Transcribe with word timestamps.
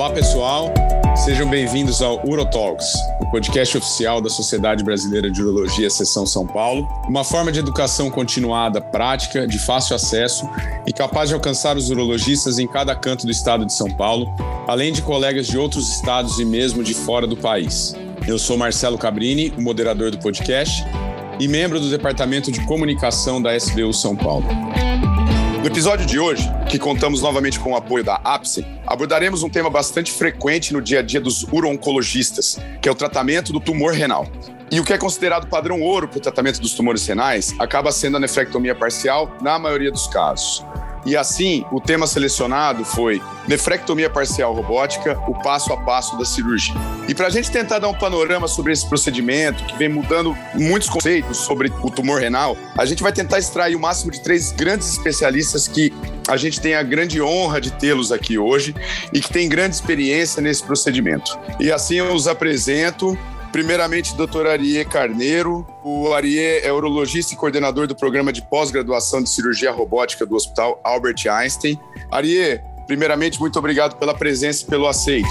Olá, 0.00 0.08
pessoal. 0.08 0.72
Sejam 1.14 1.46
bem-vindos 1.46 2.00
ao 2.00 2.26
UroTalks, 2.26 2.86
o 3.20 3.30
podcast 3.30 3.76
oficial 3.76 4.22
da 4.22 4.30
Sociedade 4.30 4.82
Brasileira 4.82 5.30
de 5.30 5.42
Urologia 5.42 5.90
Seção 5.90 6.24
São 6.24 6.46
Paulo, 6.46 6.88
uma 7.06 7.22
forma 7.22 7.52
de 7.52 7.58
educação 7.58 8.08
continuada, 8.08 8.80
prática, 8.80 9.46
de 9.46 9.58
fácil 9.58 9.94
acesso 9.94 10.48
e 10.86 10.92
capaz 10.94 11.28
de 11.28 11.34
alcançar 11.34 11.76
os 11.76 11.90
urologistas 11.90 12.58
em 12.58 12.66
cada 12.66 12.96
canto 12.96 13.26
do 13.26 13.30
estado 13.30 13.66
de 13.66 13.74
São 13.74 13.90
Paulo, 13.90 14.34
além 14.66 14.90
de 14.90 15.02
colegas 15.02 15.46
de 15.46 15.58
outros 15.58 15.92
estados 15.92 16.38
e 16.38 16.46
mesmo 16.46 16.82
de 16.82 16.94
fora 16.94 17.26
do 17.26 17.36
país. 17.36 17.94
Eu 18.26 18.38
sou 18.38 18.56
Marcelo 18.56 18.96
Cabrini, 18.96 19.52
o 19.58 19.60
moderador 19.60 20.10
do 20.10 20.18
podcast 20.18 20.82
e 21.38 21.46
membro 21.46 21.78
do 21.78 21.90
Departamento 21.90 22.50
de 22.50 22.64
Comunicação 22.64 23.42
da 23.42 23.54
SBU 23.54 23.92
São 23.92 24.16
Paulo. 24.16 24.46
No 25.60 25.66
episódio 25.66 26.06
de 26.06 26.18
hoje, 26.18 26.50
que 26.70 26.78
contamos 26.78 27.20
novamente 27.20 27.60
com 27.60 27.72
o 27.72 27.76
apoio 27.76 28.02
da 28.02 28.14
APSE, 28.24 28.66
abordaremos 28.86 29.42
um 29.42 29.50
tema 29.50 29.68
bastante 29.68 30.10
frequente 30.10 30.72
no 30.72 30.80
dia 30.80 31.00
a 31.00 31.02
dia 31.02 31.20
dos 31.20 31.42
uro-oncologistas, 31.52 32.58
que 32.80 32.88
é 32.88 32.92
o 32.92 32.94
tratamento 32.94 33.52
do 33.52 33.60
tumor 33.60 33.92
renal. 33.92 34.26
E 34.70 34.80
o 34.80 34.84
que 34.84 34.94
é 34.94 34.96
considerado 34.96 35.48
padrão 35.48 35.82
ouro 35.82 36.08
para 36.08 36.16
o 36.16 36.20
tratamento 36.20 36.62
dos 36.62 36.72
tumores 36.72 37.06
renais 37.06 37.54
acaba 37.58 37.92
sendo 37.92 38.16
a 38.16 38.20
nefrectomia 38.20 38.74
parcial 38.74 39.36
na 39.42 39.58
maioria 39.58 39.92
dos 39.92 40.06
casos. 40.06 40.64
E 41.04 41.16
assim, 41.16 41.64
o 41.72 41.80
tema 41.80 42.06
selecionado 42.06 42.84
foi 42.84 43.20
nefrectomia 43.48 44.10
parcial 44.10 44.54
robótica, 44.54 45.18
o 45.26 45.34
passo 45.42 45.72
a 45.72 45.76
passo 45.76 46.16
da 46.18 46.24
cirurgia. 46.24 46.74
E 47.08 47.14
para 47.14 47.26
a 47.26 47.30
gente 47.30 47.50
tentar 47.50 47.78
dar 47.78 47.88
um 47.88 47.94
panorama 47.94 48.46
sobre 48.46 48.72
esse 48.72 48.86
procedimento, 48.88 49.64
que 49.64 49.76
vem 49.76 49.88
mudando 49.88 50.36
muitos 50.54 50.88
conceitos 50.88 51.38
sobre 51.38 51.72
o 51.82 51.90
tumor 51.90 52.20
renal, 52.20 52.56
a 52.76 52.84
gente 52.84 53.02
vai 53.02 53.12
tentar 53.12 53.38
extrair 53.38 53.74
o 53.74 53.80
máximo 53.80 54.10
de 54.10 54.20
três 54.20 54.52
grandes 54.52 54.90
especialistas 54.92 55.66
que 55.66 55.92
a 56.28 56.36
gente 56.36 56.60
tem 56.60 56.74
a 56.74 56.82
grande 56.82 57.20
honra 57.20 57.60
de 57.60 57.72
tê-los 57.72 58.12
aqui 58.12 58.38
hoje 58.38 58.74
e 59.12 59.20
que 59.20 59.32
tem 59.32 59.48
grande 59.48 59.74
experiência 59.74 60.40
nesse 60.42 60.62
procedimento. 60.62 61.38
E 61.58 61.72
assim 61.72 61.96
eu 61.96 62.14
os 62.14 62.28
apresento 62.28 63.18
Primeiramente, 63.52 64.14
doutor 64.14 64.46
Ariê 64.46 64.84
Carneiro. 64.84 65.66
O 65.84 66.12
Ariê 66.12 66.60
é 66.60 66.72
urologista 66.72 67.34
e 67.34 67.36
coordenador 67.36 67.86
do 67.86 67.96
programa 67.96 68.32
de 68.32 68.42
pós-graduação 68.42 69.22
de 69.22 69.28
cirurgia 69.28 69.72
robótica 69.72 70.24
do 70.24 70.36
Hospital 70.36 70.80
Albert 70.84 71.26
Einstein. 71.28 71.78
Ariê, 72.10 72.60
primeiramente, 72.86 73.40
muito 73.40 73.58
obrigado 73.58 73.96
pela 73.96 74.14
presença 74.14 74.64
e 74.64 74.66
pelo 74.66 74.86
aceite. 74.86 75.28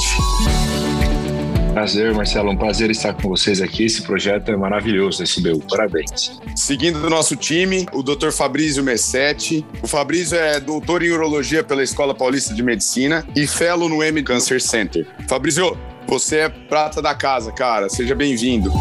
Prazer, 1.73 2.14
Marcelo. 2.14 2.52
Um 2.52 2.58
prazer 2.58 2.90
estar 2.90 3.14
com 3.14 3.30
vocês 3.30 3.62
aqui. 3.62 3.86
Esse 3.86 4.02
projeto 4.02 4.52
é 4.52 4.58
maravilhoso, 4.58 5.23
SBU. 5.23 5.59
Parabéns. 5.70 6.40
Seguindo 6.56 6.97
o 6.97 7.09
nosso 7.09 7.36
time, 7.36 7.86
o 7.94 8.03
Dr. 8.03 8.31
Fabrício 8.31 8.84
Messetti. 8.84 9.66
O 9.81 9.88
Fabrício 9.88 10.38
é 10.38 10.59
doutor 10.59 11.03
em 11.03 11.12
urologia 11.12 11.64
pela 11.64 11.84
Escola 11.84 12.14
Paulista 12.14 12.53
de 12.53 12.62
Medicina 12.64 13.25
e 13.36 13.47
fellow 13.47 13.88
no 13.88 14.03
M 14.03 14.22
Cancer 14.23 14.59
Center. 14.59 15.08
Fabrício, 15.28 15.78
você 16.10 16.38
é 16.38 16.50
prata 16.50 17.02
da 17.02 17.14
casa, 17.14 17.52
cara. 17.52 17.88
Seja 17.88 18.16
bem-vindo. 18.16 18.72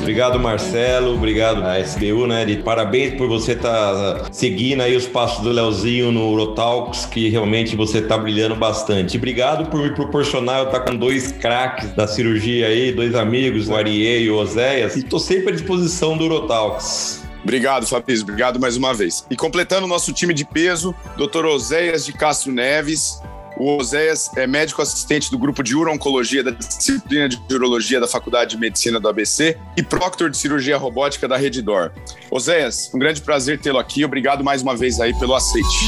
Obrigado, 0.00 0.38
Marcelo. 0.38 1.14
Obrigado 1.14 1.62
a 1.64 1.78
SBU, 1.80 2.26
né? 2.26 2.44
De 2.46 2.56
parabéns 2.58 3.14
por 3.14 3.28
você 3.28 3.52
estar 3.52 4.20
tá 4.22 4.32
seguindo 4.32 4.80
aí 4.80 4.96
os 4.96 5.06
passos 5.06 5.42
do 5.42 5.50
Leozinho 5.50 6.10
no 6.10 6.30
Urotalks, 6.30 7.04
que 7.04 7.28
realmente 7.28 7.76
você 7.76 7.98
está 7.98 8.16
brilhando 8.16 8.54
bastante. 8.54 9.18
Obrigado 9.18 9.68
por 9.68 9.82
me 9.82 9.94
proporcionar 9.94 10.60
eu 10.60 10.66
estar 10.66 10.80
tá 10.80 10.90
com 10.90 10.96
dois 10.96 11.32
craques 11.32 11.90
da 11.90 12.06
cirurgia 12.06 12.68
aí, 12.68 12.92
dois 12.92 13.14
amigos, 13.14 13.68
o 13.68 13.74
Ariê 13.74 14.22
e 14.22 14.30
o 14.30 14.36
Oséias. 14.36 14.96
E 14.96 15.00
estou 15.00 15.18
sempre 15.18 15.50
à 15.50 15.52
disposição 15.52 16.16
do 16.16 16.24
Urotalks. 16.24 17.26
Obrigado, 17.42 17.86
Fabrício. 17.86 18.24
Obrigado 18.24 18.58
mais 18.58 18.76
uma 18.76 18.94
vez. 18.94 19.24
E 19.30 19.36
completando 19.36 19.86
o 19.86 19.88
nosso 19.88 20.12
time 20.12 20.32
de 20.32 20.44
peso, 20.44 20.94
Dr. 21.16 21.44
Oséias 21.44 22.04
de 22.04 22.12
Castro 22.12 22.50
Neves, 22.50 23.20
o 23.56 23.76
Oséias 23.76 24.30
é 24.36 24.46
médico 24.46 24.82
assistente 24.82 25.30
do 25.30 25.38
grupo 25.38 25.62
de 25.62 25.74
uro-oncologia 25.74 26.42
da 26.42 26.50
disciplina 26.50 27.28
de 27.28 27.38
urologia 27.54 27.98
da 27.98 28.06
Faculdade 28.06 28.50
de 28.50 28.58
Medicina 28.58 29.00
do 29.00 29.08
ABC 29.08 29.56
e 29.76 29.82
proctor 29.82 30.30
de 30.30 30.36
cirurgia 30.36 30.76
robótica 30.76 31.26
da 31.26 31.36
Redditor. 31.36 31.90
Oséias, 32.30 32.90
um 32.94 32.98
grande 32.98 33.22
prazer 33.22 33.58
tê-lo 33.58 33.78
aqui. 33.78 34.04
Obrigado 34.04 34.44
mais 34.44 34.62
uma 34.62 34.76
vez 34.76 35.00
aí 35.00 35.18
pelo 35.18 35.34
aceite. 35.34 35.86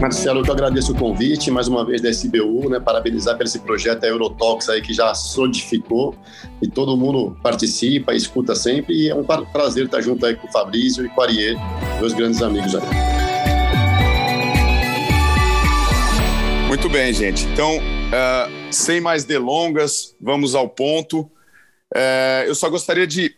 Marcelo, 0.00 0.46
eu 0.46 0.52
agradeço 0.52 0.92
o 0.92 0.94
convite, 0.94 1.50
mais 1.50 1.66
uma 1.66 1.84
vez 1.84 2.00
da 2.00 2.08
SBU, 2.08 2.70
né, 2.70 2.78
parabenizar 2.78 3.36
por 3.36 3.44
esse 3.44 3.58
projeto 3.58 4.04
a 4.04 4.06
Eurotalks 4.06 4.68
aí 4.68 4.80
que 4.80 4.94
já 4.94 5.12
solidificou 5.12 6.14
e 6.62 6.68
todo 6.68 6.96
mundo 6.96 7.36
participa, 7.42 8.14
escuta 8.14 8.54
sempre 8.54 8.94
e 8.94 9.10
é 9.10 9.14
um 9.14 9.24
prazer 9.24 9.86
estar 9.86 10.00
junto 10.00 10.24
aí 10.24 10.36
com 10.36 10.46
o 10.46 10.52
Fabrício 10.52 11.04
e 11.04 11.08
com 11.08 11.20
o 11.20 11.24
Ariel, 11.24 11.58
meus 12.00 12.12
grandes 12.12 12.40
amigos 12.40 12.76
aí. 12.76 13.17
Muito 16.68 16.86
bem, 16.90 17.14
gente. 17.14 17.46
Então, 17.46 17.78
uh, 17.78 18.70
sem 18.70 19.00
mais 19.00 19.24
delongas, 19.24 20.14
vamos 20.20 20.54
ao 20.54 20.68
ponto. 20.68 21.20
Uh, 21.96 22.44
eu 22.46 22.54
só 22.54 22.68
gostaria 22.68 23.06
de 23.06 23.34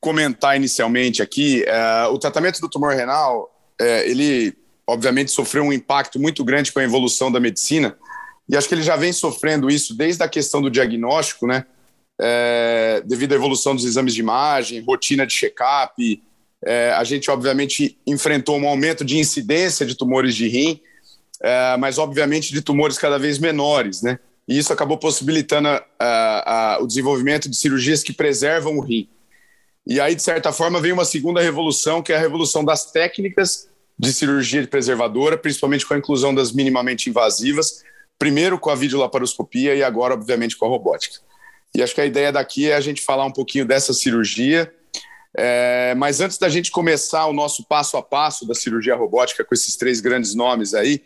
comentar 0.00 0.56
inicialmente 0.56 1.20
aqui, 1.20 1.64
uh, 1.64 2.12
o 2.14 2.18
tratamento 2.18 2.60
do 2.60 2.68
tumor 2.68 2.94
renal, 2.94 3.52
ele 4.04 4.56
obviamente 4.86 5.32
sofreu 5.32 5.64
um 5.64 5.72
impacto 5.72 6.20
muito 6.20 6.44
grande 6.44 6.70
com 6.70 6.78
a 6.78 6.84
evolução 6.84 7.30
da 7.30 7.40
medicina, 7.40 7.96
e 8.48 8.56
acho 8.56 8.68
que 8.68 8.74
ele 8.74 8.82
já 8.82 8.94
vem 8.94 9.12
sofrendo 9.12 9.68
isso 9.68 9.96
desde 9.96 10.22
a 10.22 10.28
questão 10.28 10.62
do 10.62 10.70
diagnóstico, 10.70 11.46
né? 11.46 11.64
Devido 13.04 13.32
à 13.32 13.34
evolução 13.36 13.74
dos 13.74 13.84
exames 13.84 14.14
de 14.14 14.20
imagem, 14.20 14.80
rotina 14.80 15.24
de 15.24 15.32
check-up, 15.32 16.22
a 16.96 17.04
gente 17.04 17.30
obviamente 17.30 17.96
enfrentou 18.04 18.58
um 18.58 18.66
aumento 18.66 19.04
de 19.04 19.16
incidência 19.18 19.86
de 19.86 19.94
tumores 19.94 20.34
de 20.34 20.48
rim, 20.48 20.80
é, 21.42 21.76
mas 21.76 21.98
obviamente 21.98 22.52
de 22.52 22.62
tumores 22.62 22.98
cada 22.98 23.18
vez 23.18 23.38
menores, 23.38 24.02
né? 24.02 24.18
E 24.46 24.58
isso 24.58 24.72
acabou 24.72 24.96
possibilitando 24.96 25.68
a, 25.68 25.84
a, 25.98 26.74
a, 26.74 26.82
o 26.82 26.86
desenvolvimento 26.86 27.48
de 27.50 27.56
cirurgias 27.56 28.02
que 28.02 28.12
preservam 28.12 28.78
o 28.78 28.80
rim. 28.80 29.08
E 29.86 30.00
aí, 30.00 30.14
de 30.14 30.22
certa 30.22 30.52
forma, 30.52 30.80
vem 30.80 30.92
uma 30.92 31.04
segunda 31.04 31.40
revolução, 31.40 32.02
que 32.02 32.12
é 32.12 32.16
a 32.16 32.20
revolução 32.20 32.64
das 32.64 32.90
técnicas 32.90 33.68
de 33.98 34.12
cirurgia 34.12 34.66
preservadora, 34.66 35.36
principalmente 35.36 35.84
com 35.84 35.94
a 35.94 35.98
inclusão 35.98 36.34
das 36.34 36.52
minimamente 36.52 37.10
invasivas, 37.10 37.82
primeiro 38.18 38.58
com 38.58 38.70
a 38.70 38.74
videolaparoscopia 38.74 39.74
e 39.74 39.82
agora, 39.82 40.14
obviamente, 40.14 40.56
com 40.56 40.66
a 40.66 40.68
robótica. 40.68 41.16
E 41.74 41.82
acho 41.82 41.94
que 41.94 42.00
a 42.00 42.06
ideia 42.06 42.32
daqui 42.32 42.70
é 42.70 42.74
a 42.74 42.80
gente 42.80 43.02
falar 43.02 43.24
um 43.24 43.32
pouquinho 43.32 43.64
dessa 43.66 43.92
cirurgia. 43.92 44.72
É, 45.36 45.94
mas 45.96 46.20
antes 46.20 46.38
da 46.38 46.48
gente 46.48 46.70
começar 46.70 47.26
o 47.26 47.32
nosso 47.32 47.64
passo 47.64 47.96
a 47.96 48.02
passo 48.02 48.46
da 48.46 48.54
cirurgia 48.54 48.96
robótica 48.96 49.44
com 49.44 49.54
esses 49.54 49.76
três 49.76 50.00
grandes 50.00 50.34
nomes 50.34 50.74
aí, 50.74 51.02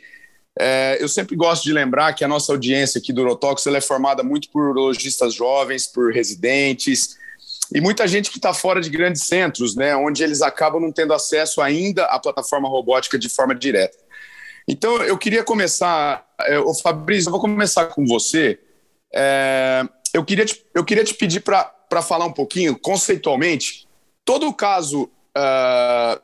é, 0.58 0.98
eu 1.00 1.08
sempre 1.08 1.34
gosto 1.34 1.64
de 1.64 1.72
lembrar 1.72 2.12
que 2.12 2.24
a 2.24 2.28
nossa 2.28 2.52
audiência 2.52 2.98
aqui 2.98 3.12
do 3.12 3.22
Urotox 3.22 3.66
é 3.66 3.80
formada 3.80 4.22
muito 4.22 4.50
por 4.50 4.70
urologistas 4.70 5.34
jovens, 5.34 5.86
por 5.86 6.12
residentes 6.12 7.16
e 7.74 7.80
muita 7.80 8.06
gente 8.06 8.30
que 8.30 8.36
está 8.38 8.52
fora 8.52 8.80
de 8.80 8.90
grandes 8.90 9.22
centros, 9.22 9.74
né, 9.74 9.96
onde 9.96 10.22
eles 10.22 10.42
acabam 10.42 10.80
não 10.80 10.92
tendo 10.92 11.14
acesso 11.14 11.60
ainda 11.62 12.04
à 12.04 12.18
plataforma 12.18 12.68
robótica 12.68 13.18
de 13.18 13.28
forma 13.28 13.54
direta. 13.54 13.96
Então, 14.68 15.02
eu 15.02 15.16
queria 15.18 15.42
começar, 15.42 16.24
é, 16.40 16.60
Fabrício, 16.82 17.28
eu 17.28 17.32
vou 17.32 17.40
começar 17.40 17.86
com 17.86 18.06
você. 18.06 18.60
É, 19.12 19.84
eu, 20.12 20.24
queria 20.24 20.44
te, 20.44 20.64
eu 20.74 20.84
queria 20.84 21.02
te 21.02 21.14
pedir 21.14 21.40
para 21.40 22.02
falar 22.02 22.26
um 22.26 22.32
pouquinho, 22.32 22.78
conceitualmente, 22.78 23.88
todo 24.24 24.46
o 24.46 24.54
caso 24.54 25.10
uh, 25.36 26.20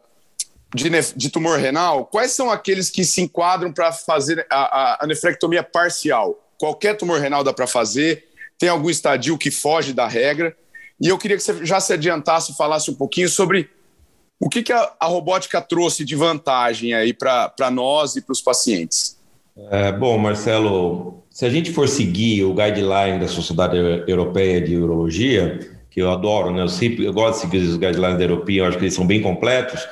de, 0.75 0.91
de, 1.17 1.31
tumor 1.31 1.59
renal, 1.59 2.05
quais 2.05 2.33
são 2.33 2.51
aqueles 2.51 2.91
que 2.91 3.05
se 3.05 3.23
enquadram 3.23 3.73
para 3.73 3.91
fazer 3.93 4.47
a, 4.51 4.56
a, 4.56 5.05
a, 5.05 5.06
nefrectomia 5.06 5.62
parcial? 5.62 6.39
Qualquer 6.59 6.97
tumor 6.97 7.21
renal 7.21 7.43
dá 7.43 7.53
para 7.53 7.67
fazer? 7.67 8.25
Tem 8.59 8.69
algum 8.69 8.91
estadio 8.91 9.39
que 9.39 9.51
foge 9.51 9.93
da 9.93 10.06
regra? 10.06 10.55
E 11.01 11.09
eu 11.09 11.17
queria 11.17 11.37
que 11.37 11.43
você 11.43 11.65
já 11.65 11.81
se 11.81 11.93
adiantasse 11.93 12.53
e 12.53 12.56
falasse 12.56 12.91
um 12.91 12.95
pouquinho 12.95 13.29
sobre 13.29 13.71
o 14.39 14.49
que, 14.49 14.62
que 14.62 14.73
a, 14.73 14.93
a 15.01 15.06
robótica 15.06 15.61
trouxe 15.61 16.05
de 16.05 16.15
vantagem 16.15 16.93
aí 16.93 17.15
para 17.15 17.71
nós 17.71 18.17
e 18.17 18.21
para 18.21 18.33
os 18.33 18.43
pacientes. 18.43 19.17
É, 19.71 19.91
bom, 19.91 20.19
Marcelo, 20.19 21.25
se 21.31 21.47
a 21.47 21.50
gente 21.50 21.73
for 21.73 21.88
seguir 21.88 22.44
o 22.44 22.55
guideline 22.55 23.19
da 23.19 23.26
Sociedade 23.26 23.76
Europeia 24.06 24.61
de 24.61 24.76
Urologia, 24.76 25.59
que 25.91 26.00
eu 26.00 26.11
adoro, 26.11 26.53
né? 26.53 26.62
Eu 26.62 26.69
sempre 26.69 27.05
eu 27.05 27.12
gosto 27.12 27.35
de 27.35 27.41
seguir 27.41 27.69
os 27.69 27.76
guidelines 27.76 28.19
da 28.19 28.25
Europeia, 28.25 28.61
eu 28.61 28.65
acho 28.67 28.76
que 28.76 28.85
eles 28.85 28.94
são 28.94 29.06
bem 29.06 29.23
completos 29.23 29.85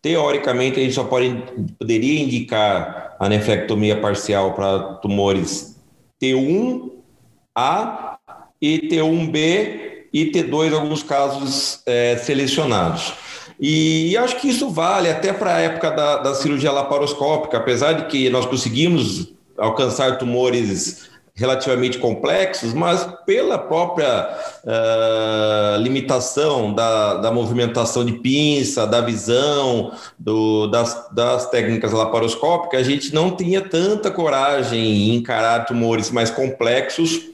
Teoricamente, 0.00 0.78
a 0.78 0.82
gente 0.82 0.94
só 0.94 1.04
pode, 1.04 1.42
poderia 1.78 2.22
indicar 2.22 3.16
a 3.18 3.28
nefrectomia 3.28 4.00
parcial 4.00 4.54
para 4.54 4.94
tumores 4.94 5.76
T1A 6.22 8.16
e 8.60 8.88
T1B 8.88 9.88
e 10.12 10.30
T2, 10.30 10.70
em 10.70 10.74
alguns 10.74 11.02
casos 11.02 11.82
é, 11.84 12.16
selecionados. 12.16 13.12
E 13.60 14.16
acho 14.16 14.36
que 14.36 14.48
isso 14.48 14.70
vale 14.70 15.10
até 15.10 15.32
para 15.32 15.56
a 15.56 15.60
época 15.60 15.90
da, 15.90 16.18
da 16.18 16.34
cirurgia 16.34 16.70
laparoscópica, 16.70 17.58
apesar 17.58 17.94
de 17.94 18.06
que 18.06 18.30
nós 18.30 18.46
conseguimos 18.46 19.32
alcançar 19.56 20.16
tumores 20.16 21.10
relativamente 21.38 21.98
complexos, 21.98 22.74
mas 22.74 23.08
pela 23.24 23.56
própria 23.56 24.28
uh, 24.64 25.80
limitação 25.80 26.74
da, 26.74 27.14
da 27.14 27.30
movimentação 27.30 28.04
de 28.04 28.14
pinça, 28.14 28.84
da 28.84 29.00
visão, 29.00 29.92
do, 30.18 30.66
das, 30.66 31.08
das 31.12 31.48
técnicas 31.48 31.92
laparoscópicas, 31.92 32.80
a 32.80 32.82
gente 32.82 33.14
não 33.14 33.30
tinha 33.30 33.60
tanta 33.60 34.10
coragem 34.10 34.80
em 34.80 35.14
encarar 35.14 35.64
tumores 35.64 36.10
mais 36.10 36.30
complexos 36.30 37.28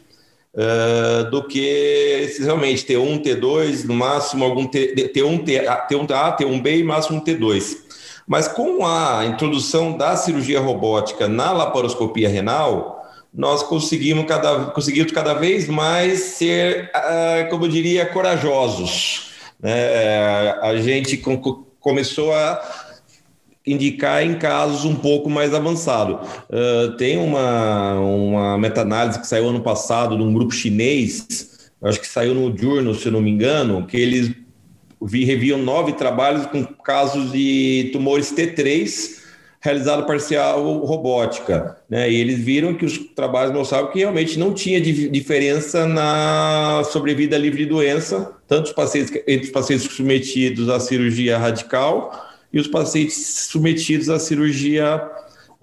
Uh, 0.56 1.28
do 1.32 1.42
que 1.42 2.32
realmente 2.38 2.86
T1, 2.86 3.24
T2, 3.24 3.86
no 3.86 3.94
máximo 3.94 4.44
algum 4.44 4.68
T, 4.68 5.10
T1, 5.12 5.44
T, 5.44 5.64
T1A, 5.90 6.36
T1B 6.36 6.78
e 6.78 6.84
máximo 6.84 7.20
T2. 7.20 7.76
Mas 8.24 8.46
com 8.46 8.86
a 8.86 9.26
introdução 9.26 9.96
da 9.96 10.14
cirurgia 10.14 10.60
robótica 10.60 11.26
na 11.26 11.50
laparoscopia 11.50 12.28
renal, 12.28 12.93
nós 13.34 13.64
conseguimos 13.64 14.26
cada, 14.26 14.66
conseguimos 14.66 15.10
cada 15.10 15.34
vez 15.34 15.66
mais 15.66 16.20
ser, 16.20 16.90
uh, 16.94 17.50
como 17.50 17.64
eu 17.64 17.68
diria, 17.68 18.06
corajosos. 18.06 19.30
Né? 19.60 20.52
A 20.62 20.76
gente 20.76 21.16
com, 21.16 21.36
começou 21.80 22.32
a 22.32 22.62
indicar 23.66 24.22
em 24.22 24.38
casos 24.38 24.84
um 24.84 24.94
pouco 24.94 25.28
mais 25.28 25.52
avançados. 25.52 26.16
Uh, 26.48 26.96
tem 26.96 27.18
uma, 27.18 27.94
uma 27.98 28.58
meta-análise 28.58 29.18
que 29.18 29.26
saiu 29.26 29.48
ano 29.48 29.62
passado 29.62 30.16
de 30.16 30.22
um 30.22 30.32
grupo 30.32 30.52
chinês, 30.52 31.70
acho 31.82 32.00
que 32.00 32.06
saiu 32.06 32.34
no 32.34 32.56
Journal, 32.56 32.94
se 32.94 33.10
não 33.10 33.20
me 33.20 33.30
engano, 33.30 33.84
que 33.86 33.96
eles 33.96 34.30
vi, 35.02 35.24
reviam 35.24 35.58
nove 35.58 35.94
trabalhos 35.94 36.46
com 36.46 36.64
casos 36.64 37.32
de 37.32 37.90
tumores 37.92 38.32
T3 38.32 39.23
realizado 39.64 40.04
parcial 40.04 40.62
robótica, 40.84 41.78
né? 41.88 42.10
E 42.10 42.16
eles 42.16 42.38
viram 42.38 42.74
que 42.74 42.84
os 42.84 42.98
trabalhos 42.98 43.50
mostravam 43.54 43.90
que 43.90 44.00
realmente 44.00 44.38
não 44.38 44.52
tinha 44.52 44.78
diferença 44.78 45.86
na 45.86 46.82
sobrevida 46.92 47.38
livre 47.38 47.64
de 47.64 47.70
doença, 47.70 48.30
tanto 48.46 48.66
os 48.66 48.72
pacientes, 48.72 49.10
entre 49.26 49.46
os 49.46 49.50
pacientes 49.50 49.90
submetidos 49.90 50.68
à 50.68 50.78
cirurgia 50.78 51.38
radical 51.38 52.12
e 52.52 52.60
os 52.60 52.68
pacientes 52.68 53.46
submetidos 53.50 54.10
à 54.10 54.18
cirurgia 54.18 55.00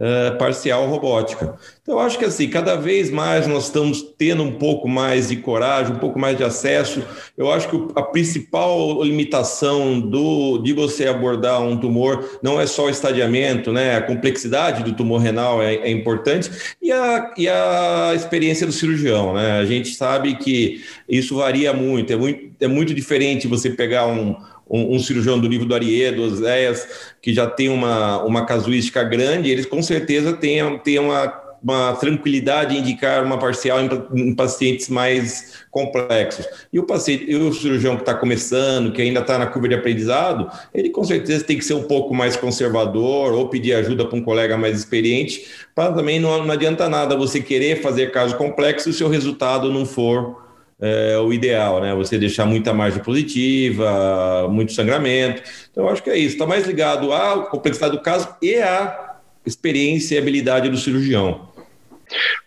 uh, 0.01 0.37
parcial 0.37 0.87
robótica. 0.87 1.55
Então, 1.81 1.95
eu 1.95 1.99
acho 1.99 2.17
que 2.17 2.25
assim, 2.25 2.49
cada 2.49 2.75
vez 2.75 3.11
mais 3.11 3.45
nós 3.45 3.65
estamos 3.65 4.01
tendo 4.17 4.41
um 4.41 4.53
pouco 4.53 4.87
mais 4.87 5.29
de 5.29 5.35
coragem, 5.37 5.93
um 5.93 5.99
pouco 5.99 6.17
mais 6.17 6.35
de 6.37 6.43
acesso. 6.43 7.03
Eu 7.37 7.51
acho 7.51 7.69
que 7.69 7.77
a 7.95 8.01
principal 8.01 9.03
limitação 9.03 9.99
do, 9.99 10.57
de 10.59 10.73
você 10.73 11.07
abordar 11.07 11.61
um 11.61 11.77
tumor 11.77 12.39
não 12.41 12.59
é 12.59 12.65
só 12.65 12.85
o 12.85 12.89
estadiamento, 12.89 13.71
né? 13.71 13.95
A 13.95 14.01
complexidade 14.01 14.83
do 14.83 14.93
tumor 14.93 15.21
renal 15.21 15.61
é, 15.61 15.75
é 15.75 15.91
importante 15.91 16.49
e 16.81 16.91
a, 16.91 17.33
e 17.37 17.47
a 17.47 18.13
experiência 18.15 18.65
do 18.65 18.73
cirurgião, 18.73 19.33
né? 19.33 19.59
A 19.59 19.65
gente 19.65 19.93
sabe 19.93 20.35
que 20.35 20.83
isso 21.07 21.37
varia 21.37 21.73
muito, 21.73 22.11
é 22.11 22.15
muito, 22.15 22.51
é 22.59 22.67
muito 22.67 22.93
diferente 22.93 23.47
você 23.47 23.69
pegar 23.69 24.07
um 24.07 24.35
um, 24.71 24.95
um, 24.95 24.99
cirurgião 24.99 25.37
do 25.37 25.47
livro 25.47 25.67
do 25.67 25.75
Ariedo, 25.75 26.23
Oséias, 26.23 26.87
que 27.21 27.33
já 27.33 27.45
tem 27.45 27.67
uma, 27.67 28.23
uma 28.23 28.45
casuística 28.45 29.03
grande, 29.03 29.49
eles 29.49 29.65
com 29.65 29.83
certeza 29.83 30.31
têm, 30.31 30.79
têm 30.79 30.97
uma, 30.97 31.27
uma 31.61 31.93
tranquilidade 31.93 32.73
em 32.73 32.79
indicar 32.79 33.25
uma 33.25 33.37
parcial 33.37 33.81
em, 33.81 33.89
em 34.15 34.33
pacientes 34.33 34.87
mais 34.87 35.65
complexos. 35.69 36.47
E 36.71 36.79
o 36.79 36.83
paciente, 36.83 37.25
e 37.27 37.35
o 37.35 37.51
cirurgião 37.53 37.97
que 37.97 38.03
está 38.03 38.13
começando, 38.13 38.93
que 38.93 39.01
ainda 39.01 39.19
está 39.19 39.37
na 39.37 39.47
curva 39.47 39.67
de 39.67 39.75
aprendizado, 39.75 40.49
ele 40.73 40.89
com 40.89 41.03
certeza 41.03 41.43
tem 41.43 41.57
que 41.57 41.65
ser 41.65 41.73
um 41.73 41.83
pouco 41.83 42.13
mais 42.15 42.37
conservador 42.37 43.33
ou 43.33 43.49
pedir 43.49 43.73
ajuda 43.73 44.05
para 44.05 44.17
um 44.17 44.23
colega 44.23 44.57
mais 44.57 44.79
experiente, 44.79 45.45
para 45.75 45.91
também 45.91 46.17
não, 46.17 46.45
não 46.45 46.51
adianta 46.51 46.87
nada 46.87 47.17
você 47.17 47.41
querer 47.41 47.81
fazer 47.81 48.11
caso 48.11 48.37
complexo 48.37 48.85
se 48.85 48.89
o 48.89 48.93
seu 48.93 49.09
resultado 49.09 49.69
não 49.69 49.85
for 49.85 50.50
é, 50.81 51.17
o 51.19 51.31
ideal, 51.31 51.79
né? 51.79 51.93
Você 51.93 52.17
deixar 52.17 52.45
muita 52.45 52.73
margem 52.73 53.03
positiva, 53.03 54.47
muito 54.49 54.73
sangramento. 54.73 55.43
Então, 55.69 55.85
eu 55.85 55.89
acho 55.89 56.01
que 56.01 56.09
é 56.09 56.17
isso. 56.17 56.33
Está 56.33 56.47
mais 56.47 56.65
ligado 56.65 57.13
à 57.13 57.45
complexidade 57.45 57.95
do 57.95 58.01
caso 58.01 58.27
e 58.41 58.55
à 58.55 59.19
experiência 59.45 60.15
e 60.15 60.17
habilidade 60.17 60.69
do 60.69 60.77
cirurgião. 60.77 61.49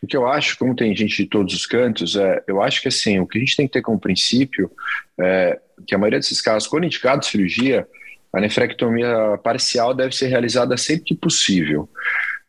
O 0.02 0.06
que 0.06 0.16
eu 0.16 0.26
acho, 0.26 0.58
como 0.58 0.75
tem 0.75 0.94
gente 0.94 1.22
de 1.22 1.28
todos 1.28 1.54
os 1.54 1.64
cantos, 1.64 2.16
é, 2.16 2.42
eu 2.46 2.60
acho 2.60 2.82
que 2.82 2.88
assim, 2.88 3.19
o 3.20 3.26
que 3.26 3.38
a 3.38 3.40
gente 3.40 3.56
tem 3.56 3.66
que 3.66 3.72
ter 3.72 3.82
como 3.82 3.98
princípio 3.98 4.70
é 5.19 5.58
que 5.86 5.94
a 5.94 5.98
maioria 5.98 6.19
desses 6.19 6.42
casos, 6.42 6.69
quando 6.69 6.84
indicado 6.84 7.25
cirurgia, 7.25 7.86
a 8.32 8.40
nefrectomia 8.40 9.38
parcial 9.42 9.94
deve 9.94 10.14
ser 10.14 10.26
realizada 10.26 10.76
sempre 10.76 11.04
que 11.04 11.14
possível. 11.14 11.88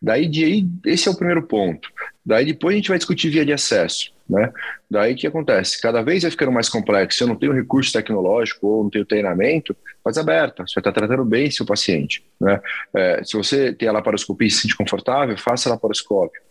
Daí, 0.01 0.27
de 0.27 0.43
aí, 0.43 0.67
esse 0.85 1.07
é 1.07 1.11
o 1.11 1.15
primeiro 1.15 1.43
ponto. 1.43 1.87
Daí 2.25 2.45
depois 2.45 2.73
a 2.73 2.77
gente 2.77 2.89
vai 2.89 2.97
discutir 2.97 3.29
via 3.29 3.45
de 3.45 3.53
acesso. 3.53 4.14
Né? 4.27 4.51
Daí 4.89 5.13
o 5.13 5.15
que 5.15 5.27
acontece? 5.27 5.79
Cada 5.79 6.01
vez 6.01 6.23
vai 6.23 6.31
ficando 6.31 6.51
mais 6.51 6.67
complexo. 6.67 7.17
Se 7.17 7.23
eu 7.23 7.27
não 7.27 7.35
tenho 7.35 7.53
recurso 7.53 7.93
tecnológico 7.93 8.67
ou 8.67 8.83
não 8.83 8.89
tenho 8.89 9.05
treinamento, 9.05 9.75
faz 10.03 10.17
aberta. 10.17 10.65
Você 10.67 10.79
estar 10.79 10.91
tratando 10.91 11.23
bem 11.23 11.51
seu 11.51 11.65
paciente. 11.65 12.25
Né? 12.39 12.59
É, 12.95 13.23
se 13.23 13.37
você 13.37 13.71
tem 13.71 13.87
a 13.87 13.91
laparoscopia 13.91 14.47
e 14.47 14.51
se 14.51 14.61
sente 14.61 14.75
confortável, 14.75 15.37
faça 15.37 15.69
a 15.69 15.73
laparoscópio. 15.73 16.41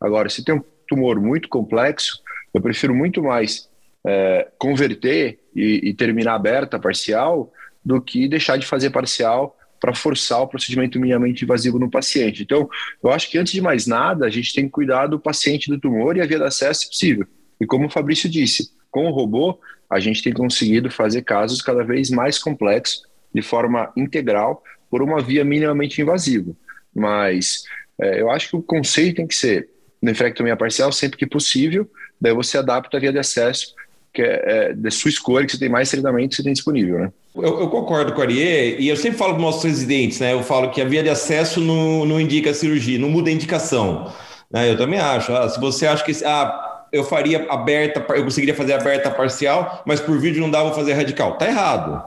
Agora, 0.00 0.28
se 0.28 0.44
tem 0.44 0.54
um 0.54 0.64
tumor 0.88 1.20
muito 1.20 1.48
complexo, 1.48 2.20
eu 2.52 2.60
prefiro 2.60 2.94
muito 2.94 3.22
mais 3.22 3.68
é, 4.04 4.48
converter 4.58 5.38
e, 5.54 5.90
e 5.90 5.94
terminar 5.94 6.34
aberta 6.34 6.78
parcial 6.80 7.52
do 7.84 8.00
que 8.00 8.28
deixar 8.28 8.56
de 8.56 8.66
fazer 8.66 8.90
parcial 8.90 9.56
para 9.80 9.94
forçar 9.94 10.42
o 10.42 10.46
procedimento 10.46 11.00
minimamente 11.00 11.44
invasivo 11.44 11.78
no 11.78 11.90
paciente. 11.90 12.42
Então, 12.42 12.68
eu 13.02 13.10
acho 13.10 13.30
que 13.30 13.38
antes 13.38 13.52
de 13.52 13.62
mais 13.62 13.86
nada, 13.86 14.26
a 14.26 14.30
gente 14.30 14.54
tem 14.54 14.66
que 14.66 14.70
cuidar 14.70 15.06
do 15.06 15.18
paciente 15.18 15.70
do 15.70 15.80
tumor 15.80 16.16
e 16.16 16.20
a 16.20 16.26
via 16.26 16.38
de 16.38 16.44
acesso 16.44 16.82
se 16.82 16.88
possível. 16.88 17.26
E 17.60 17.66
como 17.66 17.86
o 17.86 17.90
Fabrício 17.90 18.28
disse, 18.28 18.70
com 18.90 19.06
o 19.06 19.10
robô, 19.10 19.58
a 19.88 19.98
gente 19.98 20.22
tem 20.22 20.32
conseguido 20.32 20.90
fazer 20.90 21.22
casos 21.22 21.62
cada 21.62 21.82
vez 21.82 22.10
mais 22.10 22.38
complexos, 22.38 23.02
de 23.34 23.42
forma 23.42 23.90
integral, 23.96 24.62
por 24.90 25.02
uma 25.02 25.20
via 25.20 25.44
minimamente 25.44 26.00
invasiva. 26.00 26.52
Mas 26.94 27.62
é, 28.00 28.20
eu 28.20 28.30
acho 28.30 28.50
que 28.50 28.56
o 28.56 28.62
conceito 28.62 29.16
tem 29.16 29.26
que 29.26 29.34
ser 29.34 29.68
nefrectomia 30.02 30.56
parcial 30.56 30.92
sempre 30.92 31.18
que 31.18 31.26
possível, 31.26 31.88
daí 32.20 32.32
você 32.34 32.58
adapta 32.58 32.96
a 32.96 33.00
via 33.00 33.12
de 33.12 33.18
acesso 33.18 33.74
que 34.12 34.22
é, 34.22 34.42
é 34.46 34.74
da 34.74 34.90
sua 34.90 35.08
escolha, 35.08 35.46
que 35.46 35.52
você 35.52 35.58
tem 35.58 35.68
mais 35.68 35.90
treinamento 35.90 36.30
que 36.30 36.36
você 36.36 36.42
tem 36.42 36.52
disponível, 36.52 36.98
né? 36.98 37.12
Eu, 37.34 37.60
eu, 37.60 37.68
concordo 37.68 38.12
com 38.12 38.20
a 38.20 38.24
Ariê, 38.24 38.76
e 38.78 38.88
eu 38.88 38.96
sempre 38.96 39.16
falo 39.16 39.34
para 39.34 39.38
os 39.38 39.44
nossos 39.44 39.64
residentes, 39.64 40.18
né? 40.18 40.32
Eu 40.32 40.42
falo 40.42 40.70
que 40.70 40.80
a 40.80 40.84
via 40.84 41.02
de 41.02 41.08
acesso 41.08 41.60
não, 41.60 42.04
não 42.04 42.20
indica 42.20 42.52
cirurgia, 42.52 42.98
não 42.98 43.08
muda 43.08 43.30
a 43.30 43.32
indicação. 43.32 44.12
Né? 44.50 44.70
Eu 44.70 44.76
também 44.76 44.98
acho. 44.98 45.32
Ah, 45.32 45.48
se 45.48 45.60
você 45.60 45.86
acha 45.86 46.04
que 46.04 46.12
ah, 46.24 46.86
eu 46.92 47.04
faria 47.04 47.46
aberta, 47.48 48.04
eu 48.14 48.24
conseguiria 48.24 48.54
fazer 48.54 48.72
aberta 48.72 49.10
parcial, 49.10 49.82
mas 49.86 50.00
por 50.00 50.18
vídeo 50.18 50.40
não 50.40 50.50
dá, 50.50 50.62
vou 50.62 50.74
fazer 50.74 50.94
radical. 50.94 51.38
Tá 51.38 51.46
errado. 51.46 52.02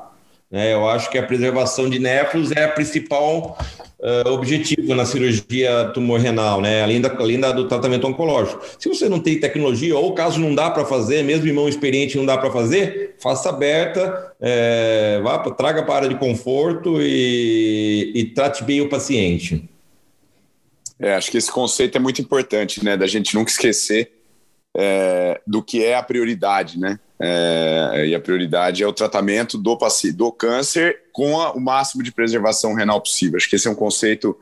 Né? 0.52 0.74
Eu 0.74 0.88
acho 0.90 1.10
que 1.10 1.18
a 1.18 1.24
preservação 1.24 1.90
de 1.90 2.00
néfros 2.00 2.52
é 2.52 2.66
a 2.66 2.70
principal 2.70 3.58
uh, 4.04 4.30
objetivo 4.32 4.94
na 4.94 5.06
cirurgia 5.06 5.92
tumor 5.94 6.20
renal, 6.20 6.62
né? 6.62 6.84
além, 6.84 7.00
da, 7.00 7.10
além 7.18 7.40
da, 7.40 7.52
do 7.52 7.68
tratamento 7.68 8.06
oncológico. 8.06 8.62
Se 8.78 8.90
você 8.90 9.08
não 9.08 9.20
tem 9.20 9.40
tecnologia, 9.40 9.98
ou 9.98 10.14
caso 10.14 10.40
não 10.40 10.54
dá 10.54 10.70
para 10.70 10.86
fazer, 10.86 11.24
mesmo 11.24 11.48
em 11.48 11.54
mão 11.54 11.70
experiente 11.70 12.18
não 12.18 12.26
dá 12.26 12.38
para 12.38 12.52
fazer, 12.52 13.16
faça 13.20 13.50
aberta, 13.50 14.34
é, 14.42 15.22
vá, 15.24 15.40
traga 15.52 15.84
para 15.84 15.94
a 15.94 15.98
área 15.98 16.10
de 16.10 16.16
conforto 16.16 17.02
e, 17.02 18.12
e 18.14 18.26
trate 18.26 18.64
bem 18.64 18.82
o 18.82 18.90
paciente. 18.90 19.70
É, 21.00 21.16
acho 21.16 21.32
que 21.32 21.38
esse 21.38 21.52
conceito 21.52 21.98
é 21.98 22.00
muito 22.00 22.22
importante, 22.22 22.84
né? 22.84 22.96
Da 22.96 23.08
gente 23.08 23.36
nunca 23.36 23.50
esquecer 23.50 24.12
é, 24.76 25.40
do 25.46 25.62
que 25.62 25.84
é 25.84 25.96
a 25.96 26.04
prioridade, 26.04 26.80
né? 26.80 27.00
É, 27.20 28.06
e 28.08 28.16
a 28.16 28.20
prioridade 28.20 28.84
é 28.84 28.88
o 28.88 28.92
tratamento 28.92 29.58
do, 29.58 29.78
do 30.16 30.32
câncer 30.32 31.04
com 31.14 31.40
a, 31.40 31.54
o 31.54 31.60
máximo 31.60 32.04
de 32.04 32.12
preservação 32.12 32.74
renal 32.74 33.00
possível. 33.00 33.38
Acho 33.38 33.50
que 33.50 33.56
esse 33.56 33.68
é 33.68 33.72
um 33.72 33.76
conceito 33.76 34.38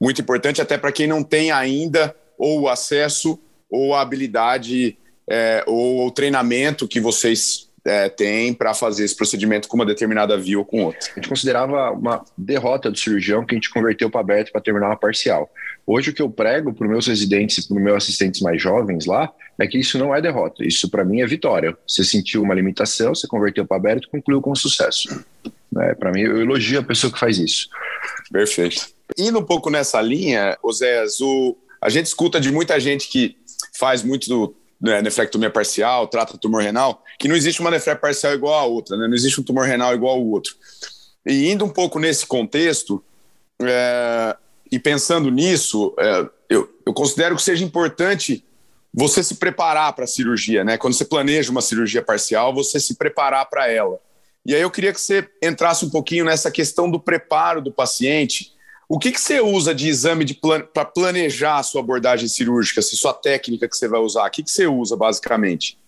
muito 0.00 0.20
importante, 0.20 0.62
até 0.62 0.78
para 0.78 0.92
quem 0.92 1.06
não 1.06 1.22
tem 1.22 1.50
ainda 1.50 2.14
ou 2.38 2.62
o 2.62 2.68
acesso 2.68 3.38
ou 3.70 3.94
a 3.94 4.00
habilidade 4.00 4.96
é, 5.28 5.64
ou 5.66 6.06
o 6.06 6.10
treinamento 6.10 6.88
que 6.88 7.00
vocês 7.00 7.68
é, 7.84 8.08
têm 8.08 8.54
para 8.54 8.72
fazer 8.72 9.04
esse 9.04 9.16
procedimento 9.16 9.68
com 9.68 9.76
uma 9.76 9.86
determinada 9.86 10.36
via 10.38 10.58
ou 10.58 10.64
com 10.64 10.84
outra. 10.84 11.10
A 11.12 11.14
gente 11.16 11.28
considerava 11.28 11.90
uma 11.90 12.24
derrota 12.36 12.90
do 12.90 12.98
cirurgião 12.98 13.44
que 13.44 13.54
a 13.54 13.56
gente 13.56 13.70
converteu 13.70 14.10
para 14.10 14.20
aberto 14.20 14.52
para 14.52 14.60
terminar 14.60 14.86
uma 14.86 14.96
parcial. 14.96 15.50
Hoje 15.86 16.10
o 16.10 16.14
que 16.14 16.22
eu 16.22 16.30
prego 16.30 16.72
para 16.72 16.84
os 16.84 16.90
meus 16.90 17.06
residentes 17.06 17.58
e 17.58 17.68
para 17.68 17.76
os 17.76 17.82
meus 17.82 17.96
assistentes 17.96 18.40
mais 18.40 18.60
jovens 18.60 19.04
lá 19.06 19.30
é 19.58 19.66
que 19.66 19.78
isso 19.78 19.98
não 19.98 20.14
é 20.14 20.20
derrota, 20.20 20.64
isso 20.64 20.88
para 20.88 21.04
mim 21.04 21.20
é 21.20 21.26
vitória. 21.26 21.76
Você 21.86 22.02
sentiu 22.02 22.42
uma 22.42 22.54
limitação, 22.54 23.14
você 23.14 23.26
converteu 23.26 23.66
para 23.66 23.76
aberto 23.76 24.04
e 24.04 24.10
concluiu 24.10 24.40
com 24.40 24.54
sucesso. 24.54 25.08
É, 25.78 25.94
para 25.94 26.10
mim, 26.10 26.20
eu 26.20 26.40
elogio 26.40 26.80
a 26.80 26.82
pessoa 26.82 27.12
que 27.12 27.18
faz 27.18 27.38
isso. 27.38 27.68
Perfeito. 28.32 28.88
Indo 29.18 29.38
um 29.38 29.44
pouco 29.44 29.70
nessa 29.70 30.00
linha, 30.00 30.56
o, 30.62 31.56
a 31.80 31.88
gente 31.88 32.06
escuta 32.06 32.40
de 32.40 32.50
muita 32.50 32.80
gente 32.80 33.08
que 33.08 33.36
faz 33.76 34.02
muito 34.02 34.28
do, 34.28 34.56
né, 34.80 35.02
nefrectomia 35.02 35.50
parcial, 35.50 36.08
trata 36.08 36.38
tumor 36.38 36.62
renal, 36.62 37.02
que 37.18 37.28
não 37.28 37.36
existe 37.36 37.60
uma 37.60 37.70
nefre 37.70 37.94
parcial 37.96 38.34
igual 38.34 38.54
a 38.54 38.64
outra, 38.64 38.96
né? 38.96 39.06
não 39.06 39.14
existe 39.14 39.40
um 39.40 39.44
tumor 39.44 39.66
renal 39.66 39.94
igual 39.94 40.16
ao 40.16 40.24
outro. 40.24 40.54
E 41.26 41.50
indo 41.50 41.64
um 41.64 41.70
pouco 41.70 41.98
nesse 41.98 42.26
contexto, 42.26 43.02
é, 43.62 44.36
e 44.74 44.78
pensando 44.80 45.30
nisso, 45.30 45.94
é, 45.96 46.28
eu, 46.48 46.68
eu 46.84 46.92
considero 46.92 47.36
que 47.36 47.42
seja 47.42 47.64
importante 47.64 48.44
você 48.92 49.22
se 49.22 49.36
preparar 49.36 49.92
para 49.92 50.02
a 50.02 50.08
cirurgia, 50.08 50.64
né? 50.64 50.76
Quando 50.76 50.94
você 50.94 51.04
planeja 51.04 51.52
uma 51.52 51.60
cirurgia 51.60 52.02
parcial, 52.02 52.52
você 52.52 52.80
se 52.80 52.96
preparar 52.96 53.48
para 53.48 53.70
ela. 53.70 54.00
E 54.44 54.52
aí 54.52 54.60
eu 54.60 54.70
queria 54.70 54.92
que 54.92 55.00
você 55.00 55.28
entrasse 55.40 55.84
um 55.84 55.90
pouquinho 55.90 56.24
nessa 56.24 56.50
questão 56.50 56.90
do 56.90 56.98
preparo 56.98 57.62
do 57.62 57.70
paciente. 57.70 58.52
O 58.88 58.98
que, 58.98 59.12
que 59.12 59.20
você 59.20 59.40
usa 59.40 59.72
de 59.72 59.88
exame 59.88 60.26
para 60.72 60.84
planejar 60.84 61.58
a 61.58 61.62
sua 61.62 61.80
abordagem 61.80 62.26
cirúrgica, 62.26 62.82
se 62.82 62.96
sua 62.96 63.14
técnica 63.14 63.68
que 63.68 63.76
você 63.76 63.86
vai 63.86 64.00
usar? 64.00 64.26
O 64.26 64.30
que, 64.30 64.42
que 64.42 64.50
você 64.50 64.66
usa, 64.66 64.96
basicamente? 64.96 65.78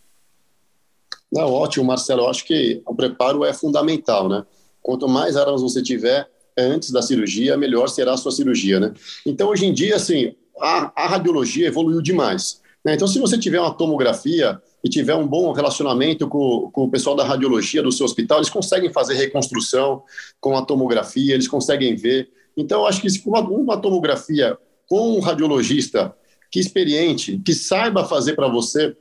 Não, 1.31 1.52
ótimo, 1.52 1.85
Marcelo. 1.85 2.23
Eu 2.23 2.31
acho 2.31 2.45
que 2.45 2.81
o 2.87 2.95
preparo 2.95 3.45
é 3.45 3.52
fundamental, 3.52 4.28
né? 4.28 4.47
Quanto 4.81 5.09
mais 5.09 5.37
armas 5.37 5.61
você 5.61 5.83
tiver 5.83 6.28
antes 6.57 6.91
da 6.91 7.03
cirurgia, 7.03 7.57
melhor 7.57 7.89
será 7.89 8.15
a 8.15 8.17
sua 8.17 8.33
cirurgia, 8.33 8.81
né? 8.81 8.93
Então, 9.25 9.49
hoje 9.49 9.67
em 9.67 9.73
dia, 9.73 9.97
assim, 9.97 10.35
a, 10.61 11.05
a 11.05 11.07
radiologia 11.07 11.67
evoluiu 11.67 12.01
demais. 12.01 12.61
Né? 12.85 12.95
Então, 12.95 13.09
se 13.09 13.19
você 13.19 13.37
tiver 13.37 13.61
uma 13.61 13.75
tomografia 13.75 14.61
e 14.83 14.89
tiver 14.89 15.15
um 15.15 15.27
bom 15.27 15.53
relacionamento 15.53 16.29
com, 16.29 16.71
com, 16.73 16.85
o 16.85 16.91
pessoal 16.91 17.17
da 17.17 17.25
radiologia 17.25 17.83
do 17.83 17.91
seu 17.91 18.07
hospital, 18.07 18.39
eles 18.39 18.49
conseguem 18.49 18.93
fazer 18.93 19.15
reconstrução 19.15 20.03
com 20.41 20.57
a 20.57 20.65
tomografia, 20.65 21.35
eles 21.35 21.49
conseguem 21.49 21.97
ver. 21.97 22.31
Então, 22.57 22.87
acho 22.87 23.01
que 23.01 23.09
uma, 23.27 23.41
uma 23.41 23.77
tomografia 23.77 24.57
com 24.89 25.17
um 25.17 25.21
radiologista 25.21 26.15
que 26.51 26.61
experiente, 26.61 27.41
que 27.45 27.53
saiba 27.53 28.05
fazer 28.05 28.35
para 28.35 28.49
você 28.49 28.97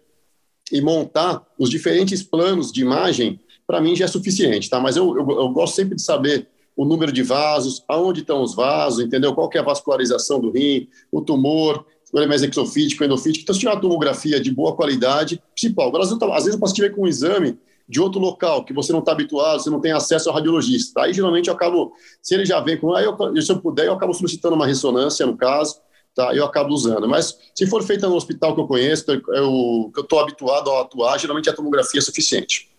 e 0.72 0.82
montar 0.82 1.46
os 1.58 1.70
diferentes 1.70 2.24
planos 2.24 2.72
de 2.72 2.82
imagem, 2.82 3.40
para 3.68 3.80
mim 3.80 3.96
já 3.96 4.06
é 4.06 4.08
suficiente, 4.08 4.70
tá? 4.70 4.80
Mas 4.80 4.98
eu, 4.98 5.16
eu, 5.16 5.30
eu, 5.30 5.50
gosto 5.50 5.76
sempre 5.76 5.96
de 5.96 6.02
saber 6.02 6.48
o 6.75 6.86
número 6.86 7.12
de 7.12 7.24
vasos, 7.24 7.84
aonde 7.88 8.22
estão 8.22 8.41
os 8.41 8.53
vasos, 8.53 9.03
entendeu? 9.03 9.34
Qual 9.34 9.50
é 9.53 9.60
a 9.60 9.63
vascularização 9.63 10.39
do 10.39 10.51
rim, 10.51 10.88
o 11.12 11.22
tumor, 11.22 11.86
se 12.03 12.15
ele 12.17 12.32
é 12.32 12.36
exofítico, 12.36 13.03
endofítico. 13.03 13.44
Então, 13.44 13.53
se 13.53 13.60
tiver 13.60 13.72
uma 13.72 13.82
tomografia 13.82 14.39
de 14.39 14.51
boa 14.51 14.75
qualidade, 14.75 15.41
principal. 15.53 15.96
Às 15.98 16.10
vezes 16.10 16.53
eu 16.53 16.60
posso 16.60 16.74
tiver 16.74 16.89
com 16.89 17.03
um 17.03 17.08
exame 17.08 17.58
de 17.88 18.00
outro 18.01 18.20
local 18.20 18.63
que 18.63 18.74
você 18.74 18.91
não 18.91 19.00
está 19.00 19.12
habituado, 19.12 19.62
você 19.62 19.70
não 19.70 19.79
tem 19.79 19.91
acesso 19.91 20.29
ao 20.29 20.36
radiologista. 20.36 21.01
Aí, 21.01 21.13
geralmente, 21.13 21.48
eu 21.48 21.53
acabo, 21.53 21.94
se 22.22 22.34
ele 22.34 22.46
já 22.46 22.60
vem 22.60 22.77
com, 22.77 22.94
aí 22.94 23.05
eu, 23.05 23.41
se 23.41 23.51
eu 23.51 23.60
puder, 23.60 23.86
eu 23.86 23.94
acabo 23.94 24.13
solicitando 24.13 24.55
uma 24.55 24.67
ressonância, 24.67 25.25
no 25.25 25.38
caso, 25.38 25.79
tá? 26.13 26.34
Eu 26.34 26.46
acabo 26.46 26.74
usando. 26.74 27.08
Mas 27.08 27.38
se 27.53 27.67
for 27.67 27.84
feita 27.84 28.08
no 28.08 28.15
hospital 28.15 28.55
que 28.55 28.62
eu 28.62 28.67
conheço, 28.67 29.12
eu, 29.12 29.91
que 29.94 30.00
eu 30.00 30.03
estou 30.03 30.20
habituado 30.20 30.72
a 30.72 30.82
atuar, 30.82 31.20
geralmente 31.20 31.50
a 31.50 31.53
tomografia 31.53 32.00
é 32.00 32.03
suficiente. 32.03 32.70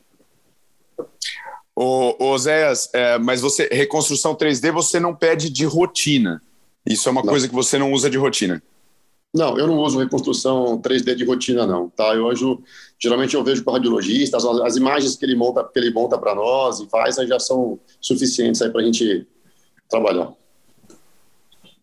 Ô, 1.79 2.17
ô 2.19 2.39
Zéas, 2.39 2.89
é, 2.95 3.19
mas 3.19 3.43
você, 3.43 3.69
reconstrução 3.71 4.35
3D 4.35 4.73
você 4.73 4.99
não 4.99 5.15
pede 5.15 5.51
de 5.51 5.67
rotina. 5.67 6.41
Isso 6.87 7.07
é 7.07 7.13
uma 7.13 7.23
não. 7.23 7.29
coisa 7.29 7.47
que 7.47 7.55
você 7.55 7.79
não 7.79 7.93
usa 7.93 8.09
de 8.09 8.17
rotina. 8.17 8.63
Não, 9.35 9.59
eu 9.59 9.67
não 9.67 9.77
uso 9.77 9.99
reconstrução 9.99 10.81
3D 10.81 11.15
de 11.15 11.25
rotina, 11.27 11.67
não. 11.67 11.91
Tá? 11.91 12.15
Eu 12.15 12.29
uso, 12.29 12.63
geralmente 12.99 13.35
eu 13.35 13.45
vejo 13.45 13.63
com 13.63 13.71
o 13.71 13.75
radiologista, 13.75 14.39
as, 14.39 14.45
as, 14.47 14.77
imagens 14.77 15.17
que 15.17 15.27
ele 15.27 15.37
monta, 15.37 15.63
que 15.65 15.79
ele 15.79 15.93
monta 15.93 16.17
para 16.17 16.35
nós 16.35 16.81
e 16.81 16.89
faz, 16.89 17.17
já 17.17 17.39
são 17.39 17.79
suficientes 18.01 18.63
aí 18.63 18.71
para 18.71 18.81
a 18.81 18.85
gente 18.85 19.27
trabalhar. 19.91 20.33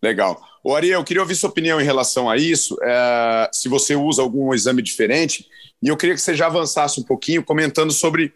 Legal. 0.02 0.42
O 0.64 0.74
Ariel, 0.74 1.00
eu 1.00 1.04
queria 1.04 1.22
ouvir 1.22 1.36
sua 1.36 1.50
opinião 1.50 1.80
em 1.80 1.84
relação 1.84 2.28
a 2.28 2.36
isso, 2.36 2.76
é, 2.82 3.48
se 3.52 3.68
você 3.68 3.94
usa 3.94 4.22
algum 4.22 4.52
exame 4.52 4.82
diferente, 4.82 5.46
e 5.80 5.86
eu 5.86 5.96
queria 5.96 6.16
que 6.16 6.20
você 6.20 6.34
já 6.34 6.46
avançasse 6.46 6.98
um 6.98 7.04
pouquinho 7.04 7.44
comentando 7.44 7.92
sobre 7.92 8.32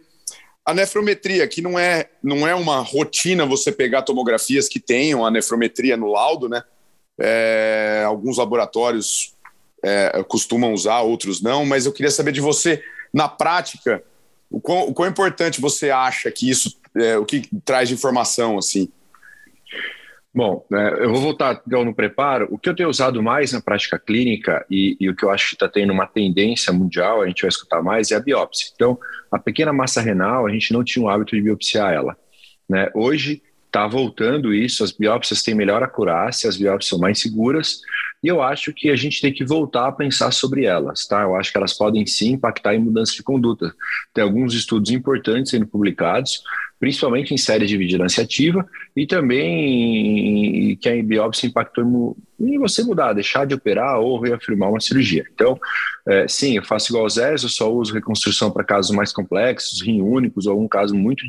a 0.68 0.74
nefrometria, 0.74 1.48
que 1.48 1.62
não 1.62 1.78
é, 1.78 2.10
não 2.22 2.46
é 2.46 2.54
uma 2.54 2.80
rotina 2.80 3.46
você 3.46 3.72
pegar 3.72 4.02
tomografias 4.02 4.68
que 4.68 4.78
tenham 4.78 5.24
a 5.24 5.30
nefrometria 5.30 5.96
no 5.96 6.08
laudo, 6.08 6.46
né? 6.46 6.62
É, 7.18 8.02
alguns 8.04 8.36
laboratórios 8.36 9.34
é, 9.82 10.22
costumam 10.28 10.74
usar, 10.74 11.00
outros 11.00 11.40
não, 11.40 11.64
mas 11.64 11.86
eu 11.86 11.92
queria 11.92 12.10
saber 12.10 12.32
de 12.32 12.42
você, 12.42 12.84
na 13.14 13.26
prática, 13.26 14.04
o 14.50 14.60
quão, 14.60 14.88
o 14.88 14.92
quão 14.92 15.08
importante 15.08 15.58
você 15.58 15.88
acha 15.88 16.30
que 16.30 16.50
isso, 16.50 16.78
é, 16.94 17.16
o 17.16 17.24
que 17.24 17.48
traz 17.64 17.88
de 17.88 17.94
informação, 17.94 18.58
assim? 18.58 18.92
Bom, 20.38 20.64
é, 20.72 21.02
eu 21.02 21.10
vou 21.10 21.20
voltar 21.20 21.60
então, 21.66 21.84
no 21.84 21.92
preparo. 21.92 22.46
O 22.52 22.56
que 22.56 22.68
eu 22.68 22.76
tenho 22.76 22.88
usado 22.88 23.20
mais 23.20 23.52
na 23.52 23.60
prática 23.60 23.98
clínica 23.98 24.64
e, 24.70 24.96
e 25.00 25.10
o 25.10 25.16
que 25.16 25.24
eu 25.24 25.30
acho 25.30 25.48
que 25.48 25.54
está 25.56 25.68
tendo 25.68 25.92
uma 25.92 26.06
tendência 26.06 26.72
mundial, 26.72 27.22
a 27.22 27.26
gente 27.26 27.42
vai 27.42 27.48
escutar 27.48 27.82
mais, 27.82 28.12
é 28.12 28.14
a 28.14 28.20
biópsia. 28.20 28.70
Então, 28.72 28.96
a 29.32 29.38
pequena 29.40 29.72
massa 29.72 30.00
renal, 30.00 30.46
a 30.46 30.52
gente 30.52 30.72
não 30.72 30.84
tinha 30.84 31.04
o 31.04 31.08
hábito 31.08 31.34
de 31.34 31.42
biopsiar 31.42 31.92
ela. 31.92 32.16
Né? 32.68 32.88
Hoje, 32.94 33.42
está 33.66 33.88
voltando 33.88 34.54
isso, 34.54 34.84
as 34.84 34.92
biópsias 34.92 35.42
têm 35.42 35.56
melhor 35.56 35.82
acurácia, 35.82 36.48
as 36.48 36.56
biópsias 36.56 36.90
são 36.90 37.00
mais 37.00 37.18
seguras, 37.20 37.80
e 38.22 38.28
eu 38.28 38.40
acho 38.40 38.72
que 38.72 38.90
a 38.90 38.96
gente 38.96 39.20
tem 39.20 39.32
que 39.32 39.44
voltar 39.44 39.88
a 39.88 39.92
pensar 39.92 40.30
sobre 40.30 40.64
elas, 40.64 41.06
tá? 41.06 41.22
Eu 41.22 41.34
acho 41.36 41.52
que 41.52 41.58
elas 41.58 41.72
podem 41.72 42.06
sim 42.06 42.32
impactar 42.32 42.74
em 42.74 42.80
mudança 42.80 43.12
de 43.12 43.22
conduta. 43.22 43.72
Tem 44.14 44.24
alguns 44.24 44.54
estudos 44.54 44.90
importantes 44.90 45.50
sendo 45.50 45.66
publicados, 45.66 46.42
principalmente 46.78 47.34
em 47.34 47.36
séries 47.36 47.68
de 47.68 47.76
vigilância 47.76 48.22
ativa, 48.22 48.66
e 48.96 49.06
também 49.06 50.76
que 50.76 50.88
a 50.88 51.02
biópsia 51.02 51.46
impactou 51.46 52.16
em 52.40 52.58
você 52.58 52.82
mudar, 52.84 53.12
deixar 53.12 53.44
de 53.46 53.54
operar 53.54 53.98
ou 53.98 54.20
reafirmar 54.20 54.70
uma 54.70 54.80
cirurgia. 54.80 55.24
Então, 55.34 55.58
é, 56.06 56.28
sim, 56.28 56.56
eu 56.56 56.64
faço 56.64 56.90
igual 56.90 57.04
ao 57.04 57.10
Zé, 57.10 57.34
eu 57.34 57.38
só 57.38 57.72
uso 57.72 57.92
reconstrução 57.92 58.50
para 58.50 58.64
casos 58.64 58.94
mais 58.94 59.12
complexos, 59.12 59.82
rim 59.82 60.00
únicos, 60.00 60.46
ou 60.46 60.52
algum 60.52 60.68
caso 60.68 60.94
muito 60.94 61.24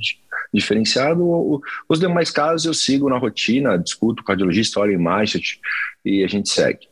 diferenciado. 0.54 1.62
Os 1.88 2.00
demais 2.00 2.30
casos 2.30 2.66
eu 2.66 2.74
sigo 2.74 3.10
na 3.10 3.18
rotina, 3.18 3.78
discuto 3.78 4.18
com 4.18 4.24
o 4.24 4.26
cardiologista, 4.28 4.80
olho 4.80 4.94
imagem 4.94 5.42
e 6.06 6.24
a 6.24 6.28
gente 6.28 6.50
segue. 6.50 6.88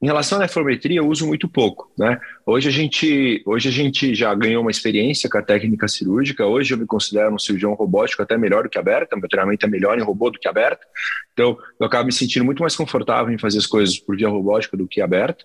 Em 0.00 0.06
relação 0.06 0.38
à 0.38 0.42
nefrometria, 0.42 0.98
eu 0.98 1.08
uso 1.08 1.26
muito 1.26 1.48
pouco. 1.48 1.90
Né? 1.98 2.20
Hoje, 2.46 2.68
a 2.68 2.72
gente, 2.72 3.42
hoje 3.46 3.68
a 3.68 3.72
gente 3.72 4.14
já 4.14 4.34
ganhou 4.34 4.62
uma 4.62 4.70
experiência 4.70 5.28
com 5.28 5.38
a 5.38 5.42
técnica 5.42 5.88
cirúrgica. 5.88 6.46
Hoje 6.46 6.74
eu 6.74 6.78
me 6.78 6.86
considero 6.86 7.34
um 7.34 7.38
cirurgião 7.38 7.74
robótico 7.74 8.22
até 8.22 8.36
melhor 8.36 8.64
do 8.64 8.68
que 8.68 8.78
aberto. 8.78 9.16
Meu 9.16 9.28
treinamento 9.28 9.66
é 9.66 9.68
melhor 9.68 9.98
em 9.98 10.02
robô 10.02 10.30
do 10.30 10.38
que 10.38 10.48
aberto. 10.48 10.86
Então, 11.32 11.56
eu 11.78 11.86
acabo 11.86 12.06
me 12.06 12.12
sentindo 12.12 12.44
muito 12.44 12.62
mais 12.62 12.76
confortável 12.76 13.32
em 13.32 13.38
fazer 13.38 13.58
as 13.58 13.66
coisas 13.66 13.98
por 13.98 14.16
via 14.16 14.28
robótica 14.28 14.76
do 14.76 14.86
que 14.86 15.00
aberto. 15.00 15.44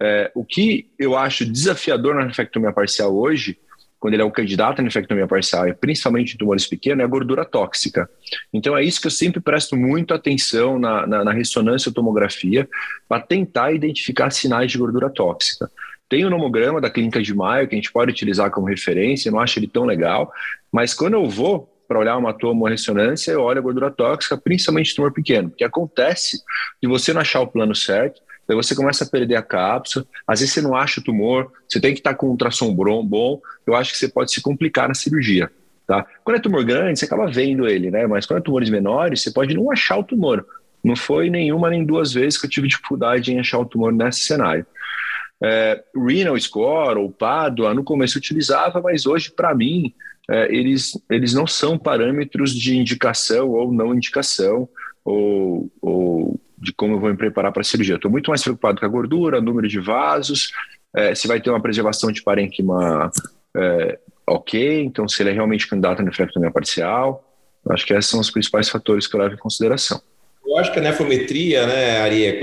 É, 0.00 0.30
o 0.34 0.44
que 0.44 0.90
eu 0.98 1.16
acho 1.16 1.44
desafiador 1.44 2.14
na 2.14 2.24
nefrectomia 2.24 2.72
parcial 2.72 3.14
hoje 3.14 3.58
quando 4.02 4.14
ele 4.14 4.22
é 4.22 4.26
um 4.26 4.32
candidato 4.32 4.80
à 4.80 4.82
nefrectomia 4.82 5.28
parcial, 5.28 5.68
e 5.68 5.72
principalmente 5.72 6.34
em 6.34 6.36
tumores 6.36 6.66
pequenos, 6.66 7.02
é 7.02 7.04
a 7.04 7.08
gordura 7.08 7.44
tóxica. 7.44 8.10
Então 8.52 8.76
é 8.76 8.82
isso 8.82 9.00
que 9.00 9.06
eu 9.06 9.12
sempre 9.12 9.40
presto 9.40 9.76
muito 9.76 10.12
atenção 10.12 10.76
na, 10.76 11.06
na, 11.06 11.24
na 11.24 11.32
ressonância 11.32 11.92
tomografia 11.92 12.68
para 13.08 13.22
tentar 13.22 13.70
identificar 13.70 14.32
sinais 14.32 14.72
de 14.72 14.76
gordura 14.76 15.08
tóxica. 15.08 15.70
Tem 16.08 16.24
o 16.24 16.30
nomograma 16.30 16.80
da 16.80 16.90
Clínica 16.90 17.22
de 17.22 17.32
Maio, 17.32 17.68
que 17.68 17.76
a 17.76 17.78
gente 17.78 17.92
pode 17.92 18.10
utilizar 18.10 18.50
como 18.50 18.66
referência, 18.66 19.30
não 19.30 19.38
acho 19.38 19.60
ele 19.60 19.68
tão 19.68 19.84
legal, 19.84 20.32
mas 20.72 20.92
quando 20.92 21.14
eu 21.14 21.30
vou 21.30 21.72
para 21.86 22.00
olhar 22.00 22.16
uma 22.16 22.34
tomoressonância, 22.34 23.30
eu 23.30 23.42
olho 23.42 23.60
a 23.60 23.62
gordura 23.62 23.88
tóxica, 23.88 24.36
principalmente 24.36 24.96
tumor 24.96 25.12
pequeno, 25.12 25.50
porque 25.50 25.62
acontece 25.62 26.42
de 26.82 26.88
você 26.88 27.12
não 27.12 27.20
achar 27.20 27.40
o 27.40 27.46
plano 27.46 27.74
certo, 27.74 28.20
Daí 28.46 28.56
você 28.56 28.74
começa 28.74 29.04
a 29.04 29.06
perder 29.06 29.36
a 29.36 29.42
cápsula, 29.42 30.04
às 30.26 30.40
vezes 30.40 30.54
você 30.54 30.60
não 30.60 30.74
acha 30.74 31.00
o 31.00 31.04
tumor, 31.04 31.52
você 31.68 31.80
tem 31.80 31.92
que 31.94 32.00
estar 32.00 32.14
com 32.14 32.26
um 32.26 32.30
ultrassom 32.30 32.74
bom, 32.74 33.40
eu 33.66 33.74
acho 33.74 33.92
que 33.92 33.98
você 33.98 34.08
pode 34.08 34.32
se 34.32 34.40
complicar 34.40 34.88
na 34.88 34.94
cirurgia. 34.94 35.50
Tá? 35.86 36.06
Quando 36.24 36.36
é 36.36 36.40
tumor 36.40 36.64
grande, 36.64 36.98
você 36.98 37.04
acaba 37.04 37.30
vendo 37.30 37.68
ele, 37.68 37.90
né? 37.90 38.06
Mas 38.06 38.24
quando 38.24 38.38
é 38.38 38.42
tumores 38.42 38.70
menores, 38.70 39.22
você 39.22 39.30
pode 39.30 39.54
não 39.54 39.70
achar 39.70 39.98
o 39.98 40.04
tumor. 40.04 40.46
Não 40.82 40.96
foi 40.96 41.30
nenhuma 41.30 41.70
nem 41.70 41.84
duas 41.84 42.12
vezes 42.12 42.38
que 42.38 42.46
eu 42.46 42.50
tive 42.50 42.68
dificuldade 42.68 43.32
em 43.32 43.38
achar 43.38 43.58
o 43.58 43.64
tumor 43.64 43.92
nesse 43.92 44.20
cenário. 44.20 44.66
É, 45.42 45.82
renal 45.94 46.38
score 46.38 46.98
ou 46.98 47.10
PADUA, 47.10 47.74
no 47.74 47.82
começo 47.82 48.16
eu 48.16 48.20
utilizava, 48.20 48.80
mas 48.80 49.06
hoje, 49.06 49.30
para 49.30 49.54
mim, 49.54 49.92
é, 50.30 50.54
eles, 50.54 50.92
eles 51.10 51.34
não 51.34 51.46
são 51.46 51.76
parâmetros 51.76 52.54
de 52.54 52.76
indicação 52.76 53.50
ou 53.50 53.72
não 53.72 53.94
indicação, 53.94 54.68
ou, 55.04 55.70
ou 55.80 56.40
de 56.62 56.72
como 56.72 56.94
eu 56.94 57.00
vou 57.00 57.10
me 57.10 57.16
preparar 57.16 57.52
para 57.52 57.60
a 57.60 57.64
cirurgia. 57.64 57.96
Estou 57.96 58.10
muito 58.10 58.30
mais 58.30 58.42
preocupado 58.42 58.78
com 58.78 58.86
a 58.86 58.88
gordura, 58.88 59.40
número 59.40 59.66
de 59.66 59.80
vasos, 59.80 60.52
é, 60.94 61.14
se 61.14 61.26
vai 61.26 61.40
ter 61.40 61.50
uma 61.50 61.60
preservação 61.60 62.12
de 62.12 62.22
parênquima 62.22 63.10
é, 63.56 63.98
ok, 64.26 64.82
então 64.82 65.08
se 65.08 65.22
ele 65.22 65.30
é 65.30 65.32
realmente 65.32 65.66
candidato 65.66 66.00
a 66.00 66.04
nefrectomia 66.04 66.50
parcial. 66.50 67.28
Acho 67.68 67.86
que 67.86 67.92
esses 67.92 68.10
são 68.10 68.20
os 68.20 68.30
principais 68.30 68.68
fatores 68.68 69.06
que 69.06 69.16
eu 69.16 69.20
levo 69.20 69.34
em 69.34 69.38
consideração. 69.38 70.00
Eu 70.44 70.58
acho 70.58 70.72
que 70.72 70.78
a 70.78 70.82
nefrometria, 70.82 71.66
né, 71.66 72.00
Ari, 72.00 72.26
é, 72.26 72.40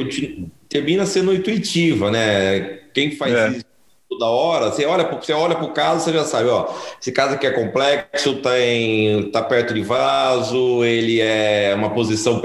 termina 0.68 1.06
sendo 1.06 1.34
intuitiva, 1.34 2.10
né? 2.10 2.80
Quem 2.94 3.12
faz 3.12 3.34
é. 3.34 3.50
isso 3.50 3.66
toda 4.10 4.26
hora, 4.26 4.72
você 4.72 4.86
olha, 4.86 5.04
você 5.04 5.32
olha 5.34 5.56
para 5.56 5.66
o 5.66 5.72
caso, 5.72 6.04
você 6.04 6.12
já 6.12 6.26
sabe, 6.26 6.50
ó, 6.50 6.68
esse 7.00 7.12
caso 7.12 7.36
aqui 7.36 7.46
é 7.46 7.52
complexo, 7.52 8.38
tem, 8.38 9.30
tá 9.30 9.44
perto 9.44 9.72
de 9.72 9.84
vaso, 9.84 10.84
ele 10.84 11.22
é 11.22 11.74
uma 11.76 11.92
posição 11.92 12.42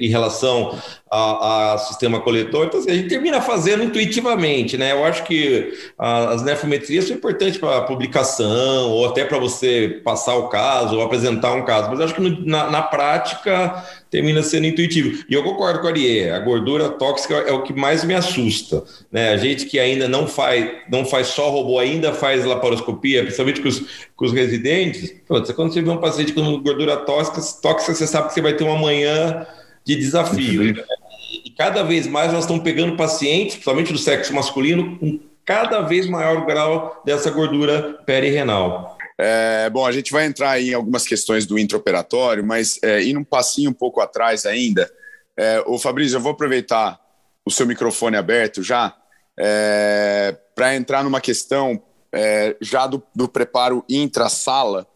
em 0.00 0.08
relação 0.08 0.78
a, 1.12 1.74
a, 1.74 1.78
sistema 1.78 2.20
coletor. 2.20 2.64
Então, 2.64 2.80
assim, 2.80 2.90
a 2.90 2.94
gente 2.94 3.08
termina 3.08 3.38
fazendo 3.42 3.84
intuitivamente, 3.84 4.78
né? 4.78 4.92
Eu 4.92 5.04
acho 5.04 5.24
que 5.24 5.70
as 5.98 6.42
nefometrias 6.42 7.04
são 7.04 7.14
importantes 7.14 7.58
para 7.58 7.82
publicação 7.82 8.90
ou 8.90 9.06
até 9.06 9.22
para 9.22 9.36
você 9.36 10.00
passar 10.02 10.36
o 10.36 10.48
caso 10.48 10.96
ou 10.96 11.02
apresentar 11.02 11.52
um 11.52 11.66
caso, 11.66 11.90
mas 11.90 12.00
acho 12.00 12.14
que 12.14 12.20
no, 12.22 12.46
na, 12.46 12.70
na, 12.70 12.80
prática 12.80 13.84
termina 14.10 14.42
sendo 14.42 14.66
intuitivo. 14.66 15.22
E 15.28 15.34
eu 15.34 15.44
concordo 15.44 15.80
com 15.80 15.86
a 15.86 15.90
Ariê, 15.90 16.30
a 16.30 16.38
gordura 16.38 16.88
tóxica 16.88 17.34
é 17.34 17.52
o 17.52 17.62
que 17.62 17.74
mais 17.74 18.04
me 18.04 18.14
assusta, 18.14 18.82
né? 19.10 19.34
A 19.34 19.36
gente 19.36 19.66
que 19.66 19.78
ainda 19.78 20.08
não 20.08 20.26
faz, 20.26 20.66
não 20.90 21.04
faz 21.04 21.26
só 21.26 21.50
robô, 21.50 21.78
ainda 21.78 22.14
faz 22.14 22.42
laparoscopia, 22.46 23.22
principalmente 23.22 23.60
com 23.60 23.68
os, 23.68 23.80
com 24.16 24.24
os 24.24 24.32
residentes. 24.32 25.14
Quando 25.28 25.74
você 25.74 25.82
vê 25.82 25.90
um 25.90 25.98
paciente 25.98 26.32
com 26.32 26.62
gordura 26.62 26.96
tóxica, 26.96 27.38
tóxica, 27.60 27.94
você 27.94 28.06
sabe 28.06 28.28
que 28.28 28.34
você 28.34 28.40
vai 28.40 28.54
ter 28.54 28.64
uma 28.64 28.78
manhã 28.78 29.46
de 29.84 29.96
desafio. 29.96 30.74
Né? 30.74 30.84
E 31.32 31.50
cada 31.50 31.82
vez 31.82 32.06
mais 32.06 32.30
nós 32.30 32.44
estamos 32.44 32.62
pegando 32.62 32.96
pacientes, 32.96 33.54
principalmente 33.54 33.92
do 33.92 33.98
sexo 33.98 34.34
masculino, 34.34 34.98
com 34.98 35.18
cada 35.44 35.80
vez 35.80 36.06
maior 36.06 36.44
grau 36.44 37.00
dessa 37.06 37.30
gordura 37.30 37.94
perirenal. 38.04 38.98
É, 39.18 39.70
bom, 39.70 39.86
a 39.86 39.92
gente 39.92 40.12
vai 40.12 40.26
entrar 40.26 40.60
em 40.60 40.74
algumas 40.74 41.04
questões 41.04 41.46
do 41.46 41.58
intraoperatório, 41.58 42.44
mas 42.44 42.78
é, 42.82 43.02
indo 43.02 43.20
um 43.20 43.24
passinho 43.24 43.70
um 43.70 43.74
pouco 43.74 44.00
atrás 44.00 44.44
ainda, 44.44 44.90
é, 45.36 45.62
o 45.66 45.78
Fabrício, 45.78 46.16
eu 46.16 46.20
vou 46.20 46.32
aproveitar 46.32 47.00
o 47.44 47.50
seu 47.50 47.66
microfone 47.66 48.16
aberto 48.16 48.62
já 48.62 48.94
é, 49.38 50.36
para 50.54 50.76
entrar 50.76 51.02
numa 51.02 51.20
questão 51.20 51.82
é, 52.12 52.56
já 52.60 52.86
do, 52.86 53.02
do 53.14 53.26
preparo 53.28 53.84
intra-sala, 53.88 54.86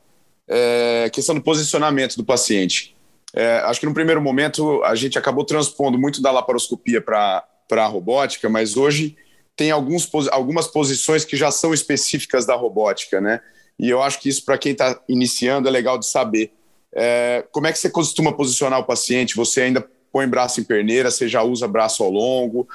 é, 0.49 1.09
questão 1.13 1.35
do 1.35 1.41
posicionamento 1.41 2.17
do 2.17 2.25
paciente. 2.25 2.96
É, 3.37 3.59
acho 3.67 3.81
que 3.81 3.87
no 3.87 3.93
primeiro 3.93 4.23
momento 4.23 4.83
a 4.83 4.95
gente 4.95 5.19
acabou 5.19 5.45
transpondo 5.45 5.99
muito 5.99 6.23
da 6.23 6.31
laparoscopia 6.31 7.03
para 7.03 7.45
a 7.71 7.87
robótica, 7.87 8.49
mas 8.49 8.79
hoje 8.79 9.15
tem 9.55 9.71
alguns, 9.71 10.11
algumas 10.33 10.67
posições 10.67 11.23
que 11.23 11.37
já 11.37 11.51
são 11.51 11.75
específicas 11.75 12.47
da 12.47 12.55
robótica, 12.55 13.21
né? 13.21 13.41
E 13.79 13.91
eu 13.91 14.03
acho 14.03 14.21
que 14.21 14.31
isso, 14.31 14.43
para 14.43 14.57
quem 14.57 14.73
está 14.73 14.99
iniciando, 15.07 15.69
é 15.69 15.71
legal 15.71 15.99
de 15.99 16.07
saber. 16.07 16.51
É, 16.95 17.45
como 17.53 17.67
é 17.67 17.73
que 17.73 17.79
você 17.79 17.91
costuma 17.91 18.33
posicionar 18.33 18.81
o 18.81 18.85
paciente? 18.85 19.37
Você 19.37 19.61
ainda 19.61 19.87
põe 20.11 20.27
braço 20.27 20.59
em 20.61 20.65
perneira, 20.65 21.11
você 21.11 21.29
já 21.29 21.43
usa 21.43 21.69
braço 21.69 22.03
ao 22.03 22.11
longo? 22.11 22.67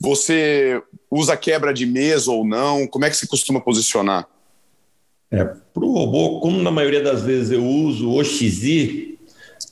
Você 0.00 0.82
usa 1.10 1.36
quebra 1.36 1.74
de 1.74 1.84
mesa 1.84 2.30
ou 2.30 2.46
não? 2.46 2.86
Como 2.86 3.04
é 3.04 3.10
que 3.10 3.16
você 3.16 3.26
costuma 3.26 3.60
posicionar? 3.60 4.26
É, 5.30 5.44
para 5.44 5.84
o 5.84 5.92
robô, 5.92 6.40
como 6.40 6.62
na 6.62 6.70
maioria 6.70 7.02
das 7.02 7.20
vezes 7.20 7.50
eu 7.50 7.62
uso 7.62 8.10
o 8.10 8.24
XI, 8.24 9.07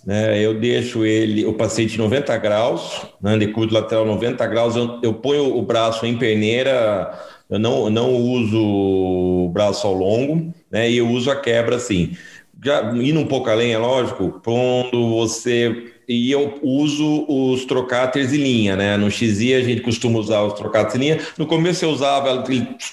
né, 0.06 0.40
eu 0.40 0.54
deixo 0.58 1.04
ele, 1.04 1.44
o 1.44 1.52
paciente 1.52 1.98
90 1.98 2.36
graus, 2.38 3.04
né, 3.20 3.36
decúbito 3.36 3.75
lateral 3.75 4.06
90 4.06 4.46
graus, 4.46 4.76
eu, 4.76 5.00
eu 5.02 5.14
ponho 5.14 5.56
o 5.56 5.62
braço 5.62 6.06
em 6.06 6.16
perneira, 6.16 7.12
eu 7.50 7.58
não, 7.58 7.90
não 7.90 8.14
uso 8.14 8.56
o 8.56 9.50
braço 9.52 9.84
ao 9.84 9.92
longo, 9.92 10.54
né, 10.70 10.88
e 10.88 10.98
eu 10.98 11.08
uso 11.08 11.28
a 11.28 11.34
quebra 11.34 11.75
assim. 11.75 12.16
Já 12.64 12.92
indo 12.94 13.18
um 13.18 13.26
pouco 13.26 13.50
além, 13.50 13.72
é 13.72 13.78
lógico, 13.78 14.40
quando 14.44 15.10
você 15.10 15.92
e 16.08 16.30
eu 16.30 16.58
uso 16.62 17.25
os 17.28 17.64
trocáteres 17.64 18.32
em 18.32 18.36
linha, 18.36 18.76
né? 18.76 18.96
No 18.96 19.10
XI 19.10 19.54
a 19.54 19.62
gente 19.62 19.80
costuma 19.80 20.18
usar 20.18 20.42
os 20.42 20.54
trocáteres 20.54 20.94
em 20.94 20.98
linha. 20.98 21.20
No 21.36 21.46
começo 21.46 21.84
eu 21.84 21.90
usava 21.90 22.44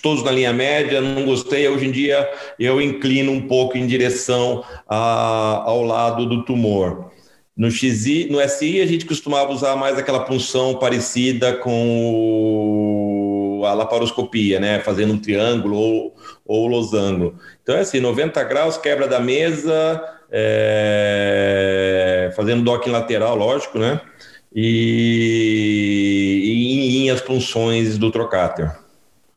todos 0.02 0.24
na 0.24 0.32
linha 0.32 0.52
média, 0.52 1.00
não 1.00 1.26
gostei. 1.26 1.68
Hoje 1.68 1.86
em 1.86 1.92
dia 1.92 2.28
eu 2.60 2.82
inclino 2.82 3.32
um 3.32 3.42
pouco 3.48 3.78
em 3.78 3.86
direção 3.86 4.64
a, 4.88 5.64
ao 5.66 5.84
lado 5.84 6.26
do 6.26 6.44
tumor. 6.44 7.12
No 7.56 7.70
XI, 7.70 8.30
no 8.32 8.42
SI 8.50 8.82
a 8.82 8.86
gente 8.88 9.06
costumava 9.06 9.52
usar 9.52 9.76
mais 9.76 9.96
aquela 9.96 10.22
punção 10.22 10.74
parecida 10.74 11.54
com 11.54 12.12
o, 13.62 13.66
a 13.66 13.74
laparoscopia, 13.76 14.60
né? 14.60 14.80
Fazendo 14.80 15.14
um 15.14 15.20
triângulo 15.20 15.78
ou, 15.78 16.16
ou 16.44 16.68
losango. 16.68 17.36
Então 17.62 17.76
é 17.76 17.82
assim, 17.82 18.00
90 18.00 18.44
graus, 18.44 18.76
quebra 18.76 19.08
da 19.08 19.20
mesa, 19.20 20.02
é, 20.36 22.32
fazendo 22.36 22.64
docking 22.64 22.90
lateral, 22.90 23.36
lógico, 23.36 23.78
né? 23.78 24.02
E, 24.54 26.42
e 26.44 26.74
em 26.74 26.90
linhas 26.90 27.22
funções 27.22 28.00
do 28.00 28.10
trocáter. 28.12 28.76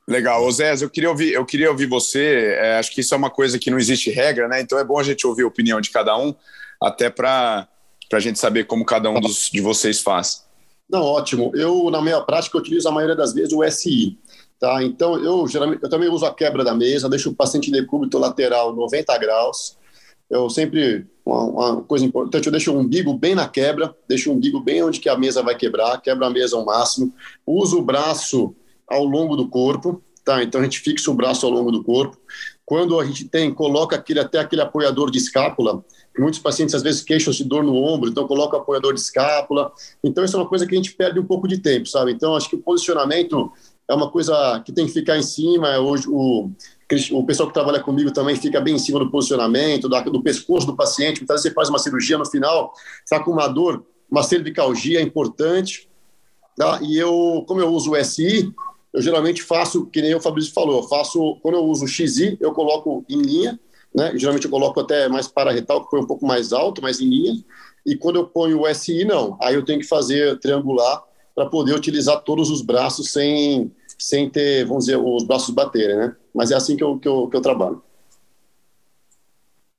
Legal, 0.09 0.43
Osés, 0.45 0.81
eu 0.81 0.89
queria 0.89 1.11
ouvir, 1.11 1.33
eu 1.33 1.45
queria 1.45 1.71
ouvir 1.71 1.87
você. 1.87 2.57
É, 2.59 2.79
acho 2.79 2.95
que 2.95 3.03
isso 3.03 3.13
é 3.13 3.17
uma 3.17 3.29
coisa 3.29 3.59
que 3.59 3.71
não 3.71 3.79
existe 3.79 4.11
regra, 4.11 4.49
né? 4.49 4.61
Então 4.61 4.79
é 4.79 4.85
bom 4.85 4.99
a 4.99 5.03
gente 5.03 5.27
ouvir 5.27 5.43
a 5.43 5.49
opinião 5.49 5.81
de 5.81 5.91
cada 5.91 6.17
um, 6.17 6.35
até 6.83 7.11
para 7.11 7.69
a 8.13 8.21
gente 8.21 8.39
saber 8.39 8.65
como 8.65 8.87
cada 8.87 9.11
um 9.11 9.21
dos, 9.21 9.51
de 9.51 9.61
vocês 9.61 10.01
faz. 10.01 10.47
Não, 10.89 11.03
ótimo. 11.03 11.51
Eu, 11.55 11.91
na 11.91 12.01
minha 12.01 12.21
prática, 12.21 12.57
utilizo 12.57 12.89
a 12.89 12.93
maioria 12.93 13.17
das 13.17 13.35
vezes 13.35 13.53
o 13.53 13.69
SI. 13.69 14.17
Tá? 14.59 14.83
Então, 14.83 15.23
eu 15.23 15.47
geralmente 15.47 15.83
eu 15.83 15.91
também 15.91 16.09
uso 16.09 16.25
a 16.25 16.33
quebra 16.33 16.65
da 16.65 16.75
mesa, 16.75 17.11
deixo 17.11 17.31
o 17.31 17.35
paciente 17.35 17.71
decúbito 17.71 18.17
lateral 18.19 18.75
90 18.75 19.19
graus, 19.19 19.77
eu 20.29 20.51
sempre, 20.51 21.07
uma, 21.25 21.45
uma, 21.45 21.83
coisa 21.83 22.05
importante, 22.05 22.47
eu 22.47 22.53
deixo 22.53 22.73
o 22.73 22.79
umbigo 22.79 23.15
bem 23.15 23.35
na 23.35 23.49
quebra, 23.49 23.95
deixo 24.09 24.31
o 24.31 24.35
umbigo 24.35 24.61
bem 24.61 24.83
onde 24.83 25.01
que 25.01 25.09
a 25.09 25.17
mesa 25.17 25.43
vai 25.43 25.55
quebrar, 25.55 26.01
quebra 26.01 26.27
a 26.27 26.31
mesa 26.31 26.57
ao 26.57 26.65
máximo, 26.65 27.13
uso 27.47 27.79
o 27.79 27.83
braço 27.83 28.55
ao 28.89 29.05
longo 29.05 29.37
do 29.37 29.49
corpo, 29.49 30.03
tá? 30.25 30.43
Então 30.43 30.61
a 30.61 30.65
gente 30.65 30.81
fixa 30.81 31.11
o 31.11 31.15
braço 31.15 31.47
ao 31.47 31.53
longo 31.53 31.71
do 31.71 31.83
corpo. 31.83 32.19
Quando 32.65 32.99
a 32.99 33.05
gente 33.05 33.29
tem, 33.29 33.55
coloca 33.55 33.95
aquele, 33.95 34.19
até 34.19 34.41
aquele 34.41 34.63
apoiador 34.63 35.09
de 35.11 35.19
escápula, 35.19 35.85
muitos 36.19 36.41
pacientes 36.41 36.75
às 36.75 36.83
vezes 36.83 37.03
queixam 37.03 37.33
de 37.33 37.45
dor 37.45 37.63
no 37.63 37.77
ombro, 37.77 38.11
então 38.11 38.27
coloca 38.27 38.57
o 38.57 38.61
apoiador 38.61 38.93
de 38.93 39.01
escápula. 39.01 39.73
Então 40.03 40.25
isso 40.25 40.37
é 40.37 40.41
uma 40.41 40.49
coisa 40.49 40.67
que 40.67 40.75
a 40.75 40.77
gente 40.77 40.95
perde 40.95 41.21
um 41.21 41.27
pouco 41.27 41.47
de 41.47 41.59
tempo, 41.59 41.87
sabe? 41.87 42.11
Então 42.11 42.35
acho 42.35 42.49
que 42.49 42.57
o 42.57 42.63
posicionamento 42.63 43.53
é 43.89 43.95
uma 43.95 44.11
coisa 44.11 44.61
que 44.65 44.73
tem 44.73 44.87
que 44.87 44.93
ficar 44.93 45.17
em 45.17 45.23
cima. 45.23 45.69
É 45.69 45.79
hoje 45.79 46.09
o 46.09 46.51
o 46.51 46.51
pessoal 46.89 47.49
que 47.49 47.55
trabalha 47.55 47.81
comigo 47.81 48.13
também 48.13 48.37
fica 48.37 48.61
bem 48.61 48.77
em 48.77 48.79
cima 48.79 48.99
do 48.99 49.11
posicionamento, 49.11 49.89
do 49.89 50.23
pescoço 50.23 50.67
do 50.67 50.77
paciente. 50.77 51.21
Muitas 51.21 51.37
vezes 51.37 51.49
você 51.49 51.55
faz 51.55 51.69
uma 51.69 51.79
cirurgia 51.79 52.17
no 52.17 52.25
final, 52.25 52.73
está 53.05 53.19
com 53.23 53.33
uma 53.33 53.49
dor, 53.49 53.85
uma 54.11 54.23
cervicalgia 54.23 55.01
importante. 55.01 55.89
Tá? 56.57 56.81
E 56.83 56.97
eu, 56.97 57.45
como 57.47 57.61
eu 57.61 57.69
uso 57.69 57.93
o 57.93 58.05
SI, 58.05 58.53
eu 58.93 59.03
geralmente 59.03 59.43
faço, 59.43 59.87
que 59.87 60.01
nem 60.01 60.15
o 60.15 60.21
Fabrício 60.21 60.53
falou, 60.55 60.81
eu 60.81 60.89
faço, 60.89 61.37
quando 61.43 61.57
eu 61.57 61.65
uso 61.65 61.85
o 61.85 61.89
XI, 61.89 62.39
eu 62.41 62.53
coloco 62.53 63.05
em 63.09 63.21
linha, 63.21 63.61
né? 63.95 64.13
geralmente 64.17 64.45
eu 64.45 64.51
coloco 64.51 64.81
até 64.81 65.09
mais 65.09 65.29
para 65.29 65.53
retal, 65.53 65.85
que 65.85 65.91
foi 65.91 66.01
um 66.01 66.07
pouco 66.07 66.27
mais 66.27 66.53
alto, 66.53 66.81
mas 66.81 67.01
em 67.01 67.09
linha. 67.09 67.45
E 67.85 67.95
quando 67.95 68.17
eu 68.17 68.27
ponho 68.27 68.63
o 68.63 68.75
SI, 68.75 69.05
não. 69.05 69.37
Aí 69.41 69.55
eu 69.55 69.65
tenho 69.65 69.81
que 69.81 69.87
fazer 69.87 70.39
triangular 70.39 71.03
para 71.35 71.47
poder 71.47 71.75
utilizar 71.75 72.23
todos 72.23 72.49
os 72.51 72.63
braços 72.63 73.13
sem, 73.13 73.71
sem 73.99 74.31
ter, 74.31 74.65
vamos 74.65 74.87
dizer, 74.87 74.97
os 74.97 75.25
braços 75.25 75.55
baterem, 75.55 75.97
né? 75.97 76.17
Mas 76.37 76.51
é 76.51 76.55
assim 76.55 76.77
que 76.77 76.85
eu, 76.85 76.99
que 76.99 77.09
eu, 77.09 77.29
que 77.29 77.37
eu 77.37 77.41
trabalho. 77.41 77.83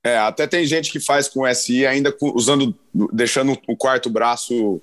É, 0.03 0.17
até 0.17 0.47
tem 0.47 0.65
gente 0.65 0.91
que 0.91 0.99
faz 0.99 1.27
com 1.27 1.45
SI 1.53 1.85
ainda 1.85 2.15
usando, 2.33 2.73
deixando 3.13 3.57
o 3.67 3.77
quarto 3.77 4.09
braço 4.09 4.81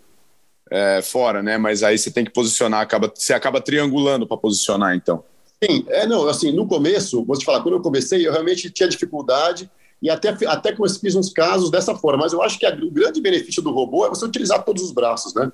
é, 0.71 1.03
fora, 1.03 1.43
né? 1.43 1.59
Mas 1.59 1.83
aí 1.83 1.99
você 1.99 2.11
tem 2.11 2.25
que 2.25 2.31
posicionar, 2.31 2.81
acaba, 2.81 3.13
você 3.13 3.35
acaba 3.35 3.61
triangulando 3.61 4.27
para 4.27 4.37
posicionar, 4.37 4.95
então. 4.95 5.25
Sim, 5.63 5.85
é, 5.89 6.07
não, 6.07 6.29
assim, 6.29 6.53
no 6.53 6.67
começo, 6.67 7.25
vou 7.25 7.37
te 7.37 7.45
falar, 7.45 7.63
quando 7.63 7.75
eu 7.75 7.83
comecei, 7.83 8.27
eu 8.27 8.33
realmente 8.33 8.71
tinha 8.71 8.89
dificuldade 8.89 9.69
e 10.03 10.11
até, 10.11 10.29
até 10.47 10.73
que 10.73 10.83
eu 10.83 10.89
fiz 10.89 11.15
uns 11.15 11.33
casos 11.33 11.71
dessa 11.71 11.95
forma, 11.95 12.25
mas 12.25 12.35
eu 12.35 12.43
acho 12.43 12.59
que 12.59 12.67
a, 12.67 12.75
o 12.75 12.91
grande 12.91 13.21
benefício 13.21 13.63
do 13.63 13.73
robô 13.73 14.05
é 14.05 14.11
você 14.11 14.25
utilizar 14.27 14.63
todos 14.63 14.83
os 14.83 14.93
braços, 14.93 15.33
né? 15.35 15.51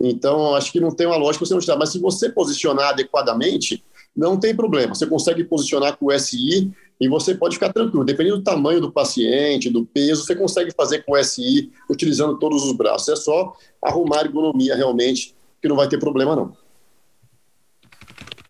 Então, 0.00 0.56
acho 0.56 0.72
que 0.72 0.80
não 0.80 0.90
tem 0.90 1.06
uma 1.06 1.16
lógica 1.16 1.46
você 1.46 1.54
não 1.54 1.58
utilizar, 1.58 1.78
mas 1.78 1.90
se 1.90 2.00
você 2.00 2.28
posicionar 2.28 2.88
adequadamente, 2.88 3.84
não 4.14 4.38
tem 4.38 4.54
problema. 4.54 4.94
Você 4.94 5.06
consegue 5.06 5.44
posicionar 5.44 5.96
com 5.96 6.06
o 6.06 6.18
SI 6.18 6.70
e 7.00 7.08
você 7.08 7.34
pode 7.34 7.56
ficar 7.56 7.72
tranquilo. 7.72 8.04
Dependendo 8.04 8.38
do 8.38 8.44
tamanho 8.44 8.80
do 8.80 8.92
paciente, 8.92 9.70
do 9.70 9.84
peso, 9.84 10.24
você 10.24 10.36
consegue 10.36 10.72
fazer 10.72 11.02
com 11.04 11.12
o 11.12 11.24
SI 11.24 11.72
utilizando 11.90 12.38
todos 12.38 12.64
os 12.64 12.72
braços. 12.72 13.08
É 13.08 13.16
só 13.16 13.54
arrumar 13.82 14.20
ergonomia 14.20 14.76
realmente, 14.76 15.34
que 15.60 15.68
não 15.68 15.76
vai 15.76 15.88
ter 15.88 15.98
problema, 15.98 16.36
não. 16.36 16.56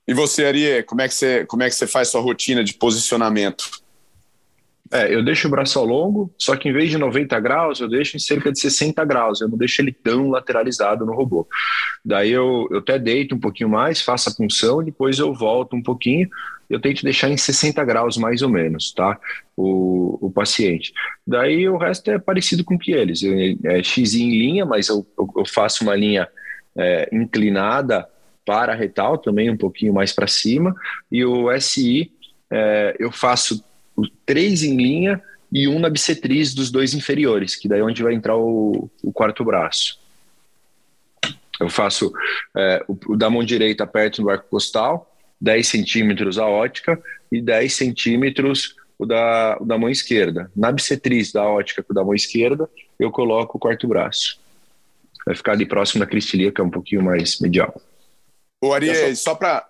E 0.06 0.12
você, 0.12 0.44
Ari, 0.44 0.82
como 0.82 1.00
é 1.00 1.08
que 1.08 1.14
você, 1.14 1.46
como 1.46 1.62
é 1.62 1.68
que 1.68 1.74
você 1.74 1.86
faz 1.86 2.08
sua 2.08 2.20
rotina 2.20 2.64
de 2.64 2.74
posicionamento? 2.74 3.81
É, 4.92 5.12
eu 5.12 5.24
deixo 5.24 5.48
o 5.48 5.50
braço 5.50 5.78
ao 5.78 5.86
longo, 5.86 6.30
só 6.36 6.54
que 6.54 6.68
em 6.68 6.72
vez 6.72 6.90
de 6.90 6.98
90 6.98 7.40
graus, 7.40 7.80
eu 7.80 7.88
deixo 7.88 8.14
em 8.14 8.20
cerca 8.20 8.52
de 8.52 8.60
60 8.60 9.02
graus. 9.06 9.40
Eu 9.40 9.48
não 9.48 9.56
deixo 9.56 9.80
ele 9.80 9.90
tão 9.90 10.28
lateralizado 10.28 11.06
no 11.06 11.14
robô. 11.14 11.48
Daí 12.04 12.30
eu, 12.30 12.68
eu 12.70 12.78
até 12.78 12.98
deito 12.98 13.34
um 13.34 13.40
pouquinho 13.40 13.70
mais, 13.70 14.02
faço 14.02 14.28
a 14.28 14.34
punção, 14.34 14.84
depois 14.84 15.18
eu 15.18 15.32
volto 15.32 15.74
um 15.74 15.82
pouquinho. 15.82 16.28
Eu 16.68 16.78
tento 16.78 17.02
deixar 17.02 17.30
em 17.30 17.38
60 17.38 17.82
graus 17.86 18.18
mais 18.18 18.42
ou 18.42 18.50
menos, 18.50 18.92
tá? 18.92 19.18
O, 19.56 20.26
o 20.26 20.30
paciente. 20.30 20.92
Daí 21.26 21.66
o 21.68 21.78
resto 21.78 22.10
é 22.10 22.18
parecido 22.18 22.62
com 22.62 22.78
que 22.78 22.92
eles. 22.92 23.22
é 23.64 23.82
X 23.82 24.14
em 24.14 24.28
linha, 24.30 24.66
mas 24.66 24.88
eu, 24.88 25.06
eu 25.18 25.46
faço 25.46 25.84
uma 25.84 25.96
linha 25.96 26.28
é, 26.76 27.08
inclinada 27.10 28.06
para 28.44 28.74
retal, 28.74 29.16
também 29.16 29.50
um 29.50 29.56
pouquinho 29.56 29.94
mais 29.94 30.12
para 30.12 30.26
cima. 30.26 30.74
E 31.10 31.24
o 31.24 31.50
SI, 31.58 32.12
é, 32.50 32.94
eu 32.98 33.10
faço 33.10 33.64
três 34.24 34.62
em 34.62 34.76
linha 34.76 35.22
e 35.52 35.68
um 35.68 35.78
na 35.78 35.90
bissetriz 35.90 36.54
dos 36.54 36.70
dois 36.70 36.94
inferiores, 36.94 37.54
que 37.54 37.68
daí 37.68 37.80
é 37.80 37.84
onde 37.84 38.02
vai 38.02 38.14
entrar 38.14 38.36
o, 38.36 38.90
o 39.02 39.12
quarto 39.12 39.44
braço. 39.44 40.00
Eu 41.60 41.68
faço 41.68 42.12
é, 42.56 42.84
o, 42.88 42.96
o, 43.12 43.16
da 43.16 43.28
mão 43.28 43.44
direita 43.44 43.86
perto 43.86 44.22
do 44.22 44.30
arco 44.30 44.48
costal, 44.48 45.14
10 45.40 45.66
centímetros 45.66 46.38
a 46.38 46.46
ótica 46.46 47.00
e 47.30 47.40
10 47.40 47.72
centímetros 47.72 48.74
o 48.98 49.04
da, 49.04 49.58
o 49.60 49.64
da 49.64 49.76
mão 49.76 49.90
esquerda. 49.90 50.50
Na 50.56 50.72
bissetriz 50.72 51.32
da 51.32 51.44
ótica 51.44 51.82
com 51.82 51.92
o 51.92 51.94
da 51.94 52.04
mão 52.04 52.14
esquerda, 52.14 52.68
eu 52.98 53.10
coloco 53.10 53.56
o 53.56 53.60
quarto 53.60 53.86
braço. 53.86 54.40
Vai 55.26 55.34
ficar 55.34 55.52
ali 55.52 55.66
próximo 55.66 56.00
da 56.00 56.06
cristilia, 56.06 56.50
que 56.50 56.60
é 56.60 56.64
um 56.64 56.70
pouquinho 56.70 57.02
mais 57.02 57.40
medial. 57.40 57.80
O 58.62 58.72
Ari, 58.72 58.94
só, 58.94 59.30
só 59.30 59.34
para 59.34 59.68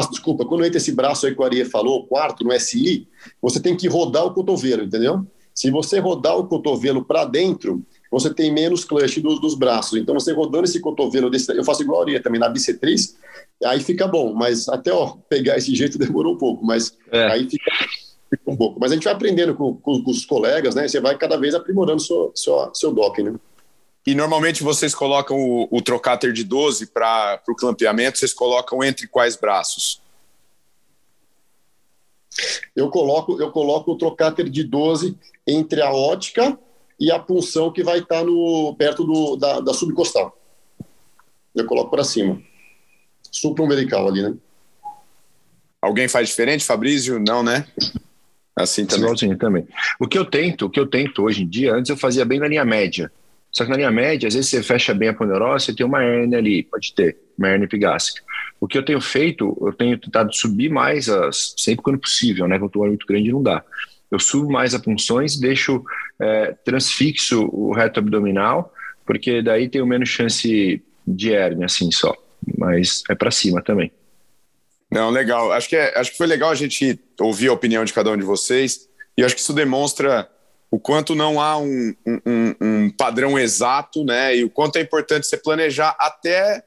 desculpa, 0.00 0.44
quando 0.44 0.64
entra 0.64 0.78
esse 0.78 0.92
braço 0.92 1.26
aí 1.26 1.34
que 1.34 1.40
o 1.40 1.44
Ariê 1.44 1.64
falou, 1.64 2.00
o 2.00 2.06
quarto, 2.06 2.44
no 2.44 2.58
SI, 2.58 3.08
você 3.40 3.60
tem 3.60 3.76
que 3.76 3.88
rodar 3.88 4.24
o 4.24 4.34
cotovelo, 4.34 4.84
entendeu? 4.84 5.26
Se 5.54 5.70
você 5.70 5.98
rodar 5.98 6.36
o 6.36 6.46
cotovelo 6.46 7.02
para 7.02 7.24
dentro, 7.24 7.82
você 8.10 8.32
tem 8.32 8.52
menos 8.52 8.84
clutch 8.84 9.18
dos, 9.20 9.40
dos, 9.40 9.54
braços. 9.54 9.98
Então, 9.98 10.14
você 10.14 10.32
rodando 10.32 10.64
esse 10.64 10.80
cotovelo, 10.80 11.30
desse, 11.30 11.50
eu 11.56 11.64
faço 11.64 11.82
igual 11.82 12.00
a 12.00 12.02
Ariê 12.04 12.20
também, 12.20 12.38
na 12.38 12.48
bissetriz, 12.48 13.16
aí 13.64 13.80
fica 13.80 14.06
bom. 14.06 14.34
Mas 14.34 14.68
até 14.68 14.92
ó, 14.92 15.16
pegar 15.28 15.56
esse 15.56 15.74
jeito 15.74 15.96
demorou 15.98 16.34
um 16.34 16.38
pouco, 16.38 16.64
mas 16.64 16.96
é. 17.10 17.26
aí 17.28 17.48
fica, 17.48 17.72
fica, 18.28 18.50
um 18.50 18.56
pouco. 18.56 18.78
Mas 18.78 18.92
a 18.92 18.94
gente 18.94 19.04
vai 19.04 19.14
aprendendo 19.14 19.54
com, 19.54 19.74
com, 19.76 20.02
com, 20.02 20.10
os 20.10 20.26
colegas, 20.26 20.74
né? 20.74 20.86
Você 20.86 21.00
vai 21.00 21.16
cada 21.16 21.38
vez 21.38 21.54
aprimorando 21.54 22.02
seu, 22.02 22.32
seu, 22.34 22.70
seu 22.74 22.92
docking, 22.92 23.22
né? 23.22 23.34
E 24.06 24.14
normalmente 24.14 24.62
vocês 24.62 24.94
colocam 24.94 25.36
o, 25.36 25.68
o 25.70 25.82
trocáter 25.82 26.32
de 26.32 26.44
12 26.44 26.86
para 26.86 27.42
o 27.48 27.54
clampeamento, 27.56 28.18
vocês 28.18 28.32
colocam 28.32 28.84
entre 28.84 29.08
quais 29.08 29.34
braços? 29.34 30.00
Eu 32.74 32.88
coloco, 32.88 33.40
eu 33.40 33.50
coloco 33.50 33.92
o 33.92 33.98
trocáter 33.98 34.48
de 34.48 34.62
12 34.62 35.18
entre 35.46 35.82
a 35.82 35.90
ótica 35.90 36.56
e 37.00 37.10
a 37.10 37.18
punção 37.18 37.72
que 37.72 37.82
vai 37.82 37.98
estar 37.98 38.20
tá 38.20 38.24
no, 38.24 38.74
perto 38.78 39.04
do, 39.04 39.36
da, 39.36 39.60
da 39.60 39.74
subcostal. 39.74 40.38
Eu 41.54 41.66
coloco 41.66 41.90
para 41.90 42.04
cima. 42.04 42.40
Supra-umbilical 43.32 44.06
ali, 44.06 44.22
né? 44.22 44.36
Alguém 45.80 46.06
faz 46.08 46.28
diferente, 46.28 46.64
Fabrício? 46.64 47.18
Não, 47.18 47.42
né? 47.42 47.66
Assim 48.54 48.86
também. 48.86 49.04
Igualzinho 49.04 49.36
também. 49.36 49.66
O 49.98 50.06
que 50.06 50.18
eu 50.18 50.24
tento, 50.24 50.66
o 50.66 50.70
que 50.70 50.78
eu 50.78 50.86
tento 50.86 51.22
hoje 51.22 51.42
em 51.42 51.48
dia, 51.48 51.74
antes 51.74 51.90
eu 51.90 51.96
fazia 51.96 52.24
bem 52.24 52.38
na 52.38 52.48
linha 52.48 52.64
média. 52.64 53.10
Só 53.56 53.64
que 53.64 53.70
na 53.70 53.76
linha 53.78 53.90
média, 53.90 54.28
às 54.28 54.34
vezes 54.34 54.50
você 54.50 54.62
fecha 54.62 54.92
bem 54.92 55.08
a 55.08 55.14
ponerosa, 55.14 55.64
você 55.64 55.74
tem 55.74 55.86
uma 55.86 56.04
hernia 56.04 56.36
ali, 56.36 56.62
pode 56.62 56.92
ter, 56.92 57.16
uma 57.38 57.48
hernia 57.48 57.64
epigástrica. 57.64 58.22
O 58.60 58.68
que 58.68 58.76
eu 58.76 58.84
tenho 58.84 59.00
feito, 59.00 59.56
eu 59.62 59.72
tenho 59.72 59.96
tentado 59.96 60.30
subir 60.34 60.68
mais, 60.68 61.08
as, 61.08 61.54
sempre 61.56 61.82
quando 61.82 61.98
possível, 61.98 62.46
né? 62.46 62.58
Quando 62.58 62.68
o 62.68 62.72
tumor 62.72 62.88
é 62.88 62.90
muito 62.90 63.06
grande, 63.06 63.32
não 63.32 63.42
dá. 63.42 63.64
Eu 64.10 64.18
subo 64.18 64.52
mais 64.52 64.74
as 64.74 64.82
punções, 64.82 65.40
deixo 65.40 65.82
é, 66.20 66.54
transfixo 66.66 67.48
o 67.50 67.72
reto 67.72 67.98
abdominal, 67.98 68.74
porque 69.06 69.40
daí 69.40 69.70
tenho 69.70 69.86
menos 69.86 70.10
chance 70.10 70.82
de 71.06 71.30
hernia, 71.30 71.64
assim 71.64 71.90
só. 71.90 72.14
Mas 72.58 73.04
é 73.08 73.14
para 73.14 73.30
cima 73.30 73.62
também. 73.62 73.90
Não, 74.92 75.08
legal. 75.08 75.50
Acho 75.50 75.70
que, 75.70 75.76
é, 75.76 75.98
acho 75.98 76.10
que 76.10 76.18
foi 76.18 76.26
legal 76.26 76.50
a 76.50 76.54
gente 76.54 77.00
ouvir 77.18 77.48
a 77.48 77.54
opinião 77.54 77.86
de 77.86 77.94
cada 77.94 78.10
um 78.10 78.18
de 78.18 78.22
vocês. 78.22 78.86
E 79.16 79.24
acho 79.24 79.34
que 79.34 79.40
isso 79.40 79.54
demonstra 79.54 80.28
o 80.76 80.78
quanto 80.78 81.14
não 81.14 81.40
há 81.40 81.56
um, 81.56 81.94
um, 82.06 82.54
um, 82.60 82.90
padrão 82.90 83.38
exato, 83.38 84.04
né? 84.04 84.36
E 84.36 84.44
o 84.44 84.50
quanto 84.50 84.76
é 84.76 84.82
importante 84.82 85.26
você 85.26 85.38
planejar 85.38 85.96
até 85.98 86.62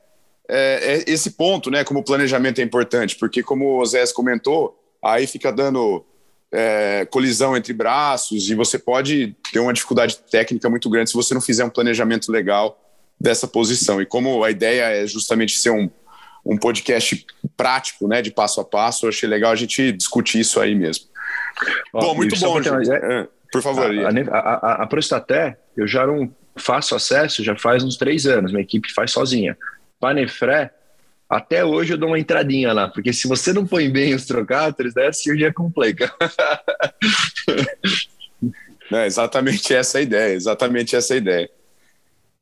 é, 0.50 0.96
é, 0.96 1.04
esse 1.06 1.30
ponto, 1.32 1.70
né? 1.70 1.84
Como 1.84 2.00
o 2.00 2.04
planejamento 2.04 2.60
é 2.60 2.64
importante, 2.64 3.16
porque 3.16 3.44
como 3.44 3.80
o 3.80 3.86
Zé 3.86 4.04
comentou, 4.12 4.76
aí 5.06 5.28
fica 5.28 5.52
dando 5.52 6.04
é, 6.52 7.08
colisão 7.12 7.56
entre 7.56 7.72
braços 7.72 8.50
e 8.50 8.56
você 8.56 8.80
pode 8.80 9.36
ter 9.54 9.60
uma 9.60 9.74
dificuldade 9.74 10.18
técnica 10.32 10.68
muito 10.72 10.90
grande 10.90 11.12
se 11.12 11.16
você 11.16 11.36
não 11.36 11.42
fizer 11.42 11.64
um 11.64 11.70
planejamento 11.70 12.32
legal 12.32 12.82
dessa 13.22 13.48
posição. 13.48 14.02
E 14.02 14.08
como 14.08 14.44
a 14.44 14.50
ideia 14.50 14.86
é 14.86 15.06
justamente 15.06 15.56
ser 15.60 15.70
um, 15.70 15.88
um 16.44 16.58
podcast 16.58 17.28
prático, 17.56 18.08
né? 18.08 18.24
De 18.24 18.32
passo 18.32 18.60
a 18.60 18.66
passo, 18.66 19.06
eu 19.06 19.10
achei 19.10 19.30
legal 19.30 19.52
a 19.52 19.56
gente 19.56 19.92
discutir 19.92 20.40
isso 20.40 20.60
aí 20.60 20.74
mesmo. 20.74 21.06
Ó, 21.94 22.00
bom, 22.00 22.16
muito 22.16 22.40
bom. 22.40 22.60
Gente. 22.60 22.92
É, 22.92 23.28
por 23.52 23.62
favor. 23.62 23.92
A, 23.92 24.38
a, 24.38 24.40
a, 24.40 24.84
a 24.84 24.88
Prostaté, 24.88 25.58
eu 25.76 25.88
já 25.88 26.06
não 26.06 26.32
faço 26.60 26.96
acesso 26.96 27.44
já 27.44 27.56
faz 27.56 27.84
uns 27.84 27.98
três 27.98 28.26
anos, 28.26 28.52
minha 28.52 28.64
equipe 28.64 28.92
faz 28.94 29.12
sozinha. 29.12 29.58
Panefré, 30.00 30.72
até 31.30 31.64
hoje 31.64 31.94
eu 31.94 31.98
dou 31.98 32.10
uma 32.10 32.20
entradinha 32.20 32.74
lá, 32.74 32.88
porque 32.88 33.14
se 33.14 33.28
você 33.28 33.54
não 33.54 33.66
põe 33.66 33.90
bem 33.90 34.14
os 34.14 34.26
trocáteres, 34.26 34.94
daí 34.94 35.08
a 35.08 35.14
cirurgia 35.14 35.54
complica. 35.54 36.14
é 38.92 39.06
exatamente 39.06 39.74
essa 39.74 40.00
a 40.00 40.02
ideia, 40.02 40.34
exatamente 40.34 40.96
essa 40.96 41.14
a 41.14 41.18
ideia. 41.18 41.50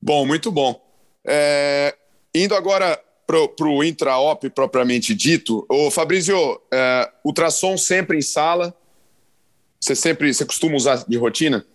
Bom, 0.01 0.25
muito 0.25 0.51
bom. 0.51 0.81
É, 1.25 1.95
indo 2.33 2.55
agora 2.55 2.99
para 3.25 3.67
o 3.67 3.83
intra-op 3.83 4.49
propriamente 4.51 5.13
dito, 5.13 5.65
o 5.69 5.91
Fabrício, 5.91 6.61
é, 6.71 7.11
ultrassom 7.25 7.75
sempre 7.75 8.17
em 8.17 8.21
sala, 8.21 8.73
você 9.79 9.95
sempre, 9.95 10.33
você 10.33 10.45
costuma 10.45 10.75
usar 10.75 11.03
de 11.07 11.17
rotina? 11.17 11.65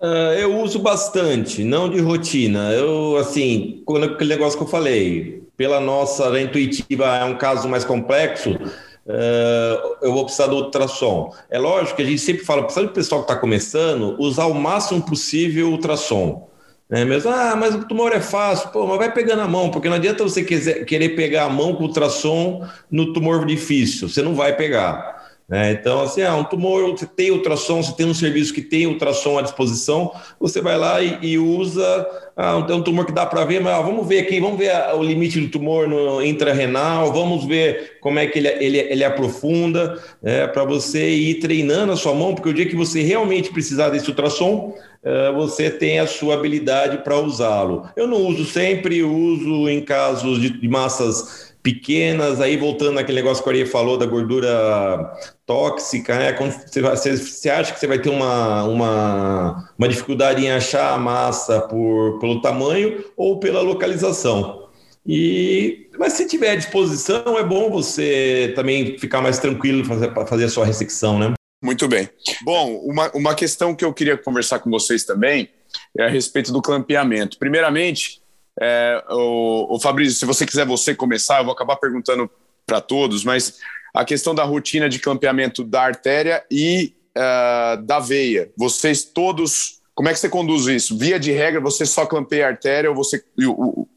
Uh, 0.00 0.32
eu 0.38 0.60
uso 0.60 0.78
bastante, 0.78 1.64
não 1.64 1.88
de 1.88 2.00
rotina. 2.00 2.72
Eu, 2.72 3.16
assim, 3.16 3.82
quando 3.84 4.04
aquele 4.04 4.30
negócio 4.30 4.56
que 4.56 4.64
eu 4.64 4.68
falei, 4.68 5.42
pela 5.56 5.80
nossa 5.80 6.40
intuitiva 6.40 7.16
é 7.16 7.24
um 7.24 7.36
caso 7.36 7.68
mais 7.68 7.84
complexo, 7.84 8.50
uh, 8.50 9.96
eu 10.00 10.12
vou 10.12 10.24
precisar 10.24 10.46
do 10.46 10.56
ultrassom. 10.56 11.34
É 11.50 11.58
lógico 11.58 11.96
que 11.96 12.02
a 12.02 12.06
gente 12.06 12.20
sempre 12.20 12.44
fala, 12.44 12.62
precisa 12.62 12.86
do 12.86 12.92
pessoal 12.92 13.22
que 13.22 13.30
está 13.30 13.40
começando, 13.40 14.14
usar 14.20 14.46
o 14.46 14.54
máximo 14.54 15.02
possível 15.02 15.68
o 15.68 15.72
ultrassom. 15.72 16.48
Né? 16.88 17.04
Mesmo, 17.04 17.30
ah, 17.30 17.54
mas 17.56 17.74
o 17.74 17.84
tumor 17.84 18.12
é 18.12 18.20
fácil, 18.20 18.70
pô, 18.70 18.86
mas 18.86 18.98
vai 18.98 19.12
pegando 19.12 19.42
a 19.42 19.48
mão, 19.48 19.70
porque 19.70 19.88
não 19.88 19.96
adianta 19.96 20.22
você 20.22 20.42
quiser, 20.42 20.84
querer 20.84 21.10
pegar 21.10 21.44
a 21.44 21.50
mão 21.50 21.74
com 21.74 21.82
ultrassom 21.82 22.66
no 22.90 23.12
tumor 23.12 23.44
difícil, 23.44 24.08
você 24.08 24.22
não 24.22 24.34
vai 24.34 24.56
pegar. 24.56 25.17
Né? 25.48 25.72
Então, 25.72 26.02
assim, 26.02 26.20
ah, 26.20 26.36
um 26.36 26.44
tumor, 26.44 26.90
você 26.90 27.06
tem 27.06 27.30
ultrassom, 27.30 27.82
você 27.82 27.94
tem 27.94 28.04
um 28.04 28.12
serviço 28.12 28.52
que 28.52 28.60
tem 28.60 28.86
ultrassom 28.86 29.38
à 29.38 29.42
disposição, 29.42 30.12
você 30.38 30.60
vai 30.60 30.76
lá 30.76 31.00
e, 31.02 31.18
e 31.22 31.38
usa, 31.38 32.06
ah, 32.36 32.62
tem 32.66 32.76
um 32.76 32.82
tumor 32.82 33.06
que 33.06 33.12
dá 33.12 33.24
para 33.24 33.46
ver, 33.46 33.58
mas 33.58 33.74
vamos 33.82 34.06
ver 34.06 34.20
aqui, 34.20 34.40
vamos 34.40 34.58
ver 34.58 34.70
a, 34.70 34.94
o 34.94 35.02
limite 35.02 35.40
do 35.40 35.48
tumor 35.48 35.88
no 35.88 36.22
intrarrenal, 36.22 37.10
vamos 37.14 37.46
ver 37.46 37.98
como 38.02 38.18
é 38.18 38.26
que 38.26 38.38
ele, 38.38 38.48
ele, 38.48 38.78
ele 38.78 39.04
aprofunda, 39.04 39.98
é, 40.22 40.46
para 40.46 40.64
você 40.64 41.08
ir 41.08 41.36
treinando 41.36 41.92
a 41.92 41.96
sua 41.96 42.14
mão, 42.14 42.34
porque 42.34 42.50
o 42.50 42.54
dia 42.54 42.66
que 42.66 42.76
você 42.76 43.00
realmente 43.00 43.50
precisar 43.50 43.88
desse 43.88 44.08
ultrassom, 44.10 44.74
é, 45.02 45.32
você 45.32 45.70
tem 45.70 45.98
a 45.98 46.06
sua 46.06 46.34
habilidade 46.34 46.98
para 46.98 47.18
usá-lo. 47.18 47.88
Eu 47.96 48.06
não 48.06 48.18
uso 48.26 48.44
sempre, 48.44 49.02
uso 49.02 49.66
em 49.68 49.80
casos 49.80 50.40
de, 50.40 50.50
de 50.50 50.68
massas 50.68 51.47
pequenas, 51.62 52.40
aí 52.40 52.56
voltando 52.56 52.98
àquele 52.98 53.20
negócio 53.20 53.42
que 53.42 53.48
a 53.48 53.52
Aria 53.52 53.66
falou 53.66 53.98
da 53.98 54.06
gordura 54.06 55.12
tóxica, 55.44 56.16
né? 56.18 56.32
Quando 56.32 56.52
você, 56.52 56.80
você, 56.80 57.16
você, 57.16 57.50
acha 57.50 57.72
que 57.72 57.80
você 57.80 57.86
vai 57.86 57.98
ter 57.98 58.10
uma, 58.10 58.64
uma, 58.64 59.70
uma 59.76 59.88
dificuldade 59.88 60.44
em 60.44 60.50
achar 60.50 60.94
a 60.94 60.98
massa 60.98 61.60
por, 61.60 62.18
pelo 62.18 62.40
tamanho 62.40 63.04
ou 63.16 63.38
pela 63.38 63.60
localização. 63.60 64.68
E, 65.06 65.88
mas 65.98 66.12
se 66.12 66.26
tiver 66.26 66.50
à 66.50 66.56
disposição, 66.56 67.38
é 67.38 67.42
bom 67.42 67.70
você 67.70 68.52
também 68.54 68.98
ficar 68.98 69.20
mais 69.20 69.38
tranquilo 69.38 69.82
para 69.86 70.26
fazer 70.26 70.44
a 70.44 70.48
sua 70.50 70.66
ressecção, 70.66 71.18
né? 71.18 71.32
Muito 71.62 71.88
bem. 71.88 72.08
Bom, 72.44 72.76
uma, 72.84 73.10
uma 73.12 73.34
questão 73.34 73.74
que 73.74 73.84
eu 73.84 73.92
queria 73.92 74.16
conversar 74.16 74.60
com 74.60 74.70
vocês 74.70 75.04
também 75.04 75.48
é 75.96 76.04
a 76.04 76.08
respeito 76.08 76.52
do 76.52 76.62
clampeamento. 76.62 77.38
Primeiramente, 77.38 78.22
é, 78.60 79.04
o, 79.10 79.76
o 79.76 79.80
Fabrício, 79.80 80.18
se 80.18 80.26
você 80.26 80.44
quiser 80.44 80.66
você 80.66 80.94
começar, 80.94 81.38
eu 81.38 81.44
vou 81.44 81.52
acabar 81.52 81.76
perguntando 81.76 82.30
para 82.66 82.80
todos, 82.80 83.24
mas 83.24 83.58
a 83.94 84.04
questão 84.04 84.34
da 84.34 84.44
rotina 84.44 84.88
de 84.88 84.98
campeamento 84.98 85.64
da 85.64 85.82
artéria 85.82 86.44
e 86.50 86.92
uh, 87.16 87.82
da 87.82 87.98
veia. 87.98 88.50
Vocês 88.56 89.04
todos, 89.04 89.80
como 89.94 90.08
é 90.08 90.12
que 90.12 90.18
você 90.18 90.28
conduz 90.28 90.66
isso? 90.66 90.96
Via 90.96 91.18
de 91.18 91.32
regra, 91.32 91.60
você 91.60 91.86
só 91.86 92.06
clampeia 92.06 92.46
a 92.46 92.48
artéria 92.48 92.90
ou 92.90 92.96
você 92.96 93.22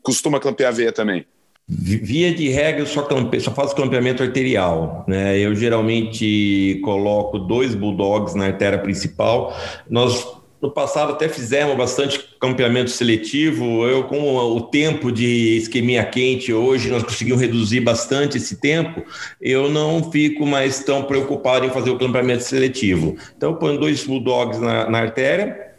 costuma 0.02 0.40
clampear 0.40 0.70
a 0.70 0.76
veia 0.76 0.92
também? 0.92 1.26
Via 1.68 2.34
de 2.34 2.50
regra, 2.50 2.82
eu 2.82 2.86
só, 2.86 3.04
clampe... 3.04 3.40
só 3.40 3.52
faço 3.52 3.76
clampeamento 3.76 4.22
arterial. 4.22 5.06
Né? 5.08 5.38
Eu 5.38 5.56
geralmente 5.56 6.82
coloco 6.84 7.40
dois 7.40 7.74
bulldogs 7.76 8.36
na 8.36 8.48
artéria 8.48 8.80
principal. 8.80 9.56
Nós 9.90 10.41
no 10.62 10.70
passado 10.70 11.14
até 11.14 11.28
fizemos 11.28 11.76
bastante 11.76 12.20
campeamento 12.40 12.92
seletivo. 12.92 13.86
Eu, 13.88 14.04
com 14.04 14.36
o 14.36 14.62
tempo 14.62 15.12
de 15.12 15.58
esquemia 15.58 16.06
quente 16.06 16.54
hoje, 16.54 16.90
nós 16.90 17.04
conseguimos 17.04 17.42
reduzir 17.42 17.80
bastante 17.80 18.38
esse 18.38 18.58
tempo. 18.58 19.04
Eu 19.42 19.70
não 19.70 20.12
fico 20.12 20.46
mais 20.46 20.84
tão 20.84 21.04
preocupado 21.04 21.66
em 21.66 21.72
fazer 21.72 21.90
o 21.90 21.98
campeamento 21.98 22.44
seletivo. 22.44 23.16
Então, 23.36 23.52
eu 23.52 23.56
ponho 23.58 23.80
dois 23.80 24.04
bulldogs 24.06 24.60
na, 24.60 24.88
na 24.90 25.00
artéria, 25.00 25.72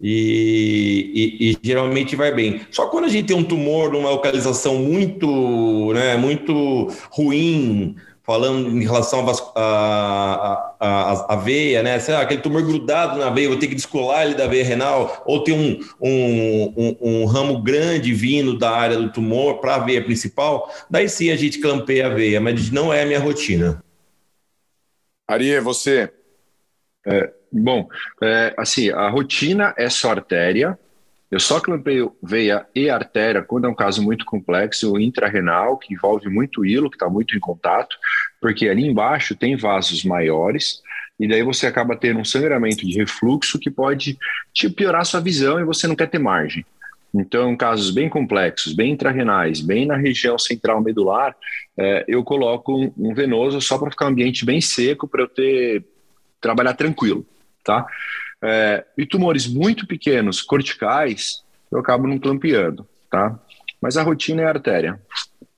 e, 0.00 1.38
e, 1.40 1.50
e, 1.52 1.58
geralmente 1.62 2.16
vai 2.16 2.34
bem. 2.34 2.60
Só 2.70 2.88
quando 2.88 3.04
a 3.04 3.08
gente 3.08 3.28
tem 3.28 3.36
um 3.36 3.44
tumor 3.44 3.90
numa 3.90 4.10
localização 4.10 4.76
muito, 4.76 5.92
né, 5.94 6.16
muito 6.16 6.88
ruim, 7.10 7.96
falando 8.24 8.70
em 8.70 8.82
relação 8.82 9.24
à 10.80 11.36
veia, 11.44 11.82
né? 11.82 11.98
Sei 12.00 12.14
lá, 12.14 12.22
aquele 12.22 12.40
tumor 12.40 12.62
grudado 12.62 13.18
na 13.18 13.28
veia, 13.28 13.48
vou 13.48 13.58
ter 13.58 13.68
que 13.68 13.74
descolar 13.74 14.24
ele 14.24 14.34
da 14.34 14.46
veia 14.46 14.64
renal, 14.64 15.22
ou 15.26 15.44
tem 15.44 15.54
um, 15.54 15.78
um, 16.00 16.74
um, 16.76 16.96
um 17.00 17.24
ramo 17.26 17.62
grande 17.62 18.14
vindo 18.14 18.58
da 18.58 18.70
área 18.70 18.96
do 18.96 19.12
tumor 19.12 19.60
para 19.60 19.74
a 19.76 19.78
veia 19.78 20.02
principal, 20.02 20.72
daí 20.90 21.08
sim 21.08 21.30
a 21.30 21.36
gente 21.36 21.60
clampeia 21.60 22.06
a 22.06 22.10
veia, 22.10 22.40
mas 22.40 22.70
não 22.70 22.92
é 22.92 23.02
a 23.02 23.06
minha 23.06 23.20
rotina. 23.20 23.84
Ari, 25.28 25.60
você? 25.60 26.10
É, 27.06 27.30
bom, 27.52 27.86
é, 28.22 28.54
assim, 28.56 28.88
a 28.90 29.08
rotina 29.10 29.74
é 29.76 29.90
só 29.90 30.10
artéria, 30.10 30.78
eu 31.34 31.40
só 31.40 31.58
clampeio 31.58 32.16
veia 32.22 32.64
e 32.72 32.88
artéria 32.88 33.42
quando 33.42 33.64
é 33.64 33.68
um 33.68 33.74
caso 33.74 34.00
muito 34.00 34.24
complexo, 34.24 34.96
intrarrenal, 35.00 35.76
que 35.76 35.92
envolve 35.92 36.28
muito 36.28 36.64
hilo, 36.64 36.88
que 36.88 36.94
está 36.94 37.10
muito 37.10 37.36
em 37.36 37.40
contato, 37.40 37.96
porque 38.40 38.68
ali 38.68 38.86
embaixo 38.86 39.34
tem 39.34 39.56
vasos 39.56 40.04
maiores, 40.04 40.80
e 41.18 41.26
daí 41.26 41.42
você 41.42 41.66
acaba 41.66 41.96
tendo 41.96 42.20
um 42.20 42.24
sangramento 42.24 42.86
de 42.86 42.96
refluxo 42.96 43.58
que 43.58 43.68
pode 43.68 44.16
te 44.52 44.70
piorar 44.70 45.04
sua 45.04 45.20
visão 45.20 45.58
e 45.58 45.64
você 45.64 45.88
não 45.88 45.96
quer 45.96 46.08
ter 46.08 46.20
margem. 46.20 46.64
Então, 47.12 47.56
casos 47.56 47.90
bem 47.90 48.08
complexos, 48.08 48.72
bem 48.72 48.92
intrarrenais, 48.92 49.60
bem 49.60 49.86
na 49.86 49.96
região 49.96 50.38
central 50.38 50.80
medular, 50.80 51.34
é, 51.76 52.04
eu 52.06 52.22
coloco 52.22 52.78
um, 52.78 52.92
um 52.96 53.12
venoso 53.12 53.60
só 53.60 53.76
para 53.76 53.90
ficar 53.90 54.04
um 54.04 54.10
ambiente 54.10 54.44
bem 54.44 54.60
seco, 54.60 55.08
para 55.08 55.22
eu 55.22 55.28
ter 55.28 55.84
trabalhar 56.40 56.74
tranquilo, 56.74 57.26
tá? 57.64 57.84
É, 58.44 58.84
e 58.98 59.06
tumores 59.06 59.46
muito 59.46 59.86
pequenos, 59.86 60.42
corticais, 60.42 61.42
eu 61.72 61.78
acabo 61.78 62.06
não 62.06 62.18
clampeando, 62.18 62.86
tá? 63.10 63.38
Mas 63.80 63.96
a 63.96 64.02
rotina 64.02 64.42
é 64.42 64.44
a 64.44 64.50
artéria. 64.50 65.00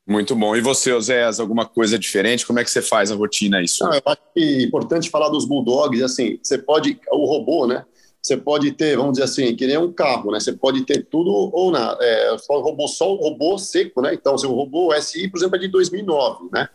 Muito 0.07 0.37
bom. 0.37 0.55
E 0.55 0.61
você, 0.61 0.93
Oséias, 0.93 1.41
alguma 1.41 1.67
coisa 1.67 1.99
diferente? 1.99 2.47
Como 2.47 2.61
é 2.61 2.65
que 2.65 2.71
você 2.71 2.81
faz 2.81 3.11
a 3.11 3.17
rotina 3.17 3.61
isso? 3.61 3.85
Não, 3.85 3.93
eu 3.93 4.03
acho 4.07 4.21
que 4.33 4.41
é 4.41 4.63
importante 4.63 5.11
falar 5.11 5.29
dos 5.29 5.45
bulldogs, 5.45 6.01
assim, 6.01 6.39
você 6.41 6.57
pode, 6.59 6.97
o 7.11 7.27
robô, 7.27 7.67
né? 7.67 7.85
Você 8.23 8.37
pode 8.37 8.73
ter, 8.73 8.97
vamos 8.97 9.13
dizer 9.13 9.25
assim, 9.25 9.55
que 9.55 9.67
nem 9.67 9.79
um 9.79 9.93
carro, 9.93 10.31
né? 10.31 10.41
Você 10.41 10.53
pode 10.53 10.85
ter 10.85 11.05
tudo 11.07 11.31
ou 11.31 11.71
nada. 11.71 11.99
É, 12.01 12.39
só 12.39 12.61
robô, 12.61 12.87
só 12.89 13.13
o 13.13 13.17
robô 13.17 13.59
seco, 13.59 14.01
né? 14.03 14.15
Então, 14.15 14.35
o 14.35 14.55
robô 14.55 14.93
SI, 15.01 15.29
por 15.29 15.39
exemplo, 15.39 15.57
é 15.57 15.61
de 15.61 15.69
2009, 15.69 16.49
né? 16.53 16.69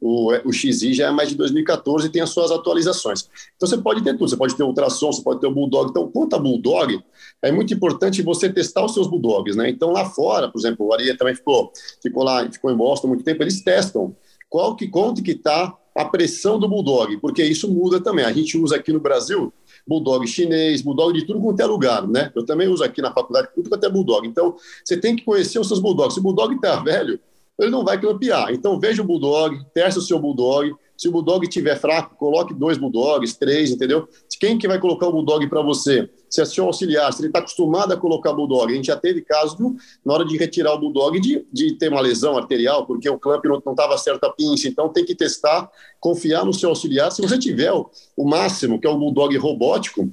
O, 0.00 0.30
o 0.44 0.52
XI 0.52 0.92
já 0.92 1.08
é 1.08 1.10
mais 1.10 1.30
de 1.30 1.34
2014 1.36 2.06
e 2.06 2.10
tem 2.10 2.20
as 2.20 2.30
suas 2.30 2.50
atualizações. 2.50 3.28
Então 3.56 3.68
você 3.68 3.78
pode 3.78 4.02
ter 4.02 4.12
tudo, 4.12 4.28
você 4.28 4.36
pode 4.36 4.54
ter 4.54 4.62
ultrassom, 4.62 5.12
você 5.12 5.22
pode 5.22 5.40
ter 5.40 5.46
o 5.46 5.54
Bulldog. 5.54 5.90
Então, 5.90 6.10
quanto 6.10 6.36
a 6.36 6.38
Bulldog, 6.38 7.02
é 7.42 7.50
muito 7.50 7.72
importante 7.72 8.22
você 8.22 8.52
testar 8.52 8.84
os 8.84 8.92
seus 8.92 9.06
Bulldogs, 9.06 9.56
né? 9.56 9.70
Então 9.70 9.90
lá 9.90 10.04
fora, 10.04 10.50
por 10.50 10.58
exemplo, 10.58 10.86
o 10.86 10.92
Aria 10.92 11.16
também 11.16 11.34
ficou, 11.34 11.72
ficou 12.02 12.22
lá, 12.22 12.50
ficou 12.50 12.70
em 12.70 12.76
Boston 12.76 13.08
muito 13.08 13.24
tempo, 13.24 13.42
eles 13.42 13.62
testam 13.62 14.14
qual 14.48 14.76
que, 14.76 14.86
quanto 14.86 15.22
que 15.22 15.32
está 15.32 15.74
a 15.96 16.04
pressão 16.04 16.58
do 16.58 16.68
Bulldog, 16.68 17.16
porque 17.18 17.42
isso 17.42 17.72
muda 17.72 17.98
também. 17.98 18.24
A 18.24 18.32
gente 18.32 18.58
usa 18.58 18.76
aqui 18.76 18.92
no 18.92 19.00
Brasil 19.00 19.52
Bulldog 19.86 20.26
chinês, 20.26 20.82
Bulldog 20.82 21.18
de 21.18 21.24
tudo 21.24 21.40
quanto 21.40 21.60
é 21.60 21.64
lugar, 21.64 22.06
né? 22.06 22.30
Eu 22.34 22.44
também 22.44 22.68
uso 22.68 22.84
aqui 22.84 23.00
na 23.00 23.12
faculdade 23.12 23.48
tudo 23.54 23.70
quanto 23.70 23.84
é 23.84 23.88
Bulldog. 23.88 24.26
Então, 24.26 24.56
você 24.84 24.96
tem 24.96 25.16
que 25.16 25.24
conhecer 25.24 25.58
os 25.58 25.68
seus 25.68 25.80
Bulldogs. 25.80 26.14
Se 26.14 26.20
o 26.20 26.22
Bulldog 26.22 26.54
está 26.54 26.76
velho, 26.76 27.18
ele 27.58 27.70
não 27.70 27.84
vai 27.84 28.00
campear. 28.00 28.52
Então 28.52 28.78
veja 28.78 29.02
o 29.02 29.04
Bulldog, 29.04 29.58
teste 29.72 29.98
o 29.98 30.02
seu 30.02 30.18
Bulldog. 30.18 30.74
Se 30.96 31.08
o 31.08 31.12
Bulldog 31.12 31.44
estiver 31.44 31.78
fraco, 31.78 32.16
coloque 32.16 32.54
dois 32.54 32.78
Bulldogs, 32.78 33.36
três, 33.36 33.70
entendeu? 33.70 34.08
Quem 34.40 34.56
que 34.56 34.66
vai 34.66 34.78
colocar 34.78 35.06
o 35.06 35.12
Bulldog 35.12 35.46
para 35.48 35.60
você? 35.60 36.08
Se 36.28 36.40
é 36.40 36.44
seu 36.44 36.64
auxiliar, 36.64 37.12
se 37.12 37.20
ele 37.20 37.28
está 37.28 37.38
acostumado 37.38 37.92
a 37.92 37.96
colocar 37.96 38.32
Bulldog. 38.32 38.72
A 38.72 38.76
gente 38.76 38.86
já 38.86 38.96
teve 38.96 39.20
caso 39.20 39.56
viu, 39.56 39.76
na 40.04 40.14
hora 40.14 40.24
de 40.24 40.36
retirar 40.38 40.72
o 40.74 40.78
Bulldog 40.78 41.20
de, 41.20 41.46
de 41.52 41.74
ter 41.74 41.90
uma 41.90 42.00
lesão 42.00 42.36
arterial, 42.36 42.86
porque 42.86 43.08
o 43.08 43.18
clamp 43.18 43.44
não 43.44 43.72
estava 43.72 43.96
certo 43.98 44.24
a 44.24 44.32
pinça. 44.32 44.68
Então 44.68 44.88
tem 44.88 45.04
que 45.04 45.14
testar, 45.14 45.70
confiar 46.00 46.44
no 46.44 46.52
seu 46.52 46.70
auxiliar. 46.70 47.12
Se 47.12 47.20
você 47.20 47.38
tiver 47.38 47.72
o, 47.72 47.90
o 48.16 48.26
máximo, 48.26 48.80
que 48.80 48.86
é 48.86 48.90
o 48.90 48.98
Bulldog 48.98 49.36
robótico, 49.36 50.10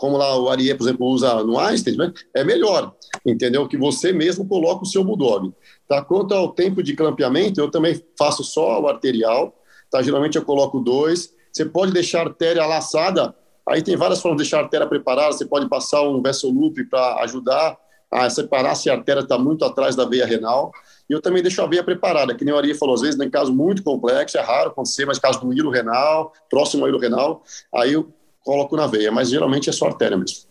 como 0.00 0.16
lá 0.16 0.34
o 0.34 0.48
Arié, 0.48 0.74
por 0.74 0.84
exemplo, 0.84 1.06
usa 1.06 1.44
no 1.44 1.58
Einstein, 1.58 1.94
né? 1.94 2.10
é 2.34 2.42
melhor, 2.42 2.94
entendeu? 3.24 3.68
Que 3.68 3.76
você 3.76 4.14
mesmo 4.14 4.48
coloca 4.48 4.82
o 4.82 4.86
seu 4.86 5.04
Bulldog. 5.04 5.52
Tá? 5.86 6.02
Quanto 6.02 6.32
ao 6.32 6.52
tempo 6.54 6.82
de 6.82 6.96
clampeamento, 6.96 7.60
eu 7.60 7.70
também 7.70 8.02
faço 8.18 8.42
só 8.42 8.80
o 8.80 8.88
arterial, 8.88 9.54
tá? 9.90 10.00
geralmente 10.00 10.38
eu 10.38 10.42
coloco 10.42 10.80
dois. 10.80 11.34
Você 11.52 11.66
pode 11.66 11.92
deixar 11.92 12.20
a 12.20 12.30
artéria 12.30 12.64
laçada, 12.64 13.34
aí 13.68 13.82
tem 13.82 13.94
várias 13.94 14.22
formas 14.22 14.38
de 14.38 14.44
deixar 14.44 14.60
a 14.60 14.62
artéria 14.62 14.86
preparada, 14.86 15.32
você 15.32 15.44
pode 15.44 15.68
passar 15.68 16.00
um 16.00 16.22
vessel 16.22 16.48
loop 16.48 16.82
para 16.84 17.16
ajudar 17.24 17.76
a 18.10 18.30
separar 18.30 18.76
se 18.76 18.88
a 18.88 18.94
artéria 18.94 19.20
está 19.20 19.36
muito 19.38 19.66
atrás 19.66 19.94
da 19.94 20.06
veia 20.06 20.24
renal. 20.24 20.72
E 21.10 21.12
eu 21.12 21.20
também 21.20 21.42
deixo 21.42 21.60
a 21.60 21.66
veia 21.66 21.84
preparada, 21.84 22.34
que 22.34 22.42
nem 22.42 22.54
o 22.54 22.56
Ari 22.56 22.72
falou, 22.72 22.94
às 22.94 23.02
vezes, 23.02 23.20
em 23.20 23.28
caso 23.28 23.52
muito 23.52 23.82
complexo, 23.82 24.38
é 24.38 24.40
raro 24.40 24.70
acontecer, 24.70 25.04
mas 25.04 25.18
caso 25.18 25.40
do 25.40 25.52
hilo 25.52 25.70
renal, 25.70 26.32
próximo 26.48 26.84
ao 26.84 26.88
hilo 26.88 26.98
renal, 26.98 27.42
aí 27.74 27.92
eu 27.92 28.10
coloco 28.42 28.76
na 28.76 28.86
veia, 28.86 29.12
mas 29.12 29.30
geralmente 29.30 29.68
é 29.68 29.72
só 29.72 29.86
artéria 29.86 30.16
mesmo. 30.16 30.48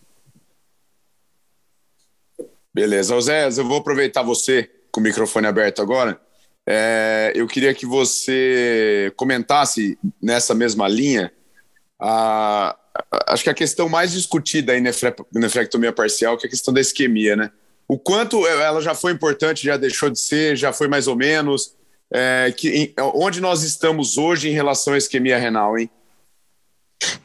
Beleza. 2.74 3.16
Osés, 3.16 3.58
eu 3.58 3.66
vou 3.66 3.78
aproveitar 3.78 4.22
você 4.22 4.70
com 4.92 5.00
o 5.00 5.04
microfone 5.04 5.48
aberto 5.48 5.82
agora. 5.82 6.20
É, 6.68 7.32
eu 7.36 7.48
queria 7.48 7.74
que 7.74 7.86
você 7.86 9.12
comentasse 9.16 9.98
nessa 10.22 10.54
mesma 10.54 10.88
linha 10.88 11.32
a, 12.00 12.78
a, 12.96 13.34
acho 13.34 13.44
que 13.44 13.50
a 13.50 13.56
questão 13.56 13.90
mais 13.90 14.12
discutida 14.12 14.72
aí 14.72 14.82
nefrectomia 15.34 15.92
parcial, 15.92 16.38
que 16.38 16.46
é 16.46 16.48
a 16.48 16.50
questão 16.50 16.74
da 16.74 16.80
isquemia, 16.80 17.36
né? 17.36 17.52
O 17.88 17.98
quanto 17.98 18.46
ela 18.46 18.82
já 18.82 18.94
foi 18.94 19.12
importante, 19.12 19.66
já 19.66 19.76
deixou 19.76 20.12
de 20.12 20.20
ser, 20.20 20.56
já 20.56 20.72
foi 20.72 20.88
mais 20.88 21.08
ou 21.08 21.16
menos. 21.16 21.76
É, 22.14 22.54
que, 22.56 22.70
em, 22.70 22.94
onde 23.16 23.42
nós 23.42 23.64
estamos 23.64 24.18
hoje 24.18 24.50
em 24.50 24.54
relação 24.54 24.94
à 24.94 24.98
isquemia 24.98 25.38
renal, 25.38 25.78
hein? 25.78 25.90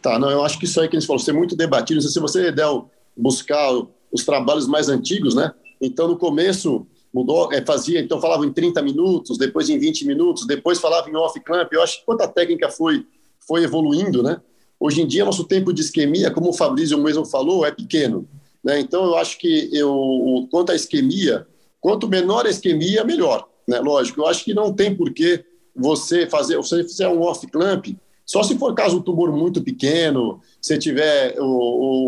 Tá, 0.04 0.18
não, 0.18 0.30
eu 0.30 0.44
acho 0.44 0.58
que 0.58 0.66
isso 0.66 0.78
aí 0.78 0.86
que 0.86 0.94
eles 0.94 1.06
falou, 1.06 1.18
ser 1.18 1.32
muito 1.32 1.56
debatido. 1.56 1.98
Se 2.02 2.20
você 2.20 2.52
der 2.52 2.68
buscar 3.16 3.72
os 4.12 4.22
trabalhos 4.22 4.68
mais 4.68 4.90
antigos, 4.90 5.34
né? 5.34 5.50
Então, 5.80 6.06
no 6.06 6.18
começo, 6.18 6.86
mudou, 7.10 7.50
é, 7.50 7.64
fazia, 7.64 8.00
então 8.00 8.20
falava 8.20 8.44
em 8.44 8.52
30 8.52 8.82
minutos, 8.82 9.38
depois 9.38 9.70
em 9.70 9.78
20 9.78 10.06
minutos, 10.06 10.46
depois 10.46 10.78
falava 10.78 11.08
em 11.08 11.16
off-clamp. 11.16 11.72
Eu 11.72 11.82
acho 11.82 12.00
que 12.00 12.04
quanta 12.04 12.28
técnica 12.28 12.68
foi, 12.68 13.06
foi 13.48 13.64
evoluindo, 13.64 14.22
né? 14.22 14.42
Hoje 14.78 15.00
em 15.00 15.06
dia, 15.06 15.24
nosso 15.24 15.44
tempo 15.44 15.72
de 15.72 15.80
isquemia, 15.80 16.30
como 16.30 16.50
o 16.50 16.52
Fabrício 16.52 16.98
mesmo 16.98 17.24
falou, 17.24 17.64
é 17.64 17.70
pequeno. 17.70 18.28
Né? 18.62 18.80
Então, 18.80 19.06
eu 19.06 19.16
acho 19.16 19.38
que 19.38 19.70
eu, 19.72 20.46
quanto 20.50 20.70
à 20.70 20.74
isquemia, 20.74 21.46
quanto 21.80 22.06
menor 22.06 22.44
a 22.44 22.50
isquemia, 22.50 23.04
melhor. 23.04 23.48
Né? 23.66 23.80
Lógico, 23.80 24.20
eu 24.20 24.26
acho 24.26 24.44
que 24.44 24.52
não 24.52 24.70
tem 24.70 24.94
porquê 24.94 25.42
você 25.74 26.26
fazer, 26.26 26.62
se 26.62 26.68
você 26.68 26.84
fizer 26.84 27.08
um 27.08 27.22
off-clamp, 27.22 27.86
só 28.26 28.42
se 28.42 28.58
for 28.58 28.74
caso 28.74 28.98
um 28.98 29.02
tumor 29.02 29.30
muito 29.30 29.62
pequeno, 29.62 30.40
se 30.60 30.78
tiver, 30.78 31.36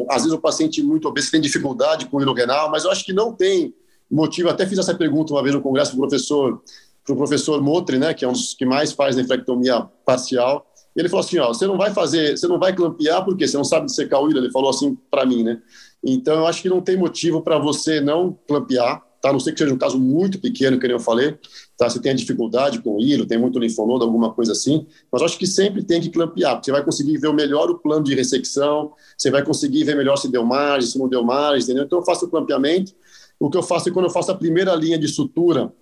às 0.09 0.23
vezes 0.23 0.33
o 0.33 0.41
paciente 0.41 0.83
muito 0.83 1.07
obeso 1.09 1.31
tem 1.31 1.41
dificuldade 1.41 2.07
com 2.07 2.17
o 2.17 2.33
renal, 2.33 2.71
mas 2.71 2.85
eu 2.85 2.91
acho 2.91 3.05
que 3.05 3.13
não 3.13 3.33
tem 3.33 3.75
motivo. 4.11 4.49
Até 4.49 4.67
fiz 4.67 4.79
essa 4.79 4.95
pergunta 4.95 5.33
uma 5.35 5.43
vez 5.43 5.55
no 5.55 5.61
congresso 5.61 5.91
para 5.91 5.99
o 5.99 6.01
professor, 6.01 6.63
pro 7.05 7.17
professor 7.17 7.61
Motri, 7.61 7.99
né, 7.99 8.15
que 8.15 8.25
é 8.25 8.29
um 8.29 8.33
dos 8.33 8.55
que 8.55 8.65
mais 8.65 8.93
faz 8.93 9.15
nefrectomia 9.15 9.83
parcial. 10.05 10.67
Ele 10.97 11.09
falou 11.09 11.25
assim: 11.25 11.39
ó, 11.39 11.49
você 11.49 11.67
não 11.67 11.77
vai 11.77 11.93
fazer, 11.93 12.37
você 12.37 12.49
não 12.49 12.59
vai 12.59 12.75
clampear 12.75 13.23
porque 13.23 13.47
você 13.47 13.57
não 13.57 13.65
sabe 13.65 13.93
secar 13.93 14.21
o 14.21 14.31
hilo. 14.31 14.39
Ele 14.39 14.51
falou 14.51 14.71
assim 14.71 14.97
para 15.11 15.27
mim, 15.27 15.43
né? 15.43 15.61
Então 16.03 16.35
eu 16.35 16.47
acho 16.47 16.63
que 16.63 16.69
não 16.71 16.81
tem 16.81 16.97
motivo 16.97 17.43
para 17.43 17.59
você 17.59 18.01
não 18.01 18.39
clampear 18.49 19.06
tá? 19.27 19.31
A 19.31 19.33
não 19.33 19.41
ser 19.41 19.53
que 19.53 19.59
seja 19.59 19.75
um 19.75 19.79
caso 19.79 19.99
muito 19.99 20.39
pequeno, 20.39 20.79
que 20.79 20.87
eu 20.87 21.01
falei, 21.01 21.37
tá? 21.77 21.91
Você 21.91 22.01
tem 22.01 22.15
dificuldade 22.15 22.81
com 22.81 22.97
o 22.97 23.01
hilo, 23.01 23.27
tem 23.27 23.39
muito 23.39 23.59
linfonodo, 23.59 24.05
alguma 24.05 24.33
coisa 24.33 24.53
assim, 24.53 24.87
mas 25.11 25.23
acho 25.23 25.39
que 25.39 25.47
sempre 25.47 25.83
tem 25.83 26.01
que 26.01 26.11
clampear, 26.11 26.55
porque 26.55 26.67
você 26.67 26.73
vai 26.73 26.85
conseguir 26.85 27.19
ver 27.19 27.33
melhor 27.33 27.69
o 27.71 27.79
plano 27.79 28.05
de 28.05 28.15
ressecção, 28.15 28.93
você 29.17 29.31
vai 29.31 29.45
conseguir 29.45 29.85
ver 29.85 29.97
melhor 29.97 30.17
se 30.17 30.29
deu 30.29 30.45
margem, 30.45 30.89
se 30.89 30.99
não 30.99 31.09
deu 31.09 31.25
margem, 31.25 31.65
entendeu? 31.65 31.85
Então 31.85 31.99
eu 31.99 32.05
faço 32.05 32.27
o 32.27 32.29
clampeamento, 32.29 32.93
o 33.39 33.51
que 33.51 33.59
eu 33.59 33.63
faço 33.63 33.89
é 33.89 33.93
quando 33.93 34.07
eu 34.07 34.13
faço 34.13 34.31
a 34.31 34.35
primeira 34.35 34.75
linha 34.75 34.99
de 34.99 35.09
sutura 35.09 35.73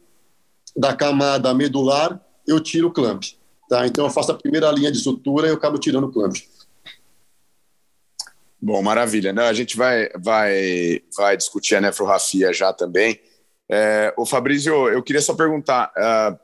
da 0.76 0.94
camada 0.94 1.52
medular, 1.54 2.20
eu 2.46 2.58
tiro 2.60 2.88
o 2.88 2.92
clamp, 2.92 3.22
tá? 3.68 3.86
Então 3.86 4.06
eu 4.06 4.10
faço 4.10 4.32
a 4.32 4.34
primeira 4.34 4.70
linha 4.72 4.90
de 4.90 4.98
sutura 4.98 5.46
e 5.46 5.50
eu 5.50 5.54
acabo 5.54 5.78
tirando 5.78 6.04
o 6.04 6.12
clamp. 6.12 6.34
Bom, 8.60 8.82
maravilha. 8.82 9.30
Não, 9.30 9.42
a 9.42 9.52
gente 9.52 9.76
vai, 9.76 10.08
vai, 10.18 11.02
vai 11.14 11.36
discutir 11.36 11.74
a 11.74 11.82
nefrorrafia 11.82 12.50
já 12.50 12.72
também. 12.72 13.20
É, 13.68 14.12
o 14.16 14.26
Fabrício, 14.26 14.88
eu 14.88 15.02
queria 15.02 15.22
só 15.22 15.34
perguntar: 15.34 15.92
uh, 15.96 16.38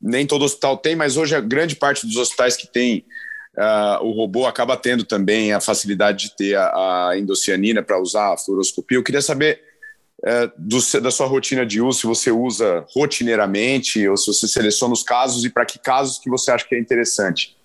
nem 0.00 0.26
todo 0.26 0.44
hospital 0.44 0.76
tem, 0.76 0.96
mas 0.96 1.16
hoje 1.16 1.34
a 1.34 1.40
grande 1.40 1.76
parte 1.76 2.06
dos 2.06 2.16
hospitais 2.16 2.56
que 2.56 2.66
tem 2.66 3.04
uh, 3.56 4.04
o 4.04 4.12
robô 4.12 4.46
acaba 4.46 4.76
tendo 4.76 5.04
também 5.04 5.52
a 5.52 5.60
facilidade 5.60 6.28
de 6.28 6.36
ter 6.36 6.56
a, 6.56 7.08
a 7.08 7.18
endocianina 7.18 7.82
para 7.82 8.00
usar 8.00 8.32
a 8.32 8.36
fluoroscopia. 8.36 8.98
Eu 8.98 9.02
queria 9.02 9.22
saber 9.22 9.60
uh, 10.20 10.52
do, 10.56 10.78
da 11.00 11.10
sua 11.10 11.26
rotina 11.26 11.64
de 11.64 11.80
uso, 11.80 12.00
se 12.00 12.06
você 12.06 12.30
usa 12.30 12.84
rotineiramente 12.90 14.06
ou 14.08 14.16
se 14.16 14.26
você 14.26 14.46
seleciona 14.46 14.94
os 14.94 15.02
casos 15.02 15.44
e 15.44 15.50
para 15.50 15.66
que 15.66 15.78
casos 15.78 16.18
que 16.18 16.30
você 16.30 16.50
acha 16.50 16.66
que 16.66 16.74
é 16.74 16.78
interessante. 16.78 17.56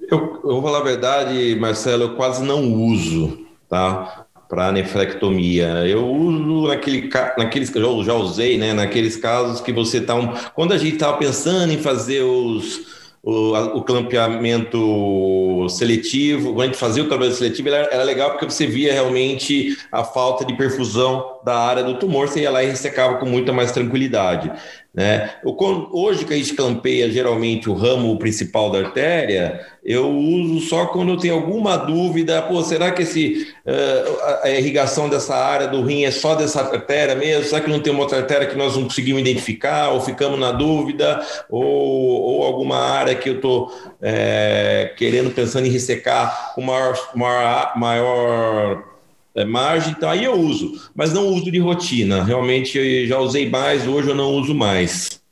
Eu, 0.00 0.40
eu 0.44 0.50
vou 0.50 0.62
falar 0.62 0.78
a 0.78 0.84
verdade, 0.84 1.56
Marcelo, 1.56 2.02
eu 2.02 2.16
quase 2.16 2.42
não 2.42 2.72
uso, 2.74 3.46
tá? 3.68 4.21
Para 4.52 4.70
nefrectomia. 4.70 5.86
Eu 5.86 6.06
uso 6.06 6.68
naquele, 6.68 7.08
naqueles 7.38 7.70
que 7.70 7.78
eu 7.78 8.04
já 8.04 8.12
usei, 8.12 8.58
né? 8.58 8.74
Naqueles 8.74 9.16
casos 9.16 9.62
que 9.62 9.72
você 9.72 9.96
está 9.96 10.14
um, 10.14 10.30
quando 10.54 10.72
a 10.72 10.76
gente 10.76 10.92
estava 10.92 11.16
pensando 11.16 11.72
em 11.72 11.78
fazer 11.78 12.20
os 12.20 13.02
o, 13.22 13.78
o 13.78 13.82
clampeamento 13.82 15.66
seletivo, 15.70 16.52
quando 16.52 16.62
a 16.62 16.66
gente 16.66 16.76
fazia 16.76 17.02
o 17.02 17.06
clampeamento 17.06 17.38
seletivo, 17.38 17.68
era, 17.68 17.88
era, 17.94 18.02
legal 18.02 18.32
porque 18.32 18.44
você 18.44 18.66
via 18.66 18.92
realmente 18.92 19.78
a 19.92 20.02
falta 20.02 20.44
de 20.44 20.54
perfusão 20.56 21.38
da 21.44 21.56
área 21.56 21.84
do 21.84 21.94
tumor, 21.94 22.28
você 22.28 22.40
ia 22.40 22.50
lá 22.50 22.64
e 22.64 22.66
ressecava 22.66 23.18
com 23.18 23.26
muita 23.26 23.52
mais 23.52 23.70
tranquilidade. 23.70 24.50
Né? 24.94 25.36
Hoje 25.42 26.26
que 26.26 26.34
a 26.34 26.36
gente 26.36 26.52
campeia 26.52 27.10
geralmente 27.10 27.70
o 27.70 27.72
ramo 27.72 28.18
principal 28.18 28.70
da 28.70 28.80
artéria, 28.80 29.66
eu 29.82 30.06
uso 30.10 30.60
só 30.68 30.84
quando 30.86 31.12
eu 31.12 31.16
tenho 31.16 31.32
alguma 31.32 31.78
dúvida, 31.78 32.42
pô, 32.42 32.62
será 32.62 32.90
que 32.90 33.00
esse, 33.00 33.48
uh, 33.66 34.42
a 34.42 34.50
irrigação 34.50 35.08
dessa 35.08 35.34
área 35.34 35.66
do 35.66 35.82
rim 35.82 36.04
é 36.04 36.10
só 36.10 36.34
dessa 36.34 36.60
artéria 36.60 37.14
mesmo? 37.14 37.44
Será 37.44 37.62
que 37.62 37.70
não 37.70 37.80
tem 37.80 37.90
uma 37.90 38.02
outra 38.02 38.18
artéria 38.18 38.46
que 38.46 38.54
nós 38.54 38.76
não 38.76 38.84
conseguimos 38.84 39.22
identificar 39.22 39.88
ou 39.88 40.00
ficamos 40.02 40.38
na 40.38 40.52
dúvida? 40.52 41.24
Ou, 41.48 41.64
ou 41.64 42.42
alguma 42.44 42.76
área 42.76 43.14
que 43.14 43.30
eu 43.30 43.36
estou 43.36 43.72
é, 44.00 44.92
querendo, 44.98 45.30
pensando 45.30 45.66
em 45.66 45.70
ressecar 45.70 46.52
com 46.54 46.60
maior, 46.60 46.98
maior, 47.14 47.72
maior 47.76 48.91
é, 49.34 49.44
margem, 49.44 49.92
então 49.92 50.10
aí 50.10 50.24
eu 50.24 50.34
uso, 50.34 50.90
mas 50.94 51.12
não 51.12 51.26
uso 51.28 51.50
de 51.50 51.58
rotina. 51.58 52.22
Realmente 52.22 52.78
eu 52.78 53.06
já 53.06 53.18
usei 53.18 53.48
mais, 53.48 53.86
hoje 53.86 54.08
eu 54.08 54.14
não 54.14 54.30
uso 54.32 54.54
mais. 54.54 55.22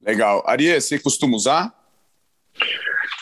Legal. 0.00 0.42
Arie, 0.46 0.80
você 0.80 0.98
costuma 0.98 1.36
usar? 1.36 1.72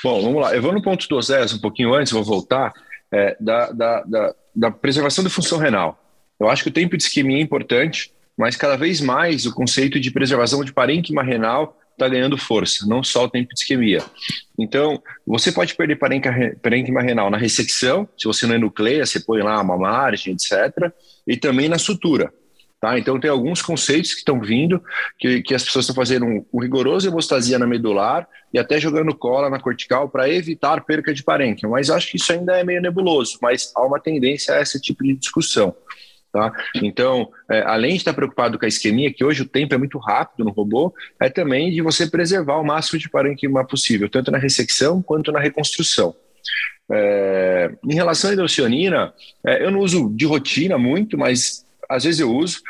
Bom, 0.03 0.23
vamos 0.23 0.43
lá. 0.43 0.55
Eu 0.55 0.63
vou 0.63 0.73
no 0.73 0.83
ponto 0.83 1.07
do 1.07 1.17
Osés 1.17 1.53
um 1.53 1.59
pouquinho 1.59 1.93
antes, 1.95 2.13
vou 2.13 2.25
voltar, 2.25 2.73
é, 3.13 3.37
da, 3.39 3.71
da, 3.71 4.03
da, 4.03 4.35
da 4.55 4.71
preservação 4.71 5.23
da 5.23 5.31
função 5.31 5.59
renal. 5.59 6.03
Eu 6.39 6.49
acho 6.49 6.63
que 6.63 6.71
o 6.71 6.73
tempo 6.73 6.97
de 6.97 7.03
isquemia 7.03 7.37
é 7.37 7.43
importante, 7.43 8.13
mas 8.37 8.57
cada 8.57 8.77
vez 8.77 9.01
mais 9.01 9.45
o 9.45 9.55
conceito 9.55 10.01
de 10.01 10.11
preservação 10.11 10.65
de 10.65 10.73
parênquima 10.73 11.23
renal 11.23 11.79
está 12.01 12.09
ganhando 12.09 12.39
força, 12.39 12.87
não 12.87 13.05
só 13.05 13.25
o 13.25 13.29
tempo 13.29 13.55
de 13.55 13.61
isquemia. 13.61 14.03
Então, 14.59 15.03
você 15.27 15.53
pode 15.53 15.75
perder 15.75 15.99
parênquima 16.63 17.03
renal 17.03 17.31
na 17.31 17.37
ressecção, 17.37 18.09
se 18.19 18.27
você 18.27 18.47
não 18.47 18.55
enucleia, 18.55 19.05
você 19.05 19.21
põe 19.21 19.43
lá 19.43 19.61
uma 19.61 19.77
margem, 19.77 20.35
etc., 20.35 20.93
e 21.27 21.37
também 21.37 21.69
na 21.69 21.79
sutura. 21.79 22.33
Tá? 22.81 22.99
Então, 22.99 23.21
tem 23.21 23.31
alguns 23.31 23.61
conceitos 23.61 24.15
que 24.15 24.21
estão 24.21 24.41
vindo, 24.41 24.83
que, 25.19 25.43
que 25.43 25.55
as 25.55 25.63
pessoas 25.63 25.85
estão 25.85 25.95
fazendo 25.95 26.25
um, 26.25 26.47
um 26.51 26.61
rigoroso 26.61 27.07
hemostasia 27.07 27.59
na 27.59 27.67
medular 27.67 28.27
e 28.55 28.59
até 28.59 28.81
jogando 28.81 29.15
cola 29.15 29.51
na 29.51 29.61
cortical 29.61 30.09
para 30.09 30.31
evitar 30.31 30.83
perca 30.85 31.13
de 31.13 31.23
parênquima. 31.23 31.73
Mas 31.73 31.91
acho 31.91 32.11
que 32.11 32.17
isso 32.17 32.33
ainda 32.33 32.59
é 32.59 32.65
meio 32.65 32.81
nebuloso, 32.81 33.39
mas 33.43 33.71
há 33.77 33.85
uma 33.85 34.01
tendência 34.01 34.55
a 34.55 34.63
esse 34.63 34.81
tipo 34.81 35.05
de 35.05 35.15
discussão. 35.15 35.77
Tá? 36.33 36.53
Então, 36.77 37.29
é, 37.51 37.63
além 37.63 37.93
de 37.93 37.97
estar 37.97 38.15
preocupado 38.15 38.57
com 38.57 38.65
a 38.65 38.69
isquemia, 38.69 39.13
que 39.13 39.25
hoje 39.25 39.43
o 39.43 39.49
tempo 39.49 39.75
é 39.75 39.79
muito 39.79 39.99
rápido 39.99 40.45
no 40.45 40.53
robô, 40.53 40.95
é 41.21 41.29
também 41.29 41.73
de 41.73 41.83
você 41.83 42.07
preservar 42.07 42.59
o 42.59 42.65
máximo 42.65 43.01
de 43.01 43.11
parênquima 43.11 43.67
possível, 43.67 44.09
tanto 44.09 44.31
na 44.31 44.39
ressecção 44.39 45.03
quanto 45.03 45.33
na 45.33 45.41
reconstrução. 45.41 46.15
É, 46.89 47.73
em 47.85 47.95
relação 47.95 48.31
à 48.31 48.33
hidrocionina, 48.33 49.13
é, 49.45 49.65
eu 49.65 49.73
não 49.73 49.81
uso 49.81 50.09
de 50.11 50.25
rotina 50.25 50.79
muito, 50.79 51.19
mas 51.19 51.65
às 51.89 52.05
vezes 52.05 52.21
eu 52.21 52.33
uso. 52.33 52.61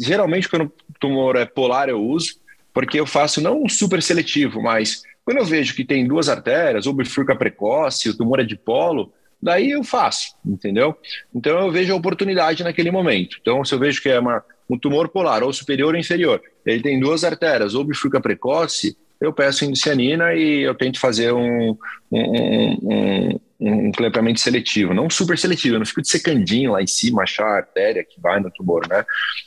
Geralmente, 0.00 0.48
quando 0.48 0.64
o 0.64 0.98
tumor 0.98 1.36
é 1.36 1.44
polar, 1.44 1.90
eu 1.90 2.02
uso, 2.02 2.36
porque 2.72 2.98
eu 2.98 3.06
faço 3.06 3.42
não 3.42 3.62
um 3.62 3.68
super 3.68 4.02
seletivo, 4.02 4.62
mas 4.62 5.02
quando 5.22 5.38
eu 5.38 5.44
vejo 5.44 5.74
que 5.74 5.84
tem 5.84 6.06
duas 6.06 6.30
artérias, 6.30 6.86
ou 6.86 6.94
bifurca 6.94 7.36
precoce, 7.36 8.08
o 8.08 8.16
tumor 8.16 8.40
é 8.40 8.44
de 8.44 8.56
polo, 8.56 9.12
daí 9.42 9.72
eu 9.72 9.82
faço, 9.82 10.36
entendeu? 10.44 10.96
Então 11.34 11.58
eu 11.58 11.70
vejo 11.72 11.92
a 11.92 11.96
oportunidade 11.96 12.62
naquele 12.62 12.90
momento. 12.90 13.38
Então, 13.40 13.64
se 13.64 13.74
eu 13.74 13.78
vejo 13.78 14.00
que 14.00 14.08
é 14.08 14.20
uma, 14.20 14.44
um 14.70 14.78
tumor 14.78 15.08
polar, 15.08 15.42
ou 15.42 15.52
superior 15.52 15.94
ou 15.94 16.00
inferior, 16.00 16.40
ele 16.64 16.82
tem 16.82 17.00
duas 17.00 17.24
artérias, 17.24 17.74
ou 17.74 17.84
bifurca 17.84 18.20
precoce, 18.20 18.96
eu 19.20 19.32
peço 19.32 19.64
indicianina 19.64 20.34
e 20.34 20.62
eu 20.62 20.74
tento 20.74 20.98
fazer 20.98 21.32
um, 21.32 21.76
um, 22.10 22.78
um, 22.82 23.40
um 23.60 23.92
clampeamento 23.92 24.40
seletivo, 24.40 24.92
não 24.92 25.08
super 25.08 25.38
seletivo, 25.38 25.76
eu 25.76 25.78
não 25.78 25.86
fico 25.86 26.02
de 26.02 26.08
secandinho 26.08 26.72
lá 26.72 26.82
em 26.82 26.86
cima, 26.86 27.22
achar 27.22 27.46
a 27.46 27.56
artéria 27.58 28.04
que 28.04 28.20
vai 28.20 28.40
no 28.40 28.50
tumor, 28.50 28.88
né? 28.88 29.04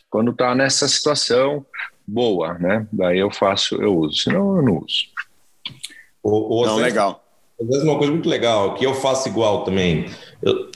Quando 0.10 0.34
tá 0.34 0.56
nessa 0.56 0.88
situação 0.88 1.66
boa, 2.08 2.54
né? 2.54 2.88
Daí 2.92 3.20
eu 3.20 3.30
faço, 3.32 3.76
eu 3.76 3.98
uso, 3.98 4.16
senão 4.18 4.58
eu 4.58 4.62
não 4.62 4.78
uso. 4.78 5.08
O, 6.24 6.62
o 6.62 6.66
não, 6.66 6.78
legal. 6.78 7.25
Às 7.60 7.84
uma 7.84 7.98
coisa 7.98 8.12
muito 8.12 8.28
legal, 8.28 8.74
que 8.74 8.86
eu 8.86 8.94
faço 8.94 9.30
igual 9.30 9.64
também. 9.64 10.06
Eu, 10.42 10.70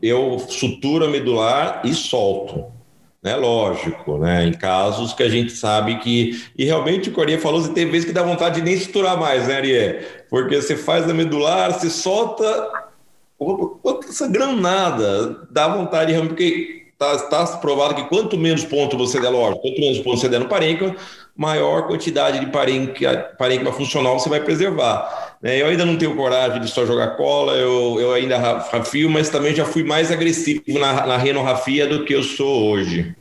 eu 0.00 0.38
suturo 0.38 1.04
a 1.04 1.08
medular 1.08 1.82
e 1.84 1.92
solto. 1.92 2.64
Né, 3.20 3.34
lógico, 3.34 4.16
né? 4.16 4.46
Em 4.46 4.52
casos 4.52 5.12
que 5.12 5.24
a 5.24 5.28
gente 5.28 5.50
sabe 5.50 5.98
que. 5.98 6.40
E 6.56 6.64
realmente 6.64 7.10
o 7.10 7.12
Corrêa 7.12 7.36
falou, 7.36 7.60
você 7.60 7.72
tem 7.72 7.90
vezes 7.90 8.04
que 8.06 8.12
dá 8.12 8.22
vontade 8.22 8.56
de 8.56 8.62
nem 8.62 8.78
suturar 8.78 9.18
mais, 9.18 9.48
né, 9.48 9.56
Ariê? 9.56 9.94
Porque 10.30 10.62
você 10.62 10.76
faz 10.76 11.10
a 11.10 11.12
medular, 11.12 11.72
você 11.72 11.90
solta. 11.90 12.70
Essa 14.08 14.28
granada 14.28 15.46
dá 15.50 15.66
vontade 15.66 16.12
realmente, 16.12 16.34
porque 16.34 16.78
está 16.92 17.16
tá 17.28 17.46
provado 17.58 17.96
que 17.96 18.08
quanto 18.08 18.36
menos 18.38 18.64
ponto 18.64 18.96
você 18.96 19.20
der, 19.20 19.30
lógico, 19.30 19.62
quanto 19.62 19.80
menos 19.80 19.98
ponto 19.98 20.18
você 20.18 20.28
der 20.28 20.40
no 20.40 20.48
parênquima, 20.48 20.94
maior 21.38 21.86
quantidade 21.86 22.40
de 22.40 22.46
parênquima, 22.46 23.14
parênquima 23.38 23.72
funcional 23.72 24.18
você 24.18 24.28
vai 24.28 24.42
preservar. 24.42 25.38
Né? 25.40 25.62
Eu 25.62 25.68
ainda 25.68 25.86
não 25.86 25.96
tenho 25.96 26.16
coragem 26.16 26.60
de 26.60 26.68
só 26.68 26.84
jogar 26.84 27.16
cola, 27.16 27.52
eu, 27.52 28.00
eu 28.00 28.12
ainda 28.12 28.36
rafio, 28.36 29.08
mas 29.08 29.30
também 29.30 29.54
já 29.54 29.64
fui 29.64 29.84
mais 29.84 30.10
agressivo 30.10 30.80
na, 30.80 31.06
na 31.06 31.16
renorrafia 31.16 31.86
do 31.86 32.04
que 32.04 32.12
eu 32.12 32.24
sou 32.24 32.72
hoje. 32.72 33.14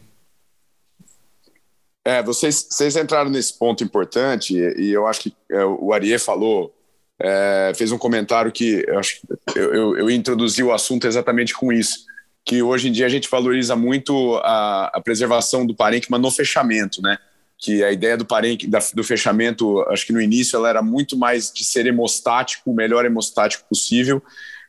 É, 2.03 2.23
vocês, 2.23 2.67
vocês 2.67 2.95
entraram 2.95 3.29
nesse 3.29 3.55
ponto 3.55 3.83
importante 3.83 4.57
e, 4.57 4.91
eu 4.91 5.05
acho 5.05 5.21
que 5.21 5.33
é, 5.51 5.63
o 5.63 5.93
Ariê 5.93 6.17
falou, 6.17 6.73
é, 7.21 7.71
fez 7.75 7.91
um 7.91 7.99
comentário 7.99 8.51
que 8.51 8.83
eu, 8.87 8.97
acho, 8.97 9.19
eu, 9.55 9.75
eu, 9.75 9.97
eu 9.99 10.09
introduzi 10.09 10.63
o 10.63 10.73
assunto 10.73 11.05
exatamente 11.05 11.53
com 11.53 11.71
isso, 11.71 11.99
que 12.43 12.63
hoje 12.63 12.87
em 12.87 12.91
dia 12.91 13.05
a 13.05 13.09
gente 13.09 13.29
valoriza 13.29 13.75
muito 13.75 14.37
a, 14.37 14.89
a 14.91 15.01
preservação 15.01 15.67
do 15.67 15.75
parênquima 15.75 16.17
no 16.17 16.31
fechamento, 16.31 16.99
né? 16.99 17.19
Que 17.57 17.83
a 17.83 17.91
ideia 17.91 18.15
do 18.15 18.25
parênquima, 18.25 18.79
do 18.93 19.03
fechamento, 19.03 19.81
acho 19.89 20.05
que 20.05 20.13
no 20.13 20.21
início 20.21 20.57
ela 20.57 20.69
era 20.69 20.81
muito 20.81 21.17
mais 21.17 21.51
de 21.51 21.65
ser 21.65 21.87
hemostático, 21.87 22.69
o 22.69 22.75
melhor 22.75 23.05
hemostático 23.05 23.67
possível, 23.67 24.21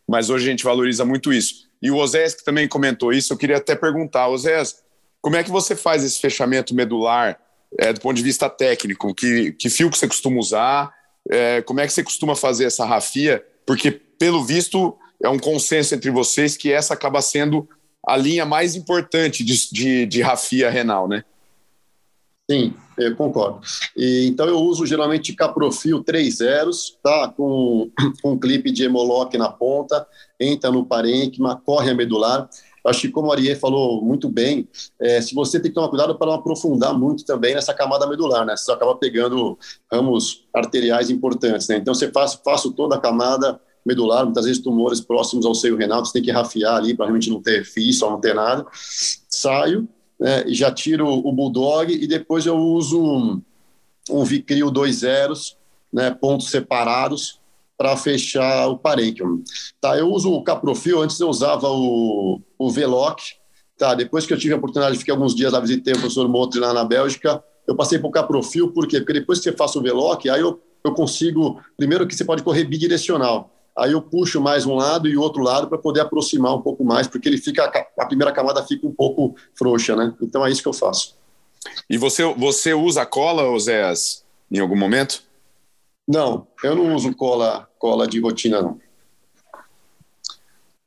mas 0.08 0.30
hoje 0.30 0.46
a 0.46 0.50
gente 0.50 0.64
valoriza 0.64 1.04
muito 1.04 1.32
isso. 1.32 1.68
E 1.82 1.90
o 1.90 1.96
Osés 1.96 2.34
que 2.34 2.44
também 2.44 2.66
comentou 2.66 3.12
isso, 3.12 3.32
eu 3.32 3.36
queria 3.36 3.58
até 3.58 3.76
perguntar, 3.76 4.28
Osés, 4.28 4.82
como 5.20 5.36
é 5.36 5.44
que 5.44 5.50
você 5.50 5.76
faz 5.76 6.02
esse 6.02 6.18
fechamento 6.20 6.74
medular 6.74 7.38
é, 7.78 7.92
do 7.92 8.00
ponto 8.00 8.16
de 8.16 8.22
vista 8.22 8.48
técnico? 8.48 9.14
Que, 9.14 9.52
que 9.52 9.68
fio 9.68 9.90
que 9.90 9.98
você 9.98 10.08
costuma 10.08 10.38
usar? 10.38 10.92
É, 11.30 11.60
como 11.62 11.80
é 11.80 11.86
que 11.86 11.92
você 11.92 12.02
costuma 12.02 12.34
fazer 12.34 12.64
essa 12.64 12.84
rafia? 12.84 13.44
Porque, 13.66 13.90
pelo 13.90 14.42
visto, 14.42 14.96
é 15.22 15.28
um 15.28 15.38
consenso 15.38 15.94
entre 15.94 16.10
vocês 16.10 16.56
que 16.56 16.72
essa 16.72 16.94
acaba 16.94 17.20
sendo 17.20 17.68
a 18.06 18.16
linha 18.16 18.46
mais 18.46 18.74
importante 18.74 19.44
de, 19.44 19.70
de, 19.70 20.06
de 20.06 20.22
rafia 20.22 20.70
renal, 20.70 21.06
né? 21.06 21.24
Sim, 22.50 22.72
eu 22.96 23.14
concordo. 23.14 23.60
E, 23.94 24.26
então 24.26 24.46
eu 24.46 24.58
uso 24.58 24.86
geralmente 24.86 25.34
Caprofil 25.34 26.02
3 26.02 26.36
zeros, 26.36 26.98
tá? 27.02 27.28
Com, 27.28 27.90
com 28.22 28.32
um 28.32 28.38
clipe 28.38 28.70
de 28.70 28.84
hemolock 28.84 29.36
na 29.36 29.50
ponta, 29.50 30.06
entra 30.40 30.70
no 30.70 30.86
parênquima, 30.86 31.60
corre 31.62 31.90
a 31.90 31.94
medular. 31.94 32.48
Acho 32.86 33.02
que 33.02 33.10
como 33.10 33.30
a 33.30 33.34
Ariel 33.34 33.58
falou 33.58 34.02
muito 34.02 34.30
bem, 34.30 34.66
é, 34.98 35.20
se 35.20 35.34
você 35.34 35.60
tem 35.60 35.70
que 35.70 35.74
tomar 35.74 35.88
cuidado 35.88 36.16
para 36.16 36.28
não 36.28 36.34
aprofundar 36.34 36.98
muito 36.98 37.22
também 37.22 37.54
nessa 37.54 37.74
camada 37.74 38.06
medular, 38.06 38.46
né? 38.46 38.56
Você 38.56 38.72
acaba 38.72 38.96
pegando 38.96 39.58
ramos 39.92 40.46
arteriais 40.54 41.10
importantes, 41.10 41.68
né? 41.68 41.76
Então 41.76 41.92
você 41.92 42.10
faz, 42.10 42.40
faço 42.42 42.72
toda 42.72 42.96
a 42.96 43.00
camada 43.00 43.60
medular, 43.84 44.24
muitas 44.24 44.46
vezes 44.46 44.62
tumores 44.62 45.02
próximos 45.02 45.44
ao 45.44 45.54
seio 45.54 45.76
renal, 45.76 46.04
você 46.04 46.14
tem 46.14 46.22
que 46.22 46.30
rafiar 46.30 46.76
ali 46.76 46.94
para 46.94 47.06
realmente 47.06 47.30
não 47.30 47.42
ter 47.42 47.64
fístula, 47.64 48.12
não 48.12 48.20
ter 48.20 48.34
nada. 48.34 48.66
Saio, 49.28 49.86
né, 50.18 50.44
já 50.48 50.70
tiro 50.70 51.06
o 51.06 51.32
Bulldog 51.32 51.92
e 51.92 52.06
depois 52.06 52.46
eu 52.46 52.56
uso 52.56 53.00
um, 53.00 53.42
um 54.10 54.24
Vicryl 54.24 54.70
2 54.70 54.96
zeros, 54.96 55.56
né, 55.92 56.10
pontos 56.10 56.50
separados, 56.50 57.40
para 57.76 57.96
fechar 57.96 58.66
o 58.66 58.76
parênquima. 58.76 59.40
Tá, 59.80 59.96
eu 59.96 60.10
uso 60.10 60.32
o 60.32 60.42
Caprofil, 60.42 61.00
antes 61.00 61.20
eu 61.20 61.28
usava 61.28 61.68
o, 61.70 62.40
o 62.58 62.70
Veloc, 62.70 63.20
tá, 63.78 63.94
depois 63.94 64.26
que 64.26 64.32
eu 64.32 64.38
tive 64.38 64.52
a 64.54 64.56
oportunidade 64.56 64.94
de 64.94 65.00
ficar 65.00 65.12
alguns 65.12 65.34
dias 65.34 65.52
lá, 65.52 65.60
visitei 65.60 65.94
o 65.94 65.98
professor 65.98 66.28
Motri 66.28 66.58
lá 66.58 66.74
na 66.74 66.84
Bélgica, 66.84 67.42
eu 67.66 67.76
passei 67.76 67.98
para 67.98 68.08
o 68.08 68.10
Caprofil, 68.10 68.72
por 68.72 68.88
quê? 68.88 68.98
Porque 68.98 69.12
depois 69.12 69.38
que 69.38 69.44
você 69.44 69.56
faz 69.56 69.76
o 69.76 69.82
Veloc, 69.82 70.26
aí 70.26 70.40
eu, 70.40 70.60
eu 70.82 70.92
consigo, 70.92 71.60
primeiro 71.76 72.06
que 72.06 72.16
você 72.16 72.24
pode 72.24 72.42
correr 72.42 72.64
bidirecional, 72.64 73.54
aí 73.78 73.92
eu 73.92 74.02
puxo 74.02 74.40
mais 74.40 74.66
um 74.66 74.74
lado 74.74 75.08
e 75.08 75.16
o 75.16 75.20
outro 75.20 75.42
lado 75.42 75.68
para 75.68 75.78
poder 75.78 76.00
aproximar 76.00 76.54
um 76.54 76.60
pouco 76.60 76.84
mais, 76.84 77.06
porque 77.06 77.28
ele 77.28 77.38
fica 77.38 77.64
a 77.98 78.06
primeira 78.06 78.32
camada 78.32 78.64
fica 78.64 78.86
um 78.86 78.92
pouco 78.92 79.34
frouxa, 79.54 79.94
né? 79.96 80.14
Então 80.20 80.44
é 80.44 80.50
isso 80.50 80.62
que 80.62 80.68
eu 80.68 80.72
faço. 80.72 81.16
E 81.88 81.96
você 81.96 82.24
você 82.34 82.74
usa 82.74 83.06
cola, 83.06 83.48
Oséias, 83.48 84.24
em 84.50 84.58
algum 84.58 84.76
momento? 84.76 85.22
Não, 86.06 86.46
eu 86.62 86.74
não 86.74 86.94
uso 86.94 87.14
cola 87.14 87.68
cola 87.78 88.06
de 88.06 88.20
rotina 88.20 88.60
não. 88.60 88.78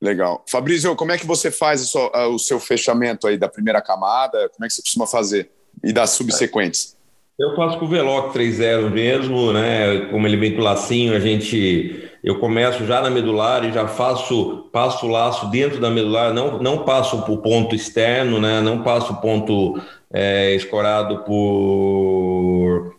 Legal. 0.01 0.43
Fabrício, 0.49 0.95
como 0.95 1.11
é 1.11 1.17
que 1.17 1.27
você 1.27 1.51
faz 1.51 1.83
o 1.83 1.85
seu, 1.85 2.11
o 2.33 2.39
seu 2.39 2.59
fechamento 2.59 3.27
aí 3.27 3.37
da 3.37 3.47
primeira 3.47 3.81
camada? 3.81 4.49
Como 4.49 4.65
é 4.65 4.67
que 4.67 4.73
você 4.73 4.81
costuma 4.81 5.05
fazer? 5.05 5.51
E 5.83 5.93
das 5.93 6.09
subsequentes? 6.11 6.97
Eu 7.39 7.55
faço 7.55 7.79
com 7.79 7.85
o 7.85 7.87
Veloc 7.87 8.35
3.0 8.35 8.89
mesmo, 8.89 9.53
né? 9.53 10.05
Como 10.11 10.27
ele 10.27 10.37
vem 10.37 10.55
com 10.55 10.61
lacinho, 10.61 11.15
a 11.15 11.19
gente. 11.19 12.10
Eu 12.23 12.39
começo 12.39 12.85
já 12.85 13.01
na 13.01 13.09
medular 13.09 13.63
e 13.65 13.71
já 13.71 13.87
faço, 13.87 14.69
passo 14.71 15.07
o 15.07 15.09
laço 15.09 15.47
dentro 15.47 15.79
da 15.79 15.89
medular, 15.89 16.33
não, 16.33 16.61
não 16.61 16.79
passo 16.79 17.21
para 17.23 17.33
o 17.33 17.37
ponto 17.37 17.73
externo, 17.73 18.39
né? 18.39 18.61
Não 18.61 18.83
passo 18.83 19.13
o 19.13 19.21
ponto 19.21 19.81
é, 20.13 20.53
escorado 20.53 21.23
por, 21.23 22.95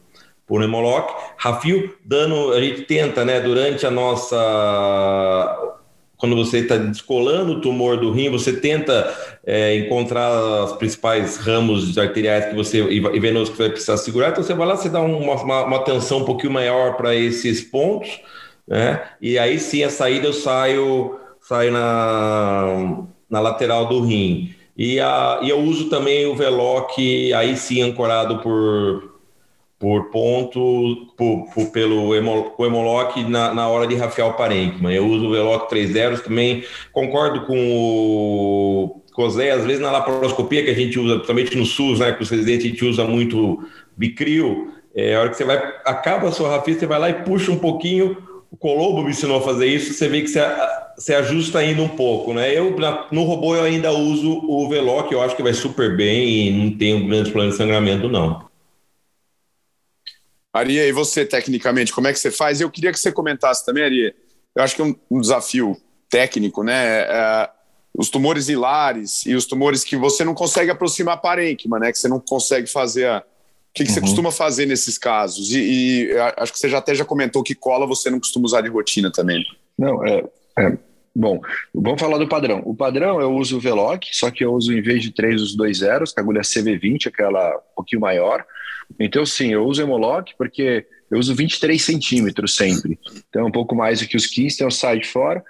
por 0.47 0.63
hemolock. 0.63 1.15
Rafio, 1.37 1.95
dando, 2.05 2.53
a 2.53 2.61
gente 2.61 2.83
tenta, 2.83 3.25
né? 3.25 3.41
Durante 3.41 3.87
a 3.87 3.91
nossa 3.91 5.73
quando 6.23 6.37
você 6.37 6.59
está 6.59 6.77
descolando 6.77 7.55
o 7.55 7.61
tumor 7.61 7.97
do 7.97 8.13
rim, 8.13 8.31
você 8.31 8.53
tenta 8.53 9.13
é, 9.45 9.77
encontrar 9.77 10.31
os 10.67 10.73
principais 10.75 11.37
ramos 11.37 11.99
arteriais 11.99 12.45
que 12.45 12.55
você 12.55 12.81
e 12.81 13.19
venosos 13.19 13.49
que 13.49 13.59
vai 13.59 13.69
precisar 13.69 13.97
segurar. 13.97 14.31
Então 14.31 14.45
você 14.45 14.55
vai 14.55 14.69
lá, 14.69 14.77
você 14.77 14.89
dá 14.89 15.01
uma, 15.01 15.35
uma, 15.35 15.65
uma 15.65 15.77
atenção 15.79 16.19
um 16.19 16.25
pouquinho 16.25 16.53
maior 16.53 16.97
para 16.97 17.13
esses 17.13 17.61
pontos, 17.61 18.21
né? 18.67 19.03
E 19.21 19.39
aí 19.39 19.59
sim 19.59 19.83
a 19.85 19.91
saída 19.91 20.27
eu 20.27 20.33
saio, 20.33 21.19
saio 21.41 21.73
na, 21.73 23.05
na 23.29 23.41
lateral 23.41 23.87
do 23.87 24.01
rim. 24.01 24.55
E, 24.77 24.99
a, 25.01 25.41
e 25.43 25.51
eu 25.51 25.61
uso 25.61 25.89
também 25.91 26.27
o 26.27 26.35
Veloc, 26.35 26.99
aí 27.37 27.57
sim 27.57 27.83
ancorado 27.83 28.39
por 28.39 29.13
por 29.79 30.13
ponto 30.13 31.09
por, 31.17 31.53
por, 31.53 31.73
pelo 31.73 32.15
Hemoloc 32.15 33.17
na, 33.29 33.53
na 33.53 33.67
hora 33.67 33.85
de 33.85 33.97
rafiar 33.97 34.29
o 34.29 34.35
parênquima. 34.35 34.93
Eu 34.93 35.05
uso 35.09 35.27
o 35.27 35.31
Veloc 35.33 35.69
3.0 35.69 36.21
também. 36.21 36.63
Concordo 36.93 37.45
com 37.47 37.59
o 37.59 39.03
Cosé, 39.13 39.51
às 39.51 39.65
vezes 39.65 39.81
na 39.81 39.91
laparoscopia 39.91 40.65
que 40.65 40.71
a 40.71 40.75
gente 40.75 41.01
usa, 41.01 41.15
principalmente 41.17 41.57
no 41.57 41.67
SUS, 41.67 41.99
né, 41.99 42.13
que 42.13 42.23
os 42.23 42.31
residentes 42.31 42.65
a 42.65 42.69
gente 42.69 42.85
usa 42.85 43.05
muito 43.05 43.59
bicrio, 43.97 44.73
é, 44.95 45.17
a 45.17 45.21
hora 45.21 45.31
que 45.31 45.37
você 45.37 45.45
vai, 45.45 45.57
acaba 45.85 46.29
a 46.29 46.33
sua 46.33 46.51
rafia, 46.51 46.75
você 46.75 46.87
vai 46.87 46.99
lá 46.99 47.11
e 47.11 47.15
puxa 47.25 47.51
um 47.51 47.59
pouquinho, 47.59 48.17
o 48.53 48.57
Colombo 48.59 49.03
me 49.03 49.11
ensinou 49.11 49.39
a 49.39 49.43
fazer 49.43 49.67
isso, 49.67 49.95
você 49.95 50.07
vê 50.09 50.21
que 50.21 50.29
você, 50.29 50.41
você 50.95 51.15
ajusta 51.15 51.59
ainda 51.59 51.81
um 51.81 51.89
pouco, 51.89 52.35
né? 52.35 52.55
Eu, 52.57 52.77
no 53.11 53.25
robô, 53.25 53.57
eu 53.57 53.63
ainda 53.63 53.91
uso 53.91 54.31
o 54.47 54.69
Veloc, 54.69 55.11
eu 55.11 55.23
acho 55.23 55.35
que 55.35 55.43
vai 55.43 55.55
super 55.55 55.97
bem 55.97 56.29
e 56.29 56.51
não 56.53 56.77
tenho 56.77 57.07
grandes 57.09 57.33
problemas 57.33 57.55
de 57.55 57.63
sangramento, 57.63 58.11
não. 58.11 58.47
Aria, 60.53 60.87
e 60.87 60.93
você, 60.93 61.25
tecnicamente, 61.25 61.95
como 61.95 62.09
é 62.09 62.13
que 62.13 62.19
você 62.19 62.31
faz? 62.31 62.61
Eu 62.61 62.71
queria 62.71 62.93
que 62.93 63.01
você 63.01 63.11
comentasse 63.11 63.65
também, 63.65 63.85
Aria. 63.85 64.15
Eu 64.55 64.63
acho 64.63 64.77
que 64.77 64.83
é 64.83 64.85
um, 64.85 64.95
um 65.11 65.19
desafio 65.19 65.75
técnico, 66.11 66.63
né? 66.63 67.05
É, 67.05 67.51
os 67.97 68.11
tumores 68.11 68.51
hilares 68.51 69.25
e 69.25 69.35
os 69.35 69.47
tumores 69.47 69.83
que 69.83 69.97
você 69.97 70.25
não 70.25 70.35
consegue 70.35 70.71
aproximar 70.71 71.23
parênquima, 71.23 71.79
né? 71.79 71.91
Que 71.91 71.99
você 71.99 72.07
não 72.07 72.21
consegue 72.21 72.67
fazer 72.67 73.07
a... 73.07 73.25
O 73.73 73.75
que, 73.75 73.85
que 73.85 73.89
uhum. 73.89 73.95
você 73.95 74.01
costuma 74.03 74.31
fazer 74.31 74.67
nesses 74.67 74.99
casos? 74.99 75.51
E, 75.51 76.11
e, 76.11 76.13
acho 76.37 76.53
que 76.53 76.59
você 76.59 76.69
já 76.69 76.77
até 76.77 76.95
já 76.95 77.07
comentou 77.07 77.43
que 77.43 77.55
cola 77.55 77.87
você 77.87 78.11
não 78.11 78.21
costuma 78.21 78.45
usar 78.45 78.61
de 78.61 78.69
rotina 78.69 79.11
também. 79.11 79.43
Não, 79.79 80.05
é, 80.07 80.23
é, 80.59 80.77
Bom, 81.15 81.41
vamos 81.75 82.01
falar 82.01 82.19
do 82.19 82.29
padrão. 82.29 82.63
O 82.67 82.75
padrão 82.75 83.19
eu 83.19 83.35
uso 83.35 83.57
o 83.57 83.61
Veloc, 83.61 84.05
só 84.13 84.31
que 84.31 84.45
eu 84.45 84.53
uso 84.53 84.73
em 84.73 84.83
vez 84.83 85.03
de 85.03 85.11
três 85.11 85.41
os 85.41 85.55
dois 85.57 85.79
zeros, 85.79 86.13
com 86.13 86.21
a 86.21 86.23
agulha 86.23 86.43
CV20, 86.43 87.07
aquela 87.07 87.57
um 87.57 87.75
pouquinho 87.77 88.01
maior. 88.01 88.45
Então, 89.01 89.25
sim, 89.25 89.53
eu 89.53 89.65
uso 89.65 89.83
o 89.83 89.85
Hemoloc 89.87 90.33
porque 90.37 90.87
eu 91.11 91.19
uso 91.19 91.35
23 91.35 91.81
centímetros 91.81 92.57
sempre. 92.57 92.99
Então, 93.29 93.47
um 93.47 93.51
pouco 93.51 93.75
mais 93.75 94.01
do 94.01 94.07
que 94.07 94.17
os 94.17 94.27
15, 94.27 94.55
então 94.55 94.67
eu 94.67 94.71
saio 94.71 95.01
de 95.01 95.09
fora 95.09 95.43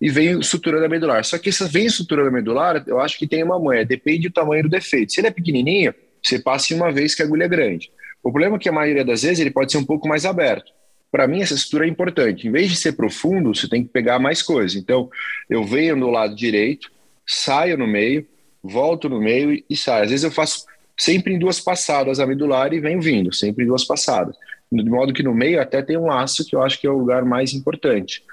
e 0.00 0.10
vem 0.10 0.42
sutura 0.42 0.80
da 0.80 0.88
medular. 0.88 1.24
Só 1.24 1.38
que 1.38 1.48
essa 1.48 1.66
vem 1.66 1.88
sutura 1.88 2.24
da 2.24 2.30
medular, 2.30 2.84
eu 2.86 3.00
acho 3.00 3.18
que 3.18 3.26
tem 3.26 3.42
uma 3.42 3.58
manha, 3.58 3.84
depende 3.84 4.28
do 4.28 4.32
tamanho 4.32 4.64
do 4.64 4.68
defeito. 4.68 5.12
Se 5.12 5.20
ele 5.20 5.28
é 5.28 5.30
pequenininho, 5.30 5.94
você 6.24 6.38
passa 6.38 6.74
uma 6.74 6.90
vez 6.90 7.14
que 7.14 7.22
a 7.22 7.24
agulha 7.24 7.44
é 7.44 7.48
grande. 7.48 7.90
O 8.22 8.30
problema 8.30 8.56
é 8.56 8.58
que 8.58 8.68
a 8.68 8.72
maioria 8.72 9.04
das 9.04 9.22
vezes 9.22 9.40
ele 9.40 9.50
pode 9.50 9.70
ser 9.70 9.78
um 9.78 9.84
pouco 9.84 10.08
mais 10.08 10.24
aberto. 10.24 10.72
Para 11.12 11.28
mim, 11.28 11.42
essa 11.42 11.56
sutura 11.56 11.84
é 11.84 11.88
importante. 11.88 12.48
Em 12.48 12.50
vez 12.50 12.70
de 12.70 12.76
ser 12.76 12.92
profundo, 12.92 13.54
você 13.54 13.68
tem 13.68 13.84
que 13.84 13.90
pegar 13.90 14.18
mais 14.18 14.42
coisa. 14.42 14.78
Então, 14.78 15.08
eu 15.48 15.62
venho 15.62 15.98
do 16.00 16.10
lado 16.10 16.34
direito, 16.34 16.90
saio 17.26 17.76
no 17.76 17.86
meio, 17.86 18.26
volto 18.62 19.08
no 19.08 19.20
meio 19.20 19.62
e 19.68 19.76
saio. 19.76 20.04
Às 20.04 20.10
vezes 20.10 20.24
eu 20.24 20.30
faço 20.30 20.64
sempre 20.96 21.34
em 21.34 21.38
duas 21.38 21.60
passadas 21.60 22.18
a 22.18 22.26
medular 22.26 22.72
e 22.72 22.80
venho 22.80 23.00
vindo, 23.00 23.32
sempre 23.32 23.64
em 23.64 23.66
duas 23.66 23.84
passadas. 23.84 24.34
De 24.72 24.90
modo 24.90 25.12
que 25.12 25.22
no 25.22 25.34
meio 25.34 25.60
até 25.60 25.82
tem 25.82 25.96
um 25.96 26.06
laço 26.06 26.44
que 26.44 26.56
eu 26.56 26.62
acho 26.62 26.80
que 26.80 26.86
é 26.86 26.90
o 26.90 26.98
lugar 26.98 27.24
mais 27.24 27.52
importante. 27.52 28.24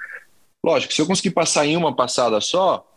Lógico, 0.63 0.93
se 0.93 1.01
eu 1.01 1.05
conseguir 1.05 1.31
passar 1.31 1.65
em 1.65 1.75
uma 1.75 1.95
passada 1.95 2.39
só, 2.39 2.87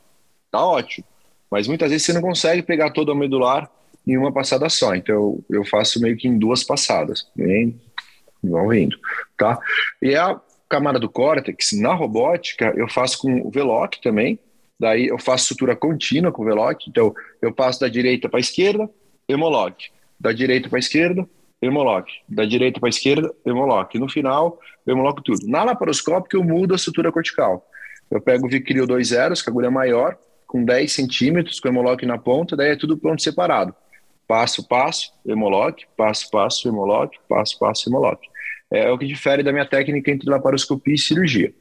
tá 0.51 0.64
ótimo. 0.64 1.07
Mas 1.51 1.66
muitas 1.66 1.90
vezes 1.90 2.07
você 2.07 2.12
não 2.12 2.22
consegue 2.22 2.62
pegar 2.62 2.90
todo 2.90 3.11
o 3.11 3.14
medular 3.14 3.70
em 4.07 4.16
uma 4.16 4.32
passada 4.32 4.68
só. 4.68 4.94
Então 4.94 5.42
eu 5.50 5.64
faço 5.64 6.00
meio 6.00 6.16
que 6.16 6.28
em 6.28 6.38
duas 6.38 6.62
passadas. 6.62 7.26
Vem, 7.36 7.80
vão 8.42 8.68
vindo 8.68 8.96
tá? 9.36 9.59
E 10.00 10.14
a 10.14 10.40
camada 10.68 10.98
do 10.98 11.09
córtex, 11.09 11.72
na 11.72 11.94
robótica, 11.94 12.72
eu 12.76 12.88
faço 12.88 13.18
com 13.18 13.46
o 13.46 13.50
Veloc 13.50 13.94
também, 14.02 14.38
daí 14.78 15.07
eu 15.07 15.18
faço 15.18 15.48
sutura 15.48 15.76
contínua 15.76 16.32
com 16.32 16.42
o 16.42 16.44
Veloc, 16.44 16.86
então 16.88 17.14
eu 17.40 17.52
passo 17.52 17.80
da 17.80 17.88
direita 17.88 18.28
para 18.28 18.38
a 18.38 18.40
esquerda, 18.40 18.88
Hemoloc, 19.28 19.76
da 20.18 20.32
direita 20.32 20.68
para 20.68 20.78
a 20.78 20.80
esquerda, 20.80 21.26
Hemoloc, 21.62 22.09
da 22.28 22.44
direita 22.44 22.80
para 22.80 22.88
a 22.88 22.90
esquerda, 22.90 23.32
Hemoloc. 23.44 23.94
No 23.94 24.09
final, 24.09 24.59
eu 24.86 25.14
tudo. 25.22 25.46
Na 25.46 25.64
laparoscópica, 25.64 26.36
eu 26.36 26.44
mudo 26.44 26.74
a 26.74 26.78
sutura 26.78 27.11
cortical. 27.11 27.66
Eu 28.11 28.20
pego 28.20 28.46
o 28.46 28.50
Vicryl 28.50 28.86
2 28.86 29.09
zeros, 29.09 29.40
que 29.40 29.48
a 29.48 29.50
agulha 29.50 29.68
é 29.68 29.70
maior, 29.70 30.18
com 30.46 30.62
10 30.62 30.92
centímetros, 30.92 31.59
com 31.59 31.68
o 31.68 31.70
Hemoloc 31.70 32.02
na 32.02 32.18
ponta, 32.18 32.57
daí 32.57 32.72
é 32.72 32.76
tudo 32.76 32.98
pronto 32.98 33.22
separado. 33.22 33.74
Passo, 34.27 34.66
passo, 34.66 35.12
Hemoloc, 35.27 35.83
passo, 35.97 36.31
passo, 36.31 36.68
Hemoloc, 36.68 37.14
passo, 37.29 37.59
passo, 37.59 37.89
Hemoloc 37.89 38.20
é 38.70 38.91
o 38.91 38.99
que 38.99 39.07
difere 39.07 39.43
da 39.43 39.53
minha 39.53 39.66
técnica 39.66 40.11
entre 40.11 40.29
laparoscopia 40.29 40.95
e 40.95 40.99
cirurgia. 40.99 41.53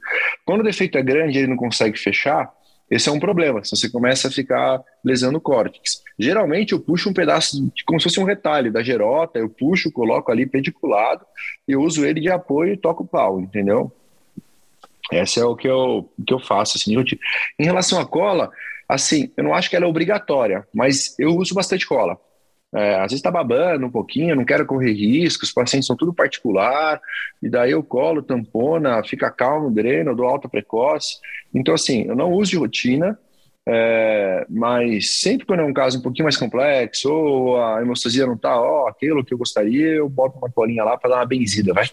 Quando 0.45 0.61
o 0.61 0.63
defeito 0.63 0.97
é 0.97 1.03
grande 1.03 1.37
e 1.37 1.41
ele 1.41 1.49
não 1.49 1.57
consegue 1.57 1.97
fechar, 1.97 2.51
esse 2.89 3.07
é 3.07 3.11
um 3.11 3.19
problema, 3.19 3.63
se 3.63 3.75
você 3.75 3.89
começa 3.89 4.27
a 4.27 4.31
ficar 4.31 4.81
lesando 5.03 5.37
o 5.37 5.41
córtex. 5.41 6.03
Geralmente 6.17 6.73
eu 6.73 6.79
puxo 6.79 7.09
um 7.09 7.13
pedaço, 7.13 7.71
como 7.85 7.99
se 7.99 8.03
fosse 8.05 8.19
um 8.19 8.25
retalho 8.25 8.71
da 8.71 8.83
gerota, 8.83 9.39
eu 9.39 9.49
puxo, 9.49 9.91
coloco 9.91 10.31
ali 10.31 10.45
pediculado, 10.45 11.25
eu 11.67 11.81
uso 11.81 12.05
ele 12.05 12.19
de 12.19 12.29
apoio 12.29 12.73
e 12.73 12.77
toco 12.77 13.03
o 13.03 13.07
pau, 13.07 13.39
entendeu? 13.39 13.91
Esse 15.11 15.39
é 15.39 15.45
o 15.45 15.55
que 15.55 15.67
eu, 15.67 16.09
que 16.25 16.33
eu 16.33 16.39
faço. 16.39 16.77
Assim, 16.77 16.95
eu, 16.95 17.03
em 17.59 17.65
relação 17.65 17.99
à 17.99 18.05
cola, 18.05 18.51
assim, 18.87 19.31
eu 19.35 19.43
não 19.43 19.53
acho 19.53 19.69
que 19.69 19.75
ela 19.75 19.85
é 19.85 19.87
obrigatória, 19.87 20.67
mas 20.73 21.15
eu 21.19 21.35
uso 21.35 21.53
bastante 21.53 21.87
cola. 21.87 22.19
É, 22.73 22.95
às 22.95 23.03
vezes 23.03 23.19
está 23.19 23.29
babando 23.29 23.85
um 23.85 23.91
pouquinho, 23.91 24.35
não 24.35 24.43
quero 24.43 24.65
correr 24.65 24.93
riscos, 24.93 25.49
os 25.49 25.53
pacientes 25.53 25.85
são 25.85 25.95
tudo 25.95 26.13
particular, 26.13 26.99
e 27.41 27.47
daí 27.47 27.71
eu 27.71 27.83
colo, 27.83 28.23
tampona, 28.23 29.03
fica 29.03 29.29
calmo, 29.29 29.69
dreno, 29.69 30.15
dou 30.15 30.25
alta 30.25 30.49
precoce. 30.49 31.17
Então, 31.53 31.75
assim, 31.75 32.05
eu 32.07 32.15
não 32.15 32.31
uso 32.31 32.51
de 32.51 32.57
rotina, 32.57 33.17
é, 33.65 34.45
mas 34.49 35.19
sempre 35.21 35.45
quando 35.45 35.59
é 35.59 35.63
um 35.63 35.73
caso 35.73 35.99
um 35.99 36.01
pouquinho 36.01 36.25
mais 36.25 36.35
complexo, 36.35 37.13
ou 37.13 37.61
a 37.61 37.79
hemostasia 37.81 38.25
não 38.25 38.33
está, 38.33 38.59
ó, 38.59 38.87
aquilo 38.87 39.23
que 39.23 39.33
eu 39.33 39.37
gostaria, 39.37 39.89
eu 39.89 40.09
boto 40.09 40.39
uma 40.39 40.49
colinha 40.49 40.83
lá 40.83 40.97
para 40.97 41.11
dar 41.11 41.17
uma 41.17 41.25
benzida, 41.27 41.73
vai. 41.73 41.85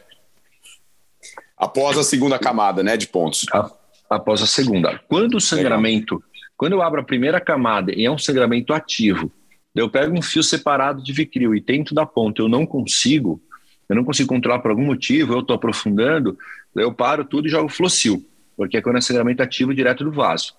Após 1.59 1.99
a 1.99 2.03
segunda 2.03 2.39
camada, 2.39 2.83
né, 2.83 2.97
de 2.97 3.07
pontos. 3.07 3.45
A, 3.53 3.71
após 4.09 4.41
a 4.41 4.47
segunda. 4.47 4.99
Quando 5.09 5.35
o 5.35 5.41
sangramento, 5.41 6.25
quando 6.57 6.73
eu 6.73 6.81
abro 6.81 7.03
a 7.03 7.05
primeira 7.05 7.39
camada 7.39 7.93
e 7.95 8.07
é 8.07 8.11
um 8.11 8.17
sangramento 8.17 8.73
ativo, 8.73 9.31
eu 9.75 9.89
pego 9.89 10.17
um 10.17 10.23
fio 10.23 10.43
separado 10.43 11.03
de 11.03 11.13
Vicryl 11.13 11.55
e 11.55 11.61
tento 11.61 11.95
dar 11.95 12.07
ponta, 12.07 12.43
eu 12.43 12.49
não 12.49 12.67
consigo, 12.67 13.41
eu 13.89 13.97
não 13.97 14.05
consigo 14.05 14.29
controlar 14.29 14.59
por 14.61 14.71
algum 14.71 14.85
motivo, 14.85 15.35
eu 15.35 15.41
estou 15.41 15.55
aprofundando, 15.57 16.37
daí 16.75 16.85
eu 16.85 16.93
paro 16.93 17.25
tudo 17.25 17.47
e 17.47 17.51
jogo 17.51 17.69
Flocil, 17.69 18.25
porque 18.57 18.77
é 18.77 18.83
quando 18.83 18.97
é 18.97 19.01
sangramento 19.01 19.43
ativo 19.43 19.75
direto 19.75 20.05
do 20.05 20.13
vaso. 20.13 20.55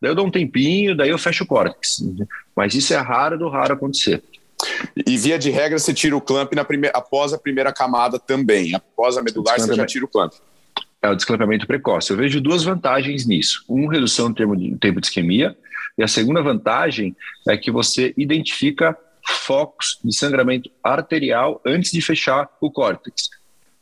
Daí 0.00 0.10
eu 0.10 0.14
dou 0.14 0.26
um 0.26 0.30
tempinho, 0.30 0.96
daí 0.96 1.10
eu 1.10 1.18
fecho 1.18 1.44
o 1.44 1.46
córtex. 1.46 2.02
Mas 2.56 2.74
isso 2.74 2.94
é 2.94 2.96
raro 2.96 3.38
do 3.38 3.48
raro 3.48 3.74
acontecer. 3.74 4.22
E 5.06 5.16
via 5.16 5.38
de 5.38 5.50
regra, 5.50 5.78
você 5.78 5.92
tira 5.92 6.16
o 6.16 6.20
clamp 6.20 6.52
na 6.54 6.64
primeira, 6.64 6.96
após 6.96 7.32
a 7.32 7.38
primeira 7.38 7.72
camada 7.72 8.18
também. 8.18 8.74
Após 8.74 9.16
a 9.16 9.22
medular, 9.22 9.58
você 9.58 9.74
já 9.74 9.86
tira 9.86 10.04
o 10.04 10.08
clamp. 10.08 10.32
É 11.02 11.08
o 11.08 11.14
desclampamento 11.14 11.66
precoce. 11.66 12.10
Eu 12.10 12.16
vejo 12.16 12.40
duas 12.40 12.62
vantagens 12.62 13.26
nisso. 13.26 13.64
Um, 13.68 13.86
redução 13.86 14.30
de, 14.30 14.76
tempo 14.76 15.00
de 15.00 15.06
isquemia, 15.06 15.56
e 15.96 16.02
a 16.02 16.08
segunda 16.08 16.42
vantagem 16.42 17.16
é 17.48 17.56
que 17.56 17.70
você 17.70 18.14
identifica 18.16 18.96
focos 19.26 19.98
de 20.02 20.16
sangramento 20.16 20.70
arterial 20.82 21.60
antes 21.64 21.92
de 21.92 22.00
fechar 22.00 22.48
o 22.60 22.70
córtex. 22.70 23.30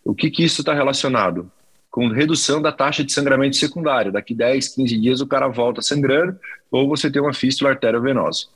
O 0.05 0.15
que, 0.15 0.31
que 0.31 0.45
isso 0.45 0.63
está 0.63 0.75
relacionado? 0.75 1.51
Com 1.91 2.09
redução 2.09 2.61
da 2.61 2.73
taxa 2.73 3.05
de 3.05 3.13
sangramento 3.13 3.57
secundário. 3.57 4.13
Daqui 4.13 4.35
10, 4.35 4.69
15 4.75 5.01
dias 5.01 5.21
o 5.21 5.27
cara 5.27 5.49
volta 5.49 5.83
sangrando 5.83 6.39
ou 6.71 6.89
você 6.89 7.11
tem 7.11 7.21
uma 7.21 7.33
fístula 7.33 7.71
arteriovenosa. 7.71 8.47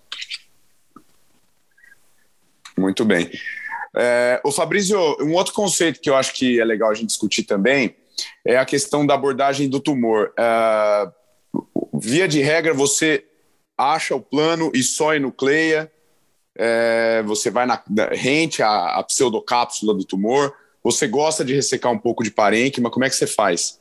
Muito 2.76 3.05
bem. 3.05 3.30
É, 3.94 4.40
o 4.44 4.50
Fabrício, 4.50 4.98
um 5.20 5.34
outro 5.34 5.53
conceito 5.53 6.00
que 6.00 6.09
eu 6.09 6.16
acho 6.16 6.32
que 6.34 6.59
é 6.59 6.64
legal 6.64 6.90
a 6.90 6.94
gente 6.94 7.09
discutir 7.09 7.44
também 7.44 7.94
é 8.44 8.57
a 8.57 8.64
questão 8.64 9.07
da 9.07 9.14
abordagem 9.14 9.68
do 9.68 9.80
tumor. 9.80 10.32
É, 10.38 11.11
via 11.94 12.26
de 12.26 12.40
regra, 12.40 12.72
você 12.72 13.24
acha 13.83 14.14
o 14.14 14.20
plano 14.20 14.70
e 14.74 14.83
só 14.83 15.14
enucleia, 15.14 15.91
é, 16.57 17.22
você 17.24 17.51
vai 17.51 17.66
na, 17.66 17.83
rente 18.12 18.62
a, 18.62 18.99
a 18.99 19.03
pseudocápsula 19.03 19.95
do 19.95 20.05
tumor, 20.05 20.55
você 20.83 21.07
gosta 21.07 21.45
de 21.45 21.55
ressecar 21.55 21.91
um 21.93 21.99
pouco 21.99 22.22
de 22.22 22.30
parênquima, 22.30 22.91
como 22.91 23.05
é 23.05 23.09
que 23.09 23.16
você 23.16 23.26
faz? 23.26 23.80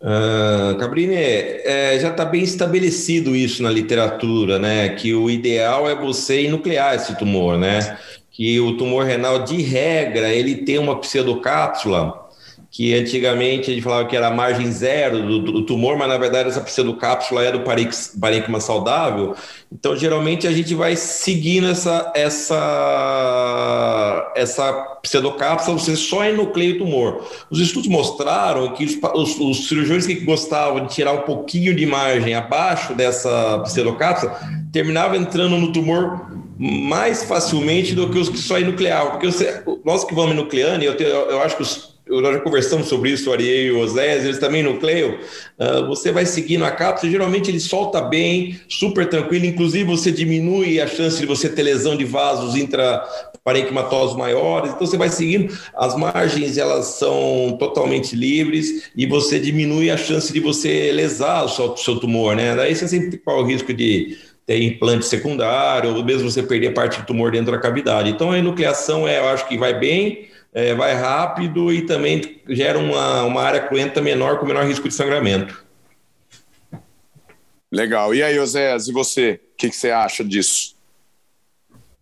Uh, 0.00 0.76
Cabrini, 0.78 1.14
é, 1.14 1.98
já 1.98 2.10
está 2.10 2.24
bem 2.24 2.42
estabelecido 2.42 3.34
isso 3.34 3.62
na 3.62 3.70
literatura, 3.70 4.58
né? 4.58 4.90
Que 4.90 5.14
o 5.14 5.30
ideal 5.30 5.88
é 5.88 5.94
você 5.94 6.42
enuclear 6.42 6.94
esse 6.94 7.16
tumor, 7.16 7.56
né? 7.56 7.98
Que 8.30 8.60
o 8.60 8.76
tumor 8.76 9.06
renal, 9.06 9.42
de 9.42 9.62
regra, 9.62 10.28
ele 10.28 10.56
tem 10.56 10.78
uma 10.78 11.00
pseudocápsula 11.00 12.25
que 12.76 12.94
antigamente 12.94 13.70
a 13.70 13.74
gente 13.74 13.82
falava 13.82 14.06
que 14.06 14.14
era 14.14 14.26
a 14.26 14.30
margem 14.30 14.70
zero 14.70 15.26
do, 15.26 15.40
do 15.40 15.62
tumor, 15.62 15.96
mas 15.96 16.08
na 16.08 16.18
verdade 16.18 16.50
essa 16.50 16.60
pseudocápsula 16.60 17.42
é 17.42 17.50
do 17.50 17.60
parênquima 18.20 18.60
saudável. 18.60 19.34
Então, 19.72 19.96
geralmente 19.96 20.46
a 20.46 20.52
gente 20.52 20.74
vai 20.74 20.94
seguindo 20.94 21.68
essa, 21.68 22.12
essa, 22.14 22.60
essa 24.36 24.70
pseudocápsula, 25.02 25.78
você 25.78 25.96
só 25.96 26.22
enucleia 26.26 26.74
o 26.74 26.78
tumor. 26.80 27.26
Os 27.50 27.60
estudos 27.60 27.88
mostraram 27.88 28.74
que 28.74 28.84
os, 28.84 28.98
os, 29.14 29.40
os 29.40 29.68
cirurgiões 29.68 30.06
que 30.06 30.16
gostavam 30.16 30.84
de 30.84 30.92
tirar 30.92 31.12
um 31.12 31.22
pouquinho 31.22 31.74
de 31.74 31.86
margem 31.86 32.34
abaixo 32.34 32.92
dessa 32.94 33.60
pseudocápsula 33.60 34.38
terminavam 34.70 35.16
entrando 35.16 35.56
no 35.56 35.72
tumor 35.72 36.26
mais 36.58 37.24
facilmente 37.24 37.94
do 37.94 38.10
que 38.10 38.18
os 38.18 38.28
que 38.28 38.36
só 38.36 38.58
enucleavam. 38.58 39.12
Porque 39.12 39.32
você, 39.32 39.62
nós 39.82 40.04
que 40.04 40.14
vamos 40.14 40.32
enucleando, 40.32 40.84
eu, 40.84 40.92
eu, 40.92 41.30
eu 41.30 41.40
acho 41.40 41.56
que 41.56 41.62
os 41.62 41.95
nós 42.08 42.34
já 42.34 42.40
conversamos 42.40 42.86
sobre 42.86 43.10
isso, 43.10 43.30
o 43.30 43.32
Ariel 43.32 43.66
e 43.66 43.72
o 43.72 43.80
Osés, 43.80 44.24
eles 44.24 44.38
também 44.38 44.62
nucleiam, 44.62 45.18
uh, 45.58 45.86
você 45.88 46.12
vai 46.12 46.24
seguindo 46.24 46.64
a 46.64 46.70
cápsula, 46.70 47.10
geralmente 47.10 47.50
ele 47.50 47.58
solta 47.58 48.00
bem, 48.00 48.60
super 48.68 49.08
tranquilo, 49.08 49.44
inclusive 49.44 49.84
você 49.84 50.12
diminui 50.12 50.80
a 50.80 50.86
chance 50.86 51.18
de 51.18 51.26
você 51.26 51.48
ter 51.48 51.64
lesão 51.64 51.96
de 51.96 52.04
vasos 52.04 52.54
intraparenquimatosos 52.54 54.16
maiores, 54.16 54.70
então 54.70 54.86
você 54.86 54.96
vai 54.96 55.08
seguindo, 55.08 55.52
as 55.74 55.96
margens 55.96 56.56
elas 56.56 56.86
são 56.86 57.56
totalmente 57.58 58.14
livres 58.14 58.90
e 58.96 59.04
você 59.04 59.40
diminui 59.40 59.90
a 59.90 59.96
chance 59.96 60.32
de 60.32 60.38
você 60.38 60.92
lesar 60.92 61.44
o 61.44 61.48
seu, 61.48 61.72
o 61.72 61.76
seu 61.76 61.96
tumor, 61.96 62.36
né? 62.36 62.54
Daí 62.54 62.74
você 62.74 62.86
sempre 62.86 63.18
qual 63.18 63.42
o 63.42 63.46
risco 63.46 63.74
de 63.74 64.16
ter 64.46 64.62
implante 64.62 65.04
secundário, 65.04 65.94
ou 65.94 66.04
mesmo 66.04 66.30
você 66.30 66.40
perder 66.40 66.72
parte 66.72 67.00
do 67.00 67.06
tumor 67.06 67.32
dentro 67.32 67.50
da 67.50 67.58
cavidade. 67.58 68.10
Então 68.10 68.30
a 68.30 68.38
enucleação 68.38 69.06
é, 69.06 69.18
eu 69.18 69.28
acho 69.28 69.48
que 69.48 69.58
vai 69.58 69.76
bem, 69.76 70.28
é, 70.56 70.74
vai 70.74 70.94
rápido 70.94 71.70
e 71.70 71.82
também 71.82 72.40
gera 72.48 72.78
uma, 72.78 73.24
uma 73.24 73.42
área 73.42 73.60
cruenta 73.68 74.00
menor 74.00 74.38
com 74.38 74.46
menor 74.46 74.64
risco 74.64 74.88
de 74.88 74.94
sangramento. 74.94 75.62
Legal. 77.70 78.14
E 78.14 78.22
aí, 78.22 78.38
Oséias, 78.38 78.88
e 78.88 78.92
você? 78.92 79.38
O 79.52 79.56
que, 79.58 79.68
que, 79.68 79.76
você 79.76 79.90
acha 79.90 80.24
disso? 80.24 80.74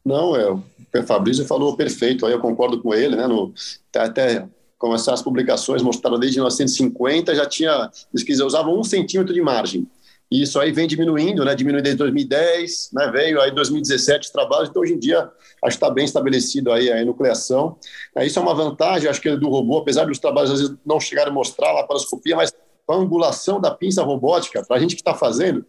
Não, 0.05 0.36
é, 0.36 0.48
o 0.52 0.62
Fabrício 1.05 1.44
falou 1.44 1.76
perfeito, 1.76 2.24
aí 2.24 2.32
eu 2.32 2.38
concordo 2.38 2.80
com 2.80 2.94
ele, 2.94 3.16
né? 3.16 3.26
No, 3.26 3.52
até 3.92 4.46
começar 4.78 5.14
as 5.14 5.22
publicações 5.22 5.82
mostraram 5.82 6.20
desde 6.20 6.38
1950 6.38 7.34
já 7.34 7.46
tinha, 7.46 7.90
eles 8.14 8.40
usavam 8.40 8.78
um 8.78 8.84
centímetro 8.84 9.34
de 9.34 9.42
margem. 9.42 9.84
E 10.30 10.42
isso 10.42 10.58
aí 10.58 10.72
vem 10.72 10.86
diminuindo, 10.86 11.44
né? 11.44 11.54
Diminuindo 11.54 11.82
desde 11.82 11.98
2010, 11.98 12.90
né? 12.92 13.10
Veio 13.12 13.40
aí 13.40 13.50
2017 13.50 14.26
os 14.26 14.32
trabalhos, 14.32 14.68
então 14.68 14.82
hoje 14.82 14.94
em 14.94 14.98
dia 14.98 15.30
acho 15.62 15.78
que 15.78 15.84
está 15.84 15.90
bem 15.90 16.04
estabelecido 16.04 16.72
aí 16.72 16.90
a 16.90 17.00
enucleação. 17.00 17.76
É, 18.16 18.26
isso 18.26 18.38
é 18.38 18.42
uma 18.42 18.54
vantagem, 18.54 19.08
acho 19.08 19.20
que 19.20 19.36
do 19.36 19.48
robô, 19.48 19.78
apesar 19.78 20.06
dos 20.06 20.18
trabalhos 20.18 20.50
às 20.50 20.60
vezes 20.60 20.76
não 20.84 20.98
chegarem 20.98 21.30
a 21.30 21.34
mostrar 21.34 21.70
a 21.70 21.72
laparoscopia, 21.72 22.36
mas 22.36 22.52
a 22.88 22.94
angulação 22.94 23.60
da 23.60 23.70
pinça 23.70 24.02
robótica, 24.02 24.64
para 24.64 24.76
a 24.76 24.80
gente 24.80 24.94
que 24.94 25.00
está 25.00 25.14
fazendo, 25.14 25.64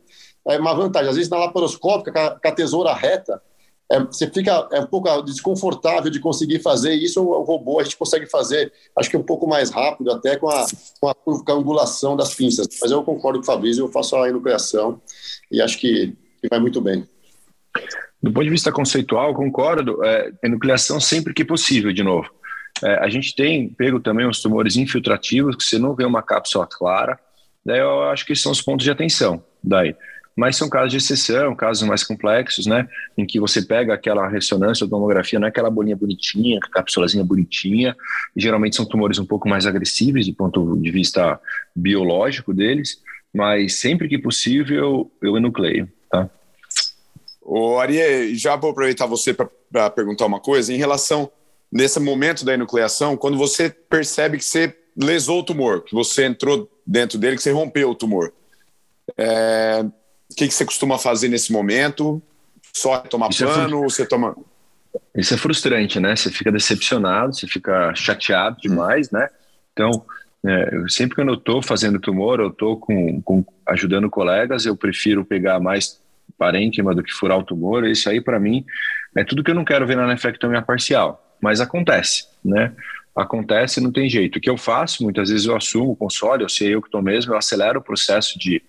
é 0.48 0.58
uma 0.58 0.74
vantagem. 0.74 1.10
Às 1.10 1.16
vezes 1.16 1.30
na 1.30 1.38
laparoscópica, 1.38 2.40
com 2.42 2.48
a 2.48 2.52
tesoura 2.52 2.94
reta, 2.94 3.42
é, 3.92 4.00
você 4.00 4.30
fica 4.30 4.68
é 4.72 4.80
um 4.80 4.88
pouco 4.88 5.22
desconfortável 5.22 6.10
de 6.10 6.20
conseguir 6.20 6.60
fazer 6.60 6.94
isso. 6.94 7.22
O 7.22 7.44
robô 7.44 7.80
a 7.80 7.84
gente 7.84 7.98
consegue 7.98 8.26
fazer, 8.26 8.72
acho 8.98 9.10
que 9.10 9.18
um 9.18 9.24
pouco 9.24 9.48
mais 9.48 9.70
rápido, 9.70 10.12
até 10.12 10.38
com 10.38 10.50
a, 10.50 10.66
com 11.00 11.10
a, 11.10 11.16
com 11.16 11.52
a 11.52 11.54
angulação 11.54 12.16
das 12.16 12.34
pinças. 12.34 12.68
Mas 12.82 12.92
eu 12.92 13.04
concordo 13.04 13.40
com 13.40 13.44
o 13.44 13.46
Fabrício, 13.46 13.84
eu 13.84 13.92
faço 13.92 14.16
a 14.16 14.28
enucleação 14.28 15.00
e 15.52 15.62
acho 15.62 15.78
que, 15.78 16.16
que 16.42 16.50
vai 16.50 16.60
muito 16.60 16.82
bem. 16.82 17.08
Do 18.22 18.32
ponto 18.32 18.44
de 18.44 18.50
vista 18.50 18.72
conceitual, 18.72 19.36
concordo. 19.36 20.04
É, 20.04 20.32
enucleação 20.44 21.00
sempre 21.00 21.34
que 21.34 21.46
possível, 21.46 21.94
de 21.94 22.02
novo. 22.02 22.30
É, 22.84 22.96
a 22.96 23.08
gente 23.08 23.36
tem 23.36 23.70
pego 23.70 24.00
também 24.00 24.28
os 24.28 24.42
tumores 24.42 24.76
infiltrativos, 24.76 25.56
que 25.56 25.64
você 25.64 25.78
não 25.78 25.94
vê 25.94 26.06
uma 26.06 26.24
cápsula 26.24 26.68
clara. 26.68 27.20
Daí 27.64 27.80
eu 27.80 28.04
acho 28.04 28.26
que 28.26 28.36
são 28.36 28.52
os 28.52 28.62
pontos 28.62 28.84
de 28.84 28.92
atenção. 28.92 29.44
Daí 29.64 29.96
mas 30.36 30.58
são 30.58 30.68
casos 30.68 30.92
de 30.92 30.98
exceção, 30.98 31.56
casos 31.56 31.88
mais 31.88 32.04
complexos, 32.04 32.66
né, 32.66 32.88
em 33.18 33.26
que 33.26 33.40
você 33.40 33.62
pega 33.62 33.94
aquela 33.94 34.28
ressonância 34.28 34.84
ou 34.84 34.90
tomografia, 34.90 35.40
não 35.40 35.48
é 35.48 35.50
aquela 35.50 35.70
bolinha 35.70 35.96
bonitinha, 35.96 36.60
a 36.62 36.70
cápsulazinha 36.70 37.24
bonitinha, 37.24 37.96
geralmente 38.36 38.76
são 38.76 38.86
tumores 38.86 39.18
um 39.18 39.26
pouco 39.26 39.48
mais 39.48 39.66
agressivos 39.66 40.28
do 40.28 40.34
ponto 40.34 40.78
de 40.78 40.92
vista 40.92 41.40
biológico 41.76 42.54
deles, 42.54 43.02
mas 43.34 43.76
sempre 43.76 44.10
que 44.10 44.18
possível 44.18 45.10
eu 45.22 45.38
enucleio, 45.38 45.90
tá? 46.10 46.30
Ô, 47.42 47.78
Ari, 47.78 48.36
já 48.36 48.56
vou 48.56 48.72
aproveitar 48.72 49.06
você 49.06 49.34
para 49.34 49.90
perguntar 49.90 50.26
uma 50.26 50.40
coisa, 50.40 50.74
em 50.74 50.78
relação 50.78 51.32
nesse 51.72 52.00
momento 52.00 52.44
da 52.44 52.54
enucleação, 52.54 53.16
quando 53.16 53.38
você 53.38 53.70
percebe 53.70 54.38
que 54.38 54.46
você 54.46 54.76
lesou 54.98 55.40
o 55.40 55.44
tumor, 55.44 55.84
que 55.84 55.94
você 55.94 56.26
entrou 56.26 56.70
dentro 56.88 57.18
dele, 57.18 57.36
que 57.36 57.44
você 57.44 57.52
rompeu 57.52 57.90
o 57.90 57.96
tumor, 57.96 58.34
é, 59.18 59.86
o 60.36 60.38
que, 60.38 60.50
que 60.50 60.54
você 60.54 60.66
costuma 60.66 61.00
fazer 61.00 61.30
nesse 61.30 61.54
momento? 61.54 62.22
Só 62.74 62.98
tomar 62.98 63.30
Isso 63.30 63.46
é 63.46 63.48
plano 63.48 63.80
é 63.80 63.84
você 63.84 64.06
toma. 64.06 64.36
Isso 65.16 65.34
é 65.34 65.38
frustrante, 65.38 65.98
né? 65.98 66.14
Você 66.14 66.30
fica 66.30 66.52
decepcionado, 66.52 67.34
você 67.34 67.48
fica 67.48 67.96
chateado 67.96 68.58
demais, 68.60 69.08
hum. 69.08 69.18
né? 69.18 69.30
Então, 69.72 70.06
é, 70.46 70.84
sempre 70.90 71.16
que 71.16 71.22
eu 71.22 71.34
estou 71.34 71.62
fazendo 71.62 72.02
tumor, 72.02 72.42
eu 72.42 72.50
estou 72.50 72.78
com, 72.78 73.22
com, 73.22 73.46
ajudando 73.66 74.10
colegas, 74.10 74.66
eu 74.66 74.76
prefiro 74.76 75.24
pegar 75.24 75.58
mais 75.62 76.02
parênquima 76.38 76.94
do 76.94 77.02
que 77.02 77.14
furar 77.14 77.40
o 77.40 77.44
tumor. 77.44 77.86
Isso 77.88 78.10
aí, 78.10 78.20
para 78.20 78.38
mim, 78.38 78.66
é 79.16 79.24
tudo 79.24 79.42
que 79.42 79.52
eu 79.52 79.56
não 79.56 79.64
quero 79.64 79.88
ver 79.88 79.96
na 79.96 80.06
nefrectomia 80.06 80.62
parcial. 80.62 81.38
Mas 81.42 81.62
acontece, 81.62 82.28
né? 82.44 82.74
Acontece, 83.16 83.80
não 83.80 83.94
tem 83.94 84.10
jeito. 84.10 84.36
O 84.36 84.42
que 84.42 84.50
eu 84.50 84.58
faço, 84.58 85.02
muitas 85.02 85.30
vezes 85.30 85.46
eu 85.46 85.56
assumo 85.56 85.92
o 85.92 85.96
console, 85.96 86.44
eu 86.44 86.50
sei 86.50 86.76
eu 86.76 86.82
que 86.82 86.90
estou 86.90 87.02
mesmo, 87.02 87.32
eu 87.32 87.38
acelero 87.38 87.80
o 87.80 87.84
processo 87.84 88.38
de 88.38 88.62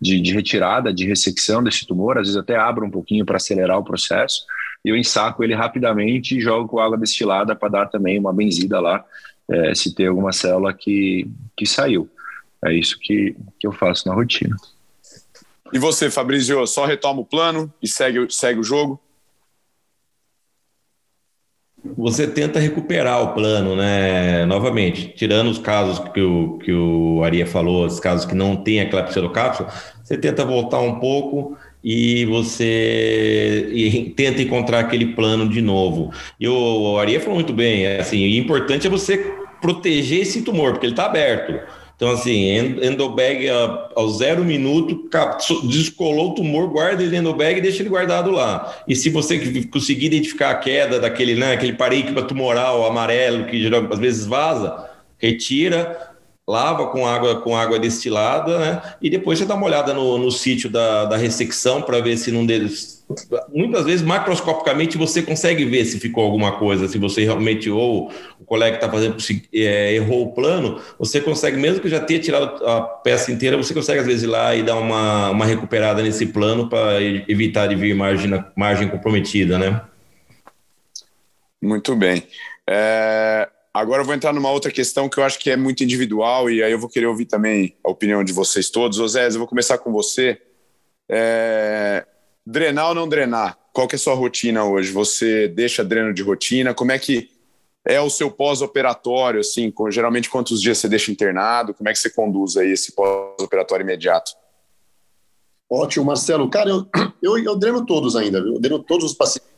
de, 0.00 0.20
de 0.20 0.32
retirada, 0.32 0.92
de 0.92 1.06
ressecção 1.06 1.62
desse 1.62 1.86
tumor, 1.86 2.18
às 2.18 2.28
vezes 2.28 2.36
até 2.36 2.56
abro 2.56 2.86
um 2.86 2.90
pouquinho 2.90 3.24
para 3.24 3.36
acelerar 3.36 3.78
o 3.78 3.84
processo, 3.84 4.44
e 4.84 4.90
eu 4.90 4.96
ensaco 4.96 5.42
ele 5.42 5.54
rapidamente 5.54 6.36
e 6.36 6.40
jogo 6.40 6.68
com 6.68 6.78
água 6.78 6.96
destilada 6.96 7.54
para 7.54 7.68
dar 7.68 7.86
também 7.86 8.18
uma 8.18 8.32
benzida 8.32 8.80
lá, 8.80 9.04
é, 9.50 9.74
se 9.74 9.94
tem 9.94 10.06
alguma 10.06 10.32
célula 10.32 10.72
que, 10.72 11.28
que 11.56 11.66
saiu. 11.66 12.08
É 12.64 12.72
isso 12.72 12.98
que, 13.00 13.36
que 13.58 13.66
eu 13.66 13.72
faço 13.72 14.08
na 14.08 14.14
rotina. 14.14 14.56
E 15.72 15.78
você, 15.78 16.10
Fabrício, 16.10 16.66
só 16.66 16.86
retoma 16.86 17.20
o 17.20 17.24
plano 17.24 17.72
e 17.82 17.86
segue, 17.86 18.26
segue 18.30 18.60
o 18.60 18.64
jogo? 18.64 19.00
Você 21.84 22.26
tenta 22.26 22.58
recuperar 22.58 23.22
o 23.22 23.34
plano, 23.34 23.76
né? 23.76 24.44
Novamente, 24.46 25.12
tirando 25.16 25.48
os 25.48 25.58
casos 25.58 25.98
que 26.10 26.20
o, 26.20 26.58
que 26.58 26.72
o 26.72 27.22
Aria 27.22 27.46
falou, 27.46 27.86
os 27.86 28.00
casos 28.00 28.26
que 28.26 28.34
não 28.34 28.56
tem 28.56 28.80
aquela 28.80 29.04
pseudocápsula, 29.04 29.72
você 30.02 30.16
tenta 30.16 30.44
voltar 30.44 30.80
um 30.80 30.98
pouco 30.98 31.56
e 31.82 32.24
você 32.26 33.68
e 33.72 34.10
tenta 34.10 34.42
encontrar 34.42 34.80
aquele 34.80 35.06
plano 35.14 35.48
de 35.48 35.62
novo. 35.62 36.10
E 36.38 36.48
o, 36.48 36.54
o 36.94 36.98
Aria 36.98 37.20
falou 37.20 37.36
muito 37.36 37.52
bem, 37.52 37.86
assim, 37.98 38.24
o 38.24 38.36
importante 38.36 38.86
é 38.86 38.90
você 38.90 39.18
proteger 39.60 40.22
esse 40.22 40.42
tumor, 40.42 40.72
porque 40.72 40.86
ele 40.86 40.92
está 40.92 41.06
aberto. 41.06 41.60
Então, 41.98 42.12
assim, 42.12 42.56
endobag 42.80 43.48
ao 43.96 44.08
zero 44.10 44.44
minuto, 44.44 45.10
descolou 45.64 46.30
o 46.30 46.34
tumor, 46.36 46.68
guarda 46.68 47.02
ele 47.02 47.16
endobag 47.16 47.58
e 47.58 47.60
deixa 47.60 47.82
ele 47.82 47.88
guardado 47.88 48.30
lá. 48.30 48.84
E 48.86 48.94
se 48.94 49.10
você 49.10 49.64
conseguir 49.64 50.06
identificar 50.06 50.50
a 50.50 50.54
queda 50.54 51.00
daquele, 51.00 51.34
né, 51.34 51.54
aquele 51.54 51.72
parênquima 51.72 52.22
tumoral 52.22 52.86
amarelo 52.86 53.46
que 53.46 53.68
às 53.90 53.98
vezes 53.98 54.26
vaza, 54.26 54.88
retira, 55.18 56.14
lava 56.46 56.86
com 56.86 57.04
água 57.04 57.40
com 57.40 57.56
água 57.56 57.80
destilada, 57.80 58.58
né? 58.60 58.82
E 59.02 59.10
depois 59.10 59.40
você 59.40 59.44
dá 59.44 59.56
uma 59.56 59.66
olhada 59.66 59.92
no, 59.92 60.18
no 60.18 60.30
sítio 60.30 60.70
da, 60.70 61.04
da 61.04 61.16
ressecção 61.16 61.82
para 61.82 61.98
ver 62.00 62.16
se 62.16 62.30
não 62.30 62.46
deles. 62.46 62.97
Muitas 63.52 63.84
vezes, 63.84 64.02
macroscopicamente, 64.02 64.98
você 64.98 65.22
consegue 65.22 65.64
ver 65.64 65.84
se 65.86 65.98
ficou 65.98 66.24
alguma 66.24 66.58
coisa, 66.58 66.86
se 66.86 66.98
você 66.98 67.24
realmente, 67.24 67.70
ou 67.70 68.12
o 68.38 68.44
colega 68.44 68.76
que 68.76 68.84
está 68.84 68.90
fazendo 68.92 69.16
é, 69.52 69.94
errou 69.94 70.24
o 70.24 70.32
plano, 70.32 70.80
você 70.98 71.20
consegue, 71.20 71.56
mesmo 71.56 71.80
que 71.80 71.88
já 71.88 72.00
tenha 72.00 72.20
tirado 72.20 72.64
a 72.66 72.82
peça 72.82 73.32
inteira, 73.32 73.56
você 73.56 73.72
consegue 73.72 74.00
às 74.00 74.06
vezes 74.06 74.24
ir 74.24 74.26
lá 74.26 74.54
e 74.54 74.62
dar 74.62 74.76
uma, 74.76 75.30
uma 75.30 75.46
recuperada 75.46 76.02
nesse 76.02 76.26
plano 76.26 76.68
para 76.68 77.02
evitar 77.02 77.66
de 77.66 77.74
vir 77.74 77.94
margem, 77.94 78.44
margem 78.54 78.88
comprometida, 78.88 79.58
né? 79.58 79.80
Muito 81.62 81.96
bem. 81.96 82.26
É, 82.68 83.48
Agora 83.78 84.02
eu 84.02 84.04
vou 84.04 84.14
entrar 84.14 84.32
numa 84.32 84.50
outra 84.50 84.72
questão 84.72 85.08
que 85.08 85.18
eu 85.18 85.24
acho 85.24 85.38
que 85.38 85.50
é 85.50 85.56
muito 85.56 85.84
individual 85.84 86.50
e 86.50 86.62
aí 86.62 86.72
eu 86.72 86.78
vou 86.80 86.88
querer 86.88 87.06
ouvir 87.06 87.26
também 87.26 87.76
a 87.84 87.88
opinião 87.88 88.24
de 88.24 88.32
vocês 88.32 88.70
todos. 88.70 88.98
Osés, 88.98 89.34
eu 89.34 89.38
vou 89.38 89.46
começar 89.46 89.78
com 89.78 89.92
você. 89.92 90.40
É... 91.08 92.04
Drenar 92.50 92.88
ou 92.88 92.94
não 92.94 93.06
drenar? 93.06 93.58
Qual 93.72 93.86
que 93.86 93.94
é 93.94 93.98
a 93.98 94.00
sua 94.00 94.14
rotina 94.14 94.64
hoje? 94.64 94.90
Você 94.92 95.48
deixa 95.48 95.84
dreno 95.84 96.14
de 96.14 96.22
rotina? 96.22 96.72
Como 96.72 96.90
é 96.90 96.98
que 96.98 97.30
é 97.84 98.00
o 98.00 98.08
seu 98.08 98.30
pós-operatório? 98.30 99.40
Assim, 99.40 99.70
geralmente 99.90 100.30
quantos 100.30 100.62
dias 100.62 100.78
você 100.78 100.88
deixa 100.88 101.12
internado? 101.12 101.74
Como 101.74 101.88
é 101.88 101.92
que 101.92 101.98
você 101.98 102.08
conduz 102.08 102.56
aí 102.56 102.70
esse 102.70 102.92
pós-operatório 102.92 103.84
imediato? 103.84 104.32
Ótimo, 105.70 106.06
Marcelo. 106.06 106.48
Cara, 106.48 106.70
eu, 106.70 106.86
eu, 107.22 107.38
eu 107.38 107.54
dreno 107.54 107.84
todos 107.84 108.16
ainda, 108.16 108.42
viu? 108.42 108.54
Eu 108.54 108.60
dreno 108.60 108.78
todos 108.78 109.04
os 109.04 109.14
pacientes 109.14 109.48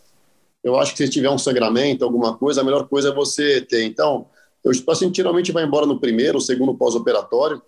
eu 0.62 0.78
acho 0.78 0.92
que 0.92 1.04
se 1.04 1.10
tiver 1.10 1.30
um 1.30 1.38
sangramento, 1.38 2.04
alguma 2.04 2.36
coisa, 2.36 2.60
a 2.60 2.64
melhor 2.64 2.86
coisa 2.88 3.08
é 3.08 3.14
você 3.14 3.60
ter. 3.60 3.84
Então, 3.84 4.26
eu, 4.62 4.72
o 4.72 4.82
paciente 4.82 5.16
geralmente 5.16 5.52
vai 5.52 5.64
embora 5.64 5.86
no 5.86 5.98
primeiro, 5.98 6.40
segundo 6.40 6.74
pós-operatório, 6.74 7.62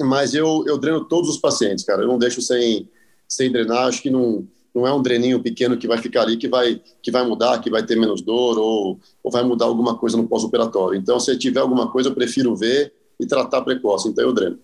mas 0.00 0.34
eu, 0.34 0.64
eu 0.66 0.78
dreno 0.78 1.04
todos 1.04 1.28
os 1.28 1.36
pacientes, 1.36 1.84
cara. 1.84 2.02
Eu 2.02 2.08
não 2.08 2.18
deixo 2.18 2.40
sem, 2.40 2.88
sem 3.28 3.50
drenar. 3.50 3.86
Acho 3.86 4.02
que 4.02 4.10
não, 4.10 4.46
não 4.74 4.86
é 4.86 4.92
um 4.92 5.02
dreninho 5.02 5.42
pequeno 5.42 5.76
que 5.76 5.88
vai 5.88 5.98
ficar 5.98 6.22
ali, 6.22 6.36
que 6.36 6.48
vai, 6.48 6.80
que 7.02 7.10
vai 7.10 7.26
mudar, 7.26 7.60
que 7.60 7.70
vai 7.70 7.84
ter 7.84 7.96
menos 7.96 8.20
dor 8.20 8.58
ou, 8.58 9.00
ou 9.22 9.30
vai 9.30 9.42
mudar 9.42 9.66
alguma 9.66 9.96
coisa 9.96 10.16
no 10.16 10.28
pós-operatório. 10.28 10.98
Então, 10.98 11.18
se 11.18 11.36
tiver 11.38 11.60
alguma 11.60 11.90
coisa, 11.90 12.08
eu 12.08 12.14
prefiro 12.14 12.54
ver 12.54 12.92
e 13.18 13.26
tratar 13.26 13.62
precoce. 13.62 14.08
Então, 14.08 14.24
eu 14.24 14.32
dreno. 14.32 14.58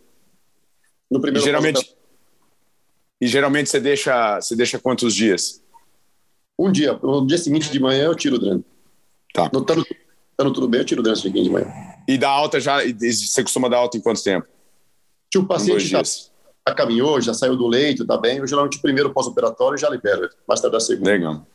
No 1.10 1.20
primeiro 1.20 1.44
e 1.44 1.46
geralmente, 1.46 1.96
e 3.22 3.26
geralmente 3.26 3.70
você 3.70 3.78
deixa, 3.78 4.40
você 4.40 4.56
deixa 4.56 4.78
quantos 4.78 5.14
dias? 5.14 5.62
Um 6.58 6.72
dia, 6.72 6.98
no 7.02 7.26
dia 7.26 7.38
seguinte 7.38 7.70
de 7.70 7.78
manhã 7.78 8.04
eu 8.04 8.14
tiro 8.14 8.36
o 8.36 8.38
dreno. 8.38 8.64
Tá. 9.32 9.48
Não 9.52 9.60
estando, 9.60 9.84
tudo 10.52 10.68
bem, 10.68 10.80
eu 10.80 10.84
tiro 10.84 11.00
o 11.00 11.04
dreno 11.04 11.16
seguinte 11.16 11.44
de 11.44 11.50
manhã. 11.50 11.72
E 12.08 12.18
da 12.18 12.28
alta 12.28 12.58
já, 12.58 12.78
você 12.84 13.42
costuma 13.42 13.68
dar 13.68 13.78
alta 13.78 13.96
em 13.96 14.00
quanto 14.00 14.22
tempo? 14.22 14.46
Se 15.32 15.38
o 15.38 15.46
paciente 15.46 15.86
já, 15.86 16.02
já, 16.66 16.74
caminhou, 16.74 17.20
já 17.20 17.34
saiu 17.34 17.56
do 17.56 17.66
leito, 17.66 18.06
tá 18.06 18.16
bem, 18.16 18.38
eu 18.38 18.46
geralmente 18.46 18.78
o 18.78 18.82
primeiro 18.82 19.12
pós-operatório 19.12 19.78
já 19.78 19.88
libero, 19.88 20.28
mais 20.46 20.60
tarde 20.60 20.76
a 20.76 20.80
segunda. 20.80 21.10
Legal. 21.10 21.46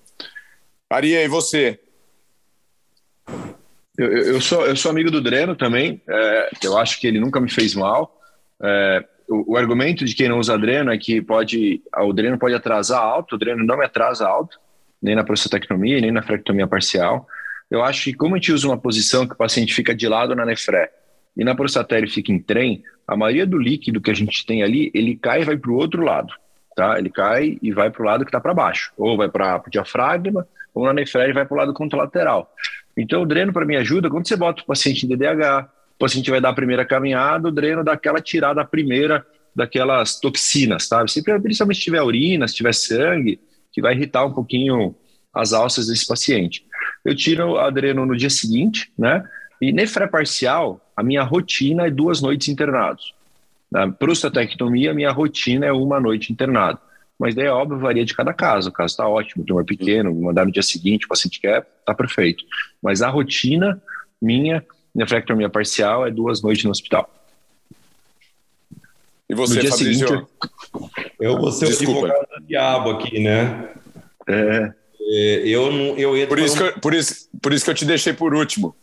Aria, 0.90 1.24
e 1.24 1.28
você? 1.28 1.80
Eu, 3.98 4.12
eu, 4.12 4.42
sou, 4.42 4.66
eu 4.66 4.76
sou 4.76 4.92
amigo 4.92 5.10
do 5.10 5.22
Dreno 5.22 5.56
também. 5.56 6.02
É, 6.08 6.50
eu 6.64 6.78
acho 6.78 7.00
que 7.00 7.08
ele 7.08 7.20
nunca 7.20 7.42
me 7.42 7.50
fez 7.50 7.74
mal. 7.74 8.20
É, 8.62 9.04
o, 9.28 9.54
o, 9.54 9.58
argumento 9.58 10.06
de 10.06 10.16
quem 10.16 10.30
não 10.30 10.40
usa 10.40 10.58
Dreno 10.58 10.92
é 10.92 10.98
que 10.98 11.22
pode, 11.22 11.82
o 11.98 12.14
Dreno 12.14 12.38
pode 12.38 12.56
atrasar 12.56 13.02
alto, 13.02 13.36
o 13.36 13.38
Dreno 13.38 13.66
não 13.66 13.78
me 13.78 13.86
atrasa 13.86 14.28
alto 14.28 14.58
nem 15.02 15.16
na 15.16 15.24
prostatectomia, 15.24 16.02
nem 16.02 16.12
na 16.12 16.22
frectomia 16.22 16.68
parcial. 16.68 17.28
Eu 17.70 17.84
acho 17.84 18.06
que 18.06 18.14
como 18.14 18.36
a 18.36 18.38
gente 18.38 18.52
usa 18.52 18.68
uma 18.68 18.78
posição 18.78 19.28
que 19.28 19.34
o 19.34 19.38
paciente 19.38 19.74
fica 19.74 19.94
de 19.94 20.08
lado 20.08 20.36
na 20.36 20.46
nefré 20.46 20.92
e 21.38 21.44
na 21.44 21.56
prostatéria 21.56 22.10
fica 22.10 22.32
em 22.32 22.40
trem, 22.40 22.84
a 23.08 23.16
maioria 23.16 23.46
do 23.46 23.58
líquido 23.58 24.02
que 24.02 24.12
a 24.12 24.14
gente 24.14 24.46
tem 24.46 24.64
ali, 24.64 24.92
ele 24.94 25.16
cai 25.16 25.42
e 25.42 25.46
vai 25.46 25.56
para 25.56 25.72
o 25.72 25.76
outro 25.76 26.04
lado, 26.04 26.34
tá? 26.76 26.98
Ele 26.98 27.10
cai 27.10 27.58
e 27.62 27.72
vai 27.72 27.90
para 27.90 28.02
o 28.02 28.06
lado 28.06 28.26
que 28.26 28.30
está 28.30 28.40
para 28.40 28.54
baixo, 28.54 28.92
ou 28.98 29.16
vai 29.16 29.30
para 29.30 29.64
o 29.66 29.70
diafragma, 29.70 30.48
ou 30.74 30.86
na 30.86 30.94
nefré 30.94 31.26
ele 31.26 31.34
vai 31.34 31.46
para 31.46 31.56
o 31.56 31.58
lado 31.58 31.74
contralateral. 31.74 32.52
Então 32.98 33.22
o 33.22 33.26
dreno 33.26 33.54
para 33.54 33.66
mim 33.66 33.76
ajuda 33.76 34.10
quando 34.10 34.28
você 34.28 34.36
bota 34.36 34.64
o 34.64 34.66
paciente 34.66 35.06
em 35.06 35.10
DDH, 35.10 35.70
o 35.96 36.00
paciente 36.00 36.30
vai 36.30 36.42
dar 36.42 36.50
a 36.50 36.54
primeira 36.54 36.86
caminhada, 36.86 37.48
o 37.48 37.52
dreno 37.52 37.84
dá 37.84 37.94
aquela 37.94 38.20
tirada 38.20 38.66
primeira 38.66 39.26
daquelas 39.56 40.20
toxinas, 40.20 40.88
tá? 40.88 41.08
Se, 41.08 41.24
principalmente 41.24 41.78
se 41.78 41.84
tiver 41.84 42.02
urina, 42.02 42.48
se 42.48 42.56
tiver 42.56 42.74
sangue, 42.74 43.40
que 43.72 43.82
vai 43.82 43.94
irritar 43.94 44.26
um 44.26 44.34
pouquinho 44.34 44.96
as 45.34 45.54
alças 45.54 45.88
desse 45.88 46.06
paciente. 46.06 46.66
Eu 47.06 47.16
tiro 47.16 47.58
a 47.58 47.68
adreno 47.68 48.06
no 48.06 48.16
dia 48.16 48.30
seguinte, 48.30 48.92
né? 48.98 49.24
E 49.62 49.72
nefré 49.72 50.08
parcial, 50.08 50.80
a 50.96 51.04
minha 51.04 51.24
rotina 51.24 51.88
é 51.88 51.92
duas 51.92 52.22
noites 52.22 52.48
internados. 52.48 53.14
Na 53.72 53.92
prostatectomia, 53.92 54.92
a 54.92 54.94
minha 54.94 55.12
rotina 55.12 55.66
é 55.66 55.72
uma 55.72 56.00
noite 56.00 56.32
internado. 56.32 56.80
Mas 57.20 57.34
daí, 57.34 57.48
é 57.48 57.52
óbvio, 57.52 57.80
varia 57.80 58.06
de 58.06 58.14
cada 58.14 58.34
caso. 58.34 58.70
O 58.70 58.72
caso 58.72 58.92
está 58.92 59.08
ótimo, 59.08 59.44
tumor 59.44 59.66
pequeno, 59.66 60.14
mandar 60.14 60.46
no 60.46 60.52
dia 60.52 60.62
seguinte, 60.62 61.06
o 61.06 61.10
paciente 61.10 61.40
quer, 61.40 61.68
está 61.80 61.94
perfeito. 61.94 62.44
Mas 62.82 63.02
a 63.02 63.10
rotina 63.10 63.82
minha, 64.22 64.64
nefrectomia 64.94 65.50
parcial, 65.50 66.06
é 66.06 66.12
duas 66.12 66.42
noites 66.42 66.64
no 66.64 66.72
hospital. 66.72 67.10
E 69.30 69.36
você, 69.36 69.62
no 69.62 69.70
Fabrício? 69.70 70.08
Seguinte, 70.08 70.28
eu 71.20 71.38
vou 71.38 71.52
ser 71.52 71.66
o 71.66 71.70
advogado 71.70 72.28
do 72.38 72.48
diabo 72.48 72.92
aqui, 72.92 73.20
né? 73.20 73.70
É. 74.28 74.74
é 75.02 75.48
eu 75.48 75.72
não, 75.72 75.98
eu 75.98 76.16
entro 76.16 76.30
por 76.30 76.40
isso, 76.40 76.58
que 76.58 76.64
eu, 76.64 76.80
por, 76.80 76.94
isso, 76.94 77.30
por 77.42 77.54
isso 77.54 77.66
que 77.66 77.72
eu 77.72 77.76
te 77.76 77.86
deixei 77.86 78.14
por 78.14 78.34
último. 78.34 78.76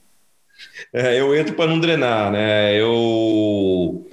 É, 0.95 1.21
eu 1.21 1.35
entro 1.37 1.55
para 1.57 1.69
não 1.69 1.81
drenar, 1.81 2.31
né? 2.31 2.81
Eu 2.81 4.07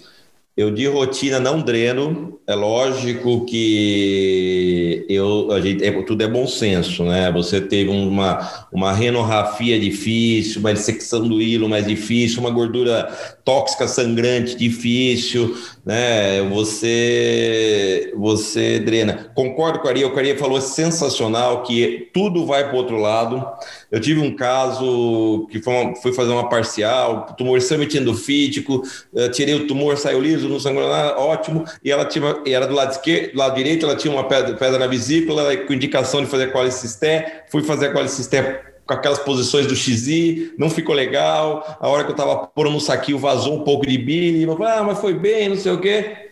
eu 0.57 0.69
de 0.69 0.85
rotina 0.85 1.39
não 1.39 1.61
dreno, 1.61 2.39
é 2.45 2.53
lógico 2.53 3.45
que 3.45 5.05
eu, 5.09 5.51
a 5.51 5.61
gente, 5.61 5.83
é, 5.83 5.91
tudo 6.03 6.21
é 6.23 6.27
bom 6.27 6.45
senso, 6.45 7.03
né? 7.05 7.31
Você 7.31 7.61
teve 7.61 7.89
uma, 7.89 8.67
uma 8.71 8.91
renorrafia 8.91 9.79
difícil, 9.79 10.59
uma 10.59 10.73
dissecção 10.73 11.27
do 11.27 11.41
hilo 11.41 11.69
mais 11.69 11.87
difícil, 11.87 12.41
uma 12.41 12.51
gordura 12.51 13.05
tóxica 13.45 13.87
sangrante 13.87 14.55
difícil, 14.57 15.55
né? 15.85 16.41
Você, 16.49 18.13
você 18.15 18.79
drena. 18.79 19.31
Concordo 19.33 19.79
com 19.79 19.87
a 19.87 19.91
Aria, 19.91 20.07
o 20.07 20.17
Aria 20.17 20.37
falou 20.37 20.61
sensacional 20.61 21.63
que 21.63 22.09
tudo 22.13 22.45
vai 22.45 22.65
para 22.65 22.73
o 22.73 22.77
outro 22.77 22.97
lado. 22.97 23.45
Eu 23.91 23.99
tive 23.99 24.19
um 24.19 24.35
caso 24.35 25.47
que 25.51 25.61
foi 25.61 25.73
uma, 25.73 25.95
fui 25.95 26.13
fazer 26.13 26.31
uma 26.31 26.47
parcial, 26.49 27.33
tumor 27.37 27.57
extremamente 27.57 27.97
endofítico, 27.97 28.83
tirei 29.33 29.55
o 29.55 29.67
tumor, 29.67 29.97
saiu 29.97 30.21
liso, 30.21 30.47
no 30.47 30.59
sangue 30.59 30.79
ótimo, 30.79 31.65
e 31.83 31.91
ela 31.91 32.05
tinha, 32.05 32.41
era 32.45 32.67
do 32.67 32.73
lado 32.73 32.91
esquerdo, 32.91 33.33
do 33.33 33.39
lado 33.39 33.55
direito, 33.55 33.85
ela 33.85 33.95
tinha 33.95 34.13
uma 34.13 34.27
pedra, 34.27 34.55
pedra 34.55 34.79
na 34.79 34.87
vesícula, 34.87 35.55
com 35.57 35.73
indicação 35.73 36.21
de 36.21 36.27
fazer 36.27 36.51
colecisté, 36.51 37.45
fui 37.49 37.63
fazer 37.63 37.87
a 37.87 37.93
colecisté 37.93 38.70
com 38.91 38.99
aquelas 38.99 39.19
posições 39.19 39.65
do 39.67 39.75
XI, 39.75 40.53
não 40.57 40.69
ficou 40.69 40.93
legal, 40.93 41.77
a 41.79 41.87
hora 41.87 42.03
que 42.03 42.09
eu 42.09 42.15
estava 42.15 42.47
pondo 42.47 42.71
no 42.71 42.79
saquinho 42.79 43.17
vazou 43.17 43.55
um 43.55 43.63
pouco 43.63 43.85
de 43.85 43.97
bile, 43.97 44.45
ah, 44.65 44.83
mas 44.83 44.99
foi 44.99 45.13
bem, 45.13 45.49
não 45.49 45.57
sei 45.57 45.71
o 45.71 45.79
quê. 45.79 46.31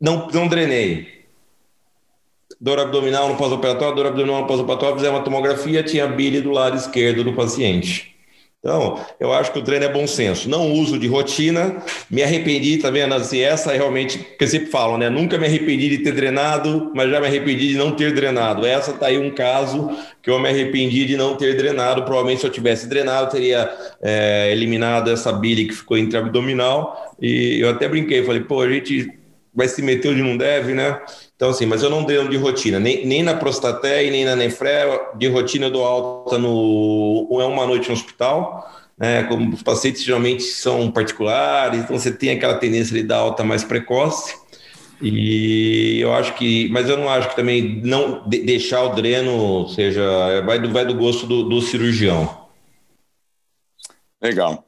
Não, 0.00 0.28
não 0.28 0.48
drenei 0.48 1.16
dor 2.60 2.78
abdominal 2.78 3.28
no 3.28 3.36
pós-operatório, 3.36 3.94
dor 3.94 4.06
abdominal 4.06 4.40
no 4.42 4.46
pós-operatório, 4.46 4.96
fizemos 4.96 5.18
uma 5.18 5.24
tomografia, 5.24 5.82
tinha 5.82 6.06
bile 6.06 6.40
do 6.40 6.50
lado 6.50 6.76
esquerdo 6.76 7.22
do 7.22 7.34
paciente. 7.34 8.15
Então, 8.66 8.98
eu 9.20 9.32
acho 9.32 9.52
que 9.52 9.60
o 9.60 9.62
treino 9.62 9.84
é 9.84 9.88
bom 9.88 10.08
senso. 10.08 10.50
Não 10.50 10.72
uso 10.72 10.98
de 10.98 11.06
rotina, 11.06 11.76
me 12.10 12.20
arrependi, 12.20 12.76
tá 12.78 12.90
vendo? 12.90 13.14
Assim, 13.14 13.38
essa 13.38 13.72
é 13.72 13.76
realmente, 13.76 14.18
que 14.18 14.44
sempre 14.44 14.72
falam, 14.72 14.98
né? 14.98 15.08
Nunca 15.08 15.38
me 15.38 15.46
arrependi 15.46 15.88
de 15.88 15.98
ter 15.98 16.10
drenado, 16.10 16.90
mas 16.92 17.08
já 17.08 17.20
me 17.20 17.28
arrependi 17.28 17.68
de 17.68 17.76
não 17.76 17.92
ter 17.92 18.12
drenado. 18.12 18.66
Essa 18.66 18.92
tá 18.92 19.06
aí 19.06 19.18
um 19.18 19.30
caso 19.30 19.88
que 20.20 20.28
eu 20.28 20.40
me 20.40 20.48
arrependi 20.48 21.06
de 21.06 21.16
não 21.16 21.36
ter 21.36 21.56
drenado. 21.56 22.02
Provavelmente, 22.02 22.40
se 22.40 22.46
eu 22.48 22.50
tivesse 22.50 22.88
drenado, 22.88 23.30
teria 23.30 23.70
é, 24.02 24.50
eliminado 24.50 25.12
essa 25.12 25.32
bile 25.32 25.66
que 25.66 25.72
ficou 25.72 25.96
intra-abdominal. 25.96 27.14
E 27.22 27.60
eu 27.60 27.70
até 27.70 27.88
brinquei, 27.88 28.24
falei, 28.24 28.40
pô, 28.40 28.62
a 28.62 28.68
gente 28.68 29.16
vai 29.54 29.68
se 29.68 29.80
meter 29.80 30.10
onde 30.10 30.22
não 30.22 30.36
deve, 30.36 30.74
né? 30.74 31.00
Então, 31.36 31.50
assim, 31.50 31.66
mas 31.66 31.82
eu 31.82 31.90
não 31.90 32.02
dei 32.02 32.26
de 32.28 32.36
rotina, 32.38 32.80
nem, 32.80 33.06
nem 33.06 33.22
na 33.22 33.34
prostaté 33.34 34.06
e 34.06 34.10
nem 34.10 34.24
na 34.24 34.34
nefré, 34.34 34.86
de 35.16 35.28
rotina 35.28 35.66
eu 35.66 35.70
dou 35.70 35.84
alta 35.84 36.38
no, 36.38 37.28
é 37.30 37.44
uma 37.44 37.66
noite 37.66 37.88
no 37.88 37.94
hospital, 37.94 38.74
né, 38.96 39.24
como 39.24 39.54
os 39.54 39.62
pacientes 39.62 40.02
geralmente 40.02 40.42
são 40.42 40.90
particulares, 40.90 41.80
então 41.80 41.98
você 41.98 42.10
tem 42.10 42.30
aquela 42.30 42.54
tendência 42.54 42.94
de 42.94 43.02
dar 43.02 43.18
alta 43.18 43.44
mais 43.44 43.62
precoce, 43.62 44.34
e 45.02 45.98
eu 46.00 46.14
acho 46.14 46.32
que, 46.36 46.70
mas 46.70 46.88
eu 46.88 46.96
não 46.96 47.06
acho 47.06 47.28
que 47.28 47.36
também 47.36 47.82
não 47.84 48.26
de, 48.26 48.38
deixar 48.38 48.82
o 48.84 48.94
dreno, 48.94 49.68
seja, 49.68 50.40
vai 50.40 50.58
do, 50.58 50.72
vai 50.72 50.86
do 50.86 50.94
gosto 50.94 51.26
do, 51.26 51.42
do 51.42 51.60
cirurgião. 51.60 52.46
Legal. 54.22 54.66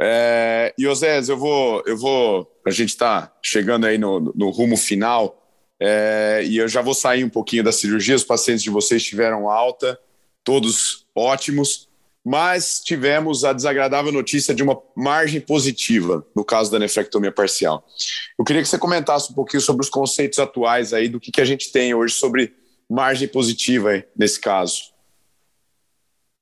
É, 0.00 0.74
e 0.76 0.86
Osés, 0.86 1.28
eu 1.28 1.36
vou, 1.36 1.82
eu 1.86 1.96
vou, 1.96 2.50
a 2.66 2.70
gente 2.70 2.88
está 2.88 3.32
chegando 3.40 3.86
aí 3.86 3.98
no, 3.98 4.32
no 4.34 4.50
rumo 4.50 4.76
final, 4.76 5.47
é, 5.80 6.42
e 6.44 6.56
eu 6.56 6.68
já 6.68 6.82
vou 6.82 6.94
sair 6.94 7.24
um 7.24 7.28
pouquinho 7.28 7.62
da 7.62 7.72
cirurgia. 7.72 8.16
Os 8.16 8.24
pacientes 8.24 8.62
de 8.62 8.70
vocês 8.70 9.02
tiveram 9.02 9.48
alta, 9.48 9.98
todos 10.42 11.06
ótimos, 11.14 11.88
mas 12.24 12.80
tivemos 12.80 13.44
a 13.44 13.52
desagradável 13.52 14.12
notícia 14.12 14.54
de 14.54 14.62
uma 14.62 14.80
margem 14.96 15.40
positiva 15.40 16.26
no 16.34 16.44
caso 16.44 16.70
da 16.70 16.78
nefrectomia 16.78 17.32
parcial. 17.32 17.86
Eu 18.38 18.44
queria 18.44 18.62
que 18.62 18.68
você 18.68 18.78
comentasse 18.78 19.30
um 19.30 19.34
pouquinho 19.34 19.60
sobre 19.60 19.82
os 19.82 19.88
conceitos 19.88 20.38
atuais 20.38 20.92
aí 20.92 21.08
do 21.08 21.20
que, 21.20 21.30
que 21.30 21.40
a 21.40 21.44
gente 21.44 21.70
tem 21.70 21.94
hoje 21.94 22.14
sobre 22.14 22.54
margem 22.88 23.28
positiva 23.28 24.04
nesse 24.16 24.40
caso. 24.40 24.92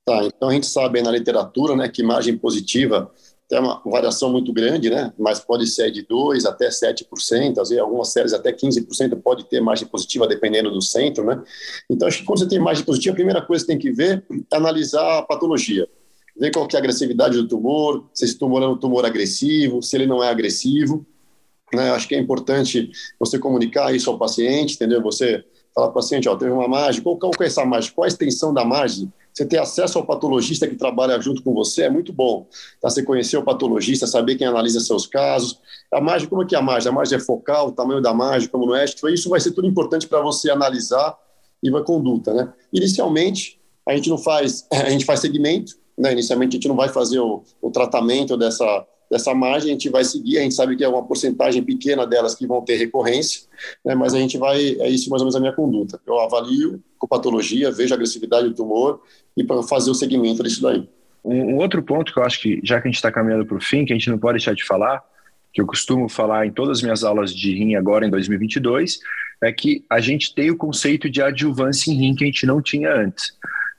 Tá, 0.04 0.24
então 0.24 0.48
a 0.48 0.52
gente 0.52 0.66
sabe 0.66 1.02
na 1.02 1.10
literatura 1.10 1.74
né, 1.74 1.88
que 1.88 2.02
margem 2.02 2.38
positiva 2.38 3.12
tem 3.48 3.60
uma 3.60 3.80
variação 3.84 4.30
muito 4.30 4.52
grande, 4.52 4.90
né? 4.90 5.12
mas 5.16 5.38
pode 5.38 5.66
ser 5.68 5.90
de 5.90 6.04
2% 6.04 6.46
até 6.46 6.68
7%, 6.68 7.58
às 7.58 7.68
vezes 7.68 7.78
algumas 7.78 8.12
séries 8.12 8.32
até 8.32 8.52
15% 8.52 9.20
pode 9.22 9.44
ter 9.44 9.60
margem 9.60 9.86
positiva, 9.86 10.26
dependendo 10.26 10.70
do 10.70 10.82
centro. 10.82 11.24
Né? 11.24 11.40
Então, 11.88 12.08
acho 12.08 12.18
que 12.18 12.24
quando 12.24 12.40
você 12.40 12.48
tem 12.48 12.58
margem 12.58 12.84
positiva, 12.84 13.12
a 13.12 13.16
primeira 13.16 13.42
coisa 13.42 13.64
que 13.64 13.68
tem 13.68 13.78
que 13.78 13.92
ver 13.92 14.24
é 14.50 14.56
analisar 14.56 15.18
a 15.18 15.22
patologia. 15.22 15.88
ver 16.36 16.50
qual 16.50 16.66
que 16.66 16.74
é 16.74 16.78
a 16.78 16.82
agressividade 16.82 17.36
do 17.36 17.46
tumor, 17.46 18.08
se 18.12 18.24
esse 18.24 18.36
tumor 18.36 18.62
é 18.62 18.66
um 18.66 18.76
tumor 18.76 19.06
agressivo, 19.06 19.80
se 19.80 19.96
ele 19.96 20.06
não 20.06 20.22
é 20.22 20.28
agressivo. 20.28 21.06
Né? 21.72 21.90
Acho 21.90 22.08
que 22.08 22.16
é 22.16 22.18
importante 22.18 22.90
você 23.18 23.38
comunicar 23.38 23.94
isso 23.94 24.10
ao 24.10 24.18
paciente, 24.18 24.74
entendeu? 24.74 25.00
Você 25.02 25.44
falar 25.72 25.88
para 25.88 25.92
o 25.92 25.94
paciente, 25.94 26.28
ó, 26.28 26.34
teve 26.34 26.50
uma 26.50 26.66
margem, 26.66 27.02
qual, 27.02 27.16
qual 27.16 27.32
é 27.40 27.44
essa 27.44 27.64
margem? 27.64 27.92
Qual 27.92 28.04
a 28.04 28.08
extensão 28.08 28.52
da 28.52 28.64
margem? 28.64 29.12
Você 29.36 29.44
ter 29.44 29.58
acesso 29.58 29.98
ao 29.98 30.06
patologista 30.06 30.66
que 30.66 30.76
trabalha 30.76 31.20
junto 31.20 31.42
com 31.42 31.52
você 31.52 31.82
é 31.82 31.90
muito 31.90 32.10
bom. 32.10 32.48
Tá? 32.80 32.88
Você 32.88 33.02
conhecer 33.02 33.36
o 33.36 33.42
patologista, 33.42 34.06
saber 34.06 34.36
quem 34.36 34.46
analisa 34.46 34.80
seus 34.80 35.06
casos. 35.06 35.60
A 35.92 36.00
margem, 36.00 36.26
como 36.26 36.42
é 36.42 36.46
que 36.46 36.54
é 36.54 36.58
a 36.58 36.62
margem? 36.62 36.90
A 36.90 36.94
margem 36.94 37.18
é 37.18 37.20
focal, 37.20 37.68
o 37.68 37.72
tamanho 37.72 38.00
da 38.00 38.14
margem, 38.14 38.48
como 38.48 38.64
não 38.64 38.74
é? 38.74 38.86
Isso 38.86 39.28
vai 39.28 39.38
ser 39.38 39.50
tudo 39.50 39.68
importante 39.68 40.08
para 40.08 40.22
você 40.22 40.50
analisar 40.50 41.14
e 41.62 41.70
vai 41.70 41.84
conduta, 41.84 42.32
né? 42.32 42.50
Inicialmente, 42.72 43.60
a 43.86 43.94
gente 43.94 44.08
não 44.08 44.16
faz, 44.16 44.66
a 44.72 44.88
gente 44.88 45.04
faz 45.04 45.20
segmento, 45.20 45.74
né? 45.98 46.12
Inicialmente 46.12 46.52
a 46.52 46.56
gente 46.56 46.68
não 46.68 46.76
vai 46.76 46.88
fazer 46.88 47.20
o, 47.20 47.44
o 47.60 47.70
tratamento 47.70 48.38
dessa 48.38 48.86
dessa 49.10 49.34
margem, 49.34 49.70
a 49.70 49.72
gente 49.72 49.88
vai 49.88 50.04
seguir, 50.04 50.38
a 50.38 50.42
gente 50.42 50.54
sabe 50.54 50.76
que 50.76 50.84
é 50.84 50.88
uma 50.88 51.04
porcentagem 51.04 51.62
pequena 51.62 52.06
delas 52.06 52.34
que 52.34 52.46
vão 52.46 52.62
ter 52.62 52.76
recorrência, 52.76 53.42
né, 53.84 53.94
mas 53.94 54.14
a 54.14 54.18
gente 54.18 54.36
vai, 54.36 54.58
é 54.80 54.88
isso 54.88 55.08
mais 55.10 55.22
ou 55.22 55.26
menos 55.26 55.36
a 55.36 55.40
minha 55.40 55.52
conduta. 55.52 56.00
Eu 56.06 56.18
avalio 56.20 56.82
com 56.98 57.06
patologia, 57.06 57.70
vejo 57.70 57.94
a 57.94 57.96
agressividade 57.96 58.48
do 58.48 58.54
tumor 58.54 59.00
e 59.36 59.44
para 59.44 59.62
fazer 59.62 59.90
o 59.90 59.94
segmento 59.94 60.42
disso 60.42 60.62
daí. 60.62 60.88
Um, 61.24 61.54
um, 61.54 61.56
outro 61.56 61.82
ponto 61.82 62.12
que 62.12 62.18
eu 62.18 62.24
acho 62.24 62.40
que, 62.40 62.60
já 62.62 62.80
que 62.80 62.88
a 62.88 62.90
gente 62.90 62.96
está 62.96 63.10
caminhando 63.10 63.46
para 63.46 63.56
o 63.56 63.60
fim, 63.60 63.84
que 63.84 63.92
a 63.92 63.96
gente 63.96 64.10
não 64.10 64.18
pode 64.18 64.38
deixar 64.38 64.54
de 64.54 64.64
falar, 64.64 65.02
que 65.52 65.60
eu 65.60 65.66
costumo 65.66 66.08
falar 66.08 66.46
em 66.46 66.52
todas 66.52 66.78
as 66.78 66.82
minhas 66.82 67.02
aulas 67.02 67.34
de 67.34 67.54
rim 67.54 67.74
agora 67.74 68.06
em 68.06 68.10
2022, 68.10 68.98
é 69.42 69.52
que 69.52 69.84
a 69.90 70.00
gente 70.00 70.34
tem 70.34 70.50
o 70.50 70.56
conceito 70.56 71.08
de 71.08 71.22
adjuvância 71.22 71.90
em 71.90 71.94
rim 71.94 72.14
que 72.14 72.24
a 72.24 72.26
gente 72.26 72.46
não 72.46 72.60
tinha 72.60 72.92
antes. 72.94 73.32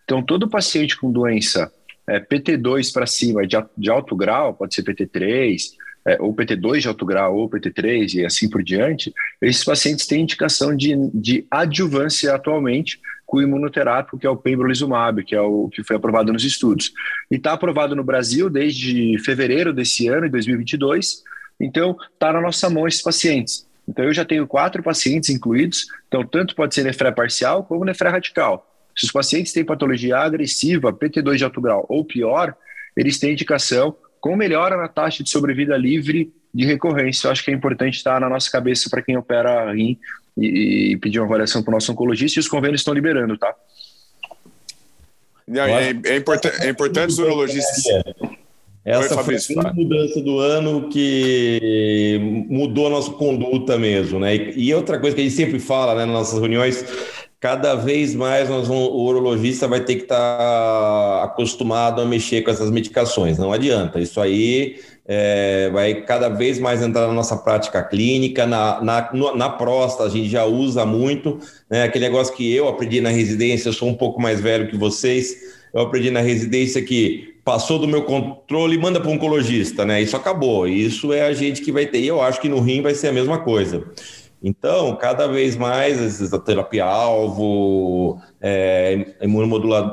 Então, 0.03 0.21
todo 0.23 0.49
paciente 0.49 0.97
com 0.97 1.11
doença 1.11 1.71
é, 2.07 2.19
PT2 2.19 2.91
para 2.93 3.05
cima 3.05 3.45
de, 3.45 3.57
de, 3.77 3.89
alto 3.89 4.15
grau, 4.15 4.53
pode 4.53 4.73
ser 4.73 4.83
PT3, 4.83 5.73
é, 6.05 6.17
ou 6.21 6.33
PT2 6.33 6.79
de 6.79 6.87
alto 6.87 7.05
grau, 7.05 7.35
ou 7.35 7.49
PT3 7.49 8.15
e 8.15 8.25
assim 8.25 8.49
por 8.49 8.63
diante, 8.63 9.13
esses 9.41 9.63
pacientes 9.63 10.07
têm 10.07 10.21
indicação 10.21 10.75
de, 10.75 10.95
de 11.13 11.45
adjuvância 11.51 12.33
atualmente 12.33 12.99
com 13.25 13.37
o 13.37 13.41
imunoterápico, 13.41 14.17
que 14.17 14.25
é 14.25 14.29
o 14.29 14.37
pembrolizumab, 14.37 15.21
que 15.25 15.35
é 15.35 15.41
o 15.41 15.67
que 15.67 15.83
foi 15.83 15.97
aprovado 15.97 16.31
nos 16.31 16.45
estudos. 16.45 16.93
E 17.29 17.35
está 17.35 17.51
aprovado 17.51 17.93
no 17.93 18.03
Brasil 18.03 18.49
desde 18.49 19.17
fevereiro 19.19 19.73
desse 19.73 20.07
ano, 20.07 20.27
em 20.27 20.31
2022, 20.31 21.23
então 21.59 21.97
está 22.13 22.31
na 22.31 22.39
nossa 22.39 22.69
mão 22.69 22.87
esses 22.87 23.01
pacientes. 23.01 23.67
Então 23.85 24.05
eu 24.05 24.13
já 24.13 24.23
tenho 24.23 24.47
quatro 24.47 24.81
pacientes 24.81 25.29
incluídos, 25.29 25.87
então 26.07 26.25
tanto 26.25 26.55
pode 26.55 26.73
ser 26.73 26.83
nefré 26.83 27.11
parcial 27.11 27.63
como 27.63 27.83
nefré 27.83 28.09
radical. 28.09 28.65
Se 28.97 29.05
os 29.05 29.11
pacientes 29.11 29.53
têm 29.53 29.63
patologia 29.63 30.17
agressiva, 30.17 30.91
PT2 30.91 31.35
de 31.35 31.43
alto 31.43 31.61
grau 31.61 31.85
ou 31.87 32.03
pior, 32.03 32.55
eles 32.95 33.19
têm 33.19 33.33
indicação 33.33 33.95
com 34.19 34.35
melhora 34.35 34.75
na 34.75 34.87
taxa 34.87 35.23
de 35.23 35.29
sobrevida 35.29 35.77
livre 35.77 36.33
de 36.51 36.65
recorrência. 36.65 37.27
Eu 37.27 37.31
acho 37.31 37.45
que 37.45 37.51
é 37.51 37.53
importante 37.53 37.97
estar 37.97 38.19
na 38.19 38.27
nossa 38.27 38.49
cabeça 38.49 38.89
para 38.89 39.03
quem 39.03 39.15
opera 39.15 39.71
rim 39.71 39.99
e, 40.35 40.93
e 40.93 40.97
pedir 40.97 41.19
uma 41.19 41.27
avaliação 41.27 41.61
para 41.61 41.69
o 41.69 41.73
nosso 41.75 41.91
oncologista 41.91 42.39
e 42.39 42.41
os 42.41 42.47
convênios 42.47 42.81
estão 42.81 42.93
liberando, 42.93 43.37
tá? 43.37 43.53
É, 45.49 45.59
é, 45.59 46.13
é, 46.13 46.17
importante, 46.17 46.65
é 46.65 46.69
importante 46.69 47.09
os 47.11 47.19
urologistas. 47.19 47.83
Essa 48.83 49.21
foi 49.23 49.35
a 49.35 49.73
mudança 49.73 50.21
do 50.21 50.39
ano 50.39 50.89
que 50.89 52.19
mudou 52.49 52.87
a 52.87 52.89
nossa 52.89 53.11
conduta 53.11 53.77
mesmo, 53.77 54.19
né? 54.19 54.35
E, 54.35 54.67
e 54.69 54.73
outra 54.73 54.97
coisa 54.97 55.15
que 55.15 55.21
a 55.21 55.25
gente 55.25 55.35
sempre 55.35 55.59
fala 55.59 55.93
né, 55.93 56.05
nas 56.05 56.13
nossas 56.13 56.39
reuniões, 56.39 56.85
cada 57.39 57.75
vez 57.75 58.15
mais 58.15 58.47
vamos, 58.47 58.69
o 58.69 59.05
urologista 59.05 59.67
vai 59.67 59.81
ter 59.81 59.95
que 59.95 60.03
estar 60.03 60.37
tá 60.37 61.23
acostumado 61.23 62.01
a 62.01 62.05
mexer 62.05 62.41
com 62.41 62.49
essas 62.49 62.71
medicações. 62.71 63.37
Não 63.37 63.53
adianta. 63.53 63.99
Isso 63.99 64.19
aí 64.19 64.77
é, 65.07 65.69
vai 65.71 66.01
cada 66.01 66.29
vez 66.29 66.59
mais 66.59 66.81
entrar 66.81 67.07
na 67.07 67.13
nossa 67.13 67.37
prática 67.37 67.81
clínica, 67.83 68.45
na, 68.45 68.81
na, 68.81 69.09
na 69.35 69.49
próstata 69.49 70.09
a 70.09 70.11
gente 70.11 70.29
já 70.29 70.45
usa 70.45 70.85
muito, 70.85 71.39
né? 71.69 71.83
aquele 71.83 72.05
negócio 72.05 72.35
que 72.35 72.53
eu 72.53 72.67
aprendi 72.67 72.99
na 72.99 73.09
residência, 73.09 73.69
eu 73.69 73.73
sou 73.73 73.87
um 73.87 73.93
pouco 73.93 74.21
mais 74.21 74.41
velho 74.41 74.67
que 74.67 74.75
vocês, 74.75 75.35
eu 75.73 75.81
aprendi 75.81 76.11
na 76.11 76.19
residência 76.19 76.81
que 76.81 77.35
passou 77.45 77.79
do 77.79 77.87
meu 77.87 78.03
controle, 78.03 78.77
manda 78.77 78.99
para 78.99 79.09
o 79.09 79.13
oncologista, 79.13 79.85
né? 79.85 80.01
Isso 80.01 80.17
acabou, 80.17 80.67
isso 80.67 81.13
é 81.13 81.21
a 81.21 81.31
gente 81.31 81.61
que 81.61 81.71
vai 81.71 81.85
ter, 81.85 81.99
e 81.99 82.07
eu 82.07 82.21
acho 82.21 82.41
que 82.41 82.49
no 82.49 82.59
rim 82.59 82.81
vai 82.81 82.93
ser 82.93 83.07
a 83.07 83.13
mesma 83.13 83.37
coisa. 83.37 83.85
Então, 84.41 84.95
cada 84.95 85.27
vez 85.27 85.55
mais 85.55 86.33
a 86.33 86.39
terapia-alvo, 86.39 88.21
é, 88.39 89.15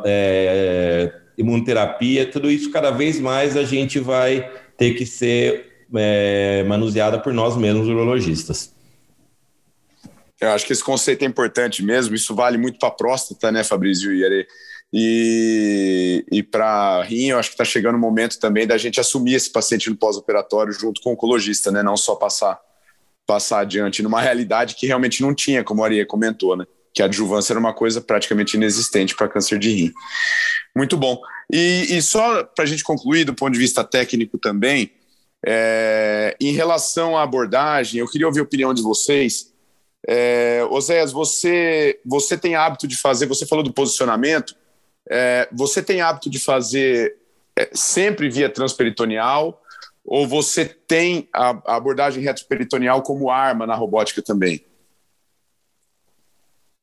é, 0.05 1.13
imunoterapia, 1.39 2.31
tudo 2.31 2.51
isso 2.51 2.71
cada 2.71 2.91
vez 2.91 3.19
mais 3.19 3.57
a 3.57 3.65
gente 3.65 3.99
vai 3.99 4.51
ter 4.77 4.95
que 4.95 5.07
ser 5.07 5.87
é, 5.95 6.63
manuseada 6.65 7.19
por 7.19 7.33
nós 7.33 7.57
mesmos, 7.57 7.89
urologistas. 7.89 8.75
Eu 10.41 10.51
acho 10.51 10.67
que 10.67 10.73
esse 10.73 10.85
conceito 10.85 11.23
é 11.23 11.27
importante 11.27 11.83
mesmo, 11.83 12.15
isso 12.15 12.35
vale 12.35 12.59
muito 12.59 12.79
para 12.79 12.89
a 12.89 12.93
próstata, 12.93 13.51
né, 13.51 13.65
Fabrício 13.65 14.13
e 14.13 14.21
Iare? 14.21 14.47
E, 14.93 16.25
e 16.31 16.43
para 16.43 17.03
rim, 17.03 17.31
eu 17.31 17.39
acho 17.39 17.49
que 17.49 17.55
está 17.55 17.65
chegando 17.65 17.97
o 17.97 17.99
momento 17.99 18.39
também 18.39 18.67
da 18.67 18.77
gente 18.77 19.01
assumir 19.01 19.35
esse 19.35 19.51
paciente 19.51 19.91
no 19.91 19.97
pós-operatório 19.97 20.73
junto 20.73 21.01
com 21.01 21.11
o 21.11 21.13
oncologista, 21.15 21.73
né? 21.73 21.83
Não 21.83 21.97
só 21.97 22.15
passar 22.15 22.61
passar 23.27 23.61
adiante 23.61 24.03
numa 24.03 24.21
realidade 24.21 24.75
que 24.75 24.87
realmente 24.87 25.23
não 25.23 25.35
tinha, 25.35 25.65
como 25.65 25.83
a 25.83 25.87
Aria 25.87 26.07
comentou, 26.07 26.57
né? 26.57 26.65
Que 26.93 27.03
a 27.03 27.07
adjuvância 27.07 27.53
era 27.53 27.61
uma 27.61 27.73
coisa 27.73 28.01
praticamente 28.01 28.57
inexistente 28.57 29.15
para 29.15 29.29
câncer 29.29 29.59
de 29.59 29.71
rim. 29.71 29.93
Muito 30.77 30.97
bom. 30.97 31.21
E, 31.51 31.87
e 31.91 32.03
só 32.03 32.45
para 32.45 32.65
a 32.65 32.67
gente 32.67 32.85
concluir, 32.85 33.25
do 33.25 33.35
ponto 33.35 33.53
de 33.53 33.59
vista 33.59 33.83
técnico 33.83 34.39
também, 34.39 34.93
é, 35.47 36.37
em 36.41 36.53
relação 36.53 37.17
à 37.17 37.23
abordagem, 37.23 38.01
eu 38.01 38.09
queria 38.09 38.27
ouvir 38.27 38.41
a 38.41 38.45
opinião 38.45 38.73
de 38.73 38.83
vocês. 38.83 39.53
É, 40.07 40.67
Oséias, 40.71 41.13
você, 41.13 42.01
você 42.05 42.37
tem 42.37 42.55
hábito 42.55 42.87
de 42.87 42.97
fazer, 42.97 43.27
você 43.27 43.47
falou 43.47 43.65
do 43.65 43.73
posicionamento, 43.73 44.55
é, 45.11 45.49
você 45.53 45.83
tem 45.83 46.01
hábito 46.01 46.31
de 46.31 46.39
fazer 46.39 47.17
é, 47.59 47.71
sempre 47.73 48.29
via 48.29 48.49
transperitoneal 48.49 49.61
ou 50.05 50.29
você 50.29 50.67
tem 50.67 51.29
a, 51.33 51.51
a 51.65 51.77
abordagem 51.77 52.23
retroperitoneal 52.23 53.03
como 53.03 53.31
arma 53.31 53.67
na 53.67 53.75
robótica 53.75 54.21
também? 54.21 54.65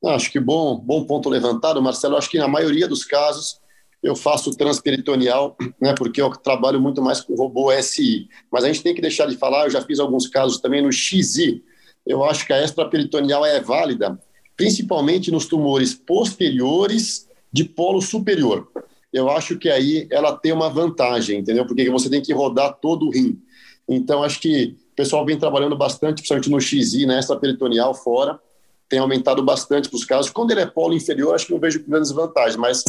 Acho 0.03 0.31
que 0.31 0.39
bom, 0.39 0.75
bom 0.79 1.05
ponto 1.05 1.29
levantado, 1.29 1.81
Marcelo. 1.81 2.17
Acho 2.17 2.29
que 2.29 2.39
na 2.39 2.47
maioria 2.47 2.87
dos 2.87 3.05
casos 3.05 3.61
eu 4.01 4.15
faço 4.15 4.57
transperitoneal, 4.57 5.55
né, 5.79 5.93
porque 5.95 6.19
eu 6.19 6.31
trabalho 6.31 6.81
muito 6.81 7.03
mais 7.03 7.21
com 7.21 7.35
robô 7.35 7.71
SI. 7.79 8.27
Mas 8.51 8.63
a 8.63 8.67
gente 8.67 8.81
tem 8.81 8.95
que 8.95 9.01
deixar 9.01 9.27
de 9.27 9.37
falar, 9.37 9.65
eu 9.65 9.69
já 9.69 9.81
fiz 9.81 9.99
alguns 9.99 10.27
casos 10.27 10.59
também 10.59 10.81
no 10.81 10.91
XI. 10.91 11.63
Eu 12.03 12.23
acho 12.23 12.47
que 12.47 12.53
a 12.53 12.63
extraperitoneal 12.63 13.45
é 13.45 13.59
válida, 13.59 14.19
principalmente 14.57 15.29
nos 15.29 15.45
tumores 15.45 15.93
posteriores 15.93 17.29
de 17.53 17.63
polo 17.63 18.01
superior 18.01 18.67
eu 19.13 19.29
acho 19.29 19.57
que 19.57 19.69
aí 19.69 20.07
ela 20.09 20.35
tem 20.35 20.51
uma 20.51 20.69
vantagem, 20.69 21.39
entendeu? 21.39 21.65
Porque 21.65 21.89
você 21.89 22.09
tem 22.09 22.21
que 22.21 22.33
rodar 22.33 22.77
todo 22.81 23.07
o 23.07 23.09
rim. 23.09 23.41
Então, 23.87 24.23
acho 24.23 24.39
que 24.39 24.75
o 24.93 24.95
pessoal 24.95 25.25
vem 25.25 25.37
trabalhando 25.37 25.75
bastante, 25.75 26.15
principalmente 26.15 26.49
no 26.49 26.61
XI, 26.61 27.05
né, 27.05 27.19
peritoneal 27.39 27.93
fora, 27.93 28.39
tem 28.87 28.99
aumentado 28.99 29.41
bastante 29.43 29.89
para 29.89 29.97
os 29.97 30.05
casos. 30.05 30.31
Quando 30.31 30.51
ele 30.51 30.61
é 30.61 30.65
polo 30.65 30.93
inferior, 30.93 31.33
acho 31.33 31.47
que 31.47 31.53
não 31.53 31.59
vejo 31.59 31.83
grandes 31.87 32.11
vantagens, 32.11 32.57
mas 32.57 32.83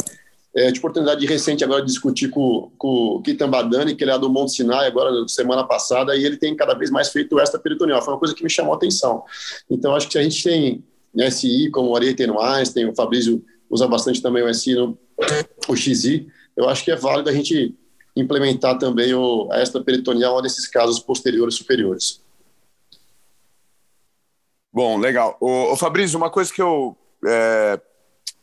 é, 0.55 0.67
tive 0.67 0.79
oportunidade 0.79 1.25
recente 1.25 1.63
agora 1.63 1.81
de 1.81 1.87
discutir 1.87 2.29
com, 2.29 2.71
com 2.77 2.87
o 2.87 3.21
Kitan 3.21 3.49
Badani, 3.49 3.95
que 3.95 4.03
ele 4.03 4.11
é 4.11 4.19
do 4.19 4.29
Monte 4.29 4.51
Sinai, 4.53 4.87
agora 4.87 5.27
semana 5.27 5.63
passada, 5.63 6.15
e 6.15 6.23
ele 6.23 6.37
tem 6.37 6.55
cada 6.55 6.73
vez 6.73 6.91
mais 6.91 7.09
feito 7.09 7.39
esta 7.39 7.57
peritoneal. 7.57 8.01
Foi 8.01 8.13
uma 8.13 8.19
coisa 8.19 8.35
que 8.35 8.43
me 8.43 8.49
chamou 8.49 8.73
a 8.73 8.75
atenção. 8.75 9.23
Então, 9.69 9.95
acho 9.95 10.07
que 10.07 10.17
a 10.17 10.23
gente 10.23 10.43
tem 10.43 10.83
SI, 11.31 11.69
como 11.71 11.89
o 11.89 11.95
Ari 11.95 12.13
tem 12.13 12.27
no 12.27 12.39
Einstein, 12.39 12.85
o 12.85 12.95
Fabrício 12.95 13.43
usa 13.69 13.87
bastante 13.87 14.21
também 14.21 14.43
o 14.43 14.53
SI 14.53 14.75
no, 14.75 14.97
o 15.67 15.75
XI, 15.75 16.27
eu 16.55 16.69
acho 16.69 16.83
que 16.83 16.91
é 16.91 16.95
válido 16.95 17.29
a 17.29 17.33
gente 17.33 17.75
implementar 18.15 18.77
também 18.77 19.13
o, 19.13 19.49
a 19.51 19.61
extraperitoneal 19.61 20.41
nesses 20.41 20.67
casos 20.67 20.99
posteriores 20.99 21.55
superiores. 21.55 22.21
Bom, 24.71 24.97
legal. 24.97 25.37
O, 25.39 25.73
o 25.73 25.75
Fabrício, 25.75 26.17
uma 26.17 26.29
coisa 26.29 26.51
que 26.51 26.61
eu, 26.61 26.97
é, 27.25 27.79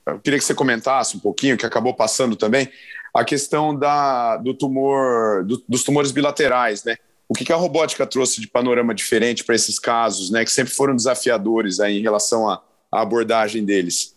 eu, 0.06 0.18
queria 0.20 0.38
que 0.38 0.44
você 0.44 0.54
comentasse 0.54 1.16
um 1.16 1.20
pouquinho, 1.20 1.56
que 1.56 1.66
acabou 1.66 1.94
passando 1.94 2.36
também, 2.36 2.70
a 3.12 3.24
questão 3.24 3.76
da, 3.76 4.36
do 4.36 4.54
tumor, 4.54 5.44
do, 5.44 5.62
dos 5.68 5.82
tumores 5.82 6.12
bilaterais, 6.12 6.84
né? 6.84 6.96
O 7.28 7.34
que, 7.34 7.44
que 7.44 7.52
a 7.52 7.56
robótica 7.56 8.06
trouxe 8.06 8.40
de 8.40 8.48
panorama 8.48 8.94
diferente 8.94 9.44
para 9.44 9.54
esses 9.54 9.78
casos, 9.78 10.30
né? 10.30 10.44
Que 10.44 10.50
sempre 10.50 10.72
foram 10.72 10.94
desafiadores 10.94 11.80
aí 11.80 11.98
em 11.98 12.02
relação 12.02 12.48
à 12.48 12.62
abordagem 12.92 13.64
deles. 13.64 14.16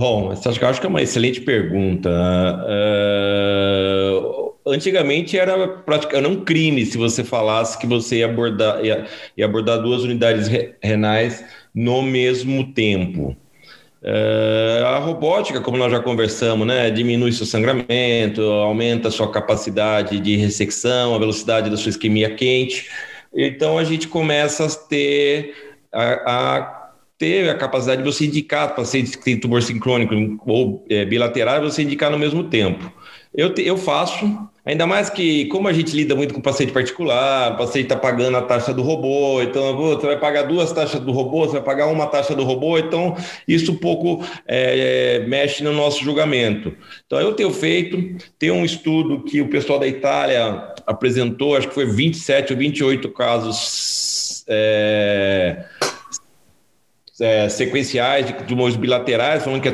Bom, 0.00 0.34
que 0.34 0.64
acho 0.64 0.80
que 0.80 0.86
é 0.86 0.88
uma 0.88 1.02
excelente 1.02 1.42
pergunta. 1.42 2.08
Uh, 4.08 4.54
antigamente 4.66 5.38
era 5.38 5.68
praticamente 5.68 6.26
um 6.26 6.42
crime 6.42 6.86
se 6.86 6.96
você 6.96 7.22
falasse 7.22 7.78
que 7.78 7.86
você 7.86 8.20
ia 8.20 8.24
abordar, 8.24 8.82
ia, 8.82 9.04
ia 9.36 9.44
abordar 9.44 9.82
duas 9.82 10.02
unidades 10.02 10.48
renais 10.82 11.44
no 11.74 12.00
mesmo 12.00 12.72
tempo. 12.72 13.36
Uh, 14.02 14.86
a 14.86 14.96
robótica, 15.00 15.60
como 15.60 15.76
nós 15.76 15.92
já 15.92 16.00
conversamos, 16.00 16.66
né, 16.66 16.90
diminui 16.90 17.30
seu 17.32 17.44
sangramento, 17.44 18.40
aumenta 18.40 19.10
sua 19.10 19.30
capacidade 19.30 20.18
de 20.18 20.34
ressecção, 20.34 21.14
a 21.14 21.18
velocidade 21.18 21.68
da 21.68 21.76
sua 21.76 21.90
isquemia 21.90 22.34
quente. 22.34 22.88
Então 23.34 23.76
a 23.76 23.84
gente 23.84 24.08
começa 24.08 24.64
a 24.64 24.70
ter 24.70 25.76
a, 25.92 26.56
a 26.56 26.79
ter 27.20 27.50
a 27.50 27.54
capacidade 27.54 28.02
de 28.02 28.10
você 28.10 28.24
indicar 28.24 28.74
pacientes 28.74 29.14
que 29.14 29.22
têm 29.22 29.38
tumor 29.38 29.62
sincrônico 29.62 30.14
ou 30.46 30.86
é, 30.88 31.04
bilateral, 31.04 31.60
você 31.60 31.82
indicar 31.82 32.10
no 32.10 32.18
mesmo 32.18 32.44
tempo. 32.44 32.90
Eu, 33.34 33.52
te, 33.52 33.62
eu 33.62 33.76
faço, 33.76 34.26
ainda 34.64 34.86
mais 34.86 35.10
que, 35.10 35.44
como 35.46 35.68
a 35.68 35.72
gente 35.72 35.94
lida 35.94 36.14
muito 36.14 36.32
com 36.32 36.40
paciente 36.40 36.72
particular, 36.72 37.52
o 37.52 37.56
paciente 37.58 37.84
está 37.84 37.96
pagando 37.96 38.38
a 38.38 38.42
taxa 38.42 38.72
do 38.72 38.80
robô, 38.80 39.42
então 39.42 39.76
você 39.76 40.06
vai 40.06 40.18
pagar 40.18 40.44
duas 40.44 40.72
taxas 40.72 40.98
do 40.98 41.12
robô, 41.12 41.44
você 41.44 41.52
vai 41.52 41.62
pagar 41.62 41.88
uma 41.88 42.06
taxa 42.06 42.34
do 42.34 42.42
robô, 42.42 42.78
então 42.78 43.14
isso 43.46 43.72
um 43.72 43.76
pouco 43.76 44.24
é, 44.48 45.22
mexe 45.28 45.62
no 45.62 45.74
nosso 45.74 46.02
julgamento. 46.02 46.74
Então 47.06 47.20
eu 47.20 47.34
tenho 47.34 47.50
feito, 47.50 48.16
tem 48.38 48.50
um 48.50 48.64
estudo 48.64 49.24
que 49.24 49.42
o 49.42 49.48
pessoal 49.48 49.78
da 49.78 49.86
Itália 49.86 50.72
apresentou, 50.86 51.54
acho 51.54 51.68
que 51.68 51.74
foi 51.74 51.84
27 51.84 52.54
ou 52.54 52.58
28 52.58 53.10
casos. 53.10 54.42
É, 54.48 55.66
é, 57.20 57.48
sequenciais 57.48 58.26
de 58.26 58.32
tumores 58.44 58.76
bilaterais, 58.76 59.44
falando 59.44 59.60
que 59.60 59.68
é 59.68 59.72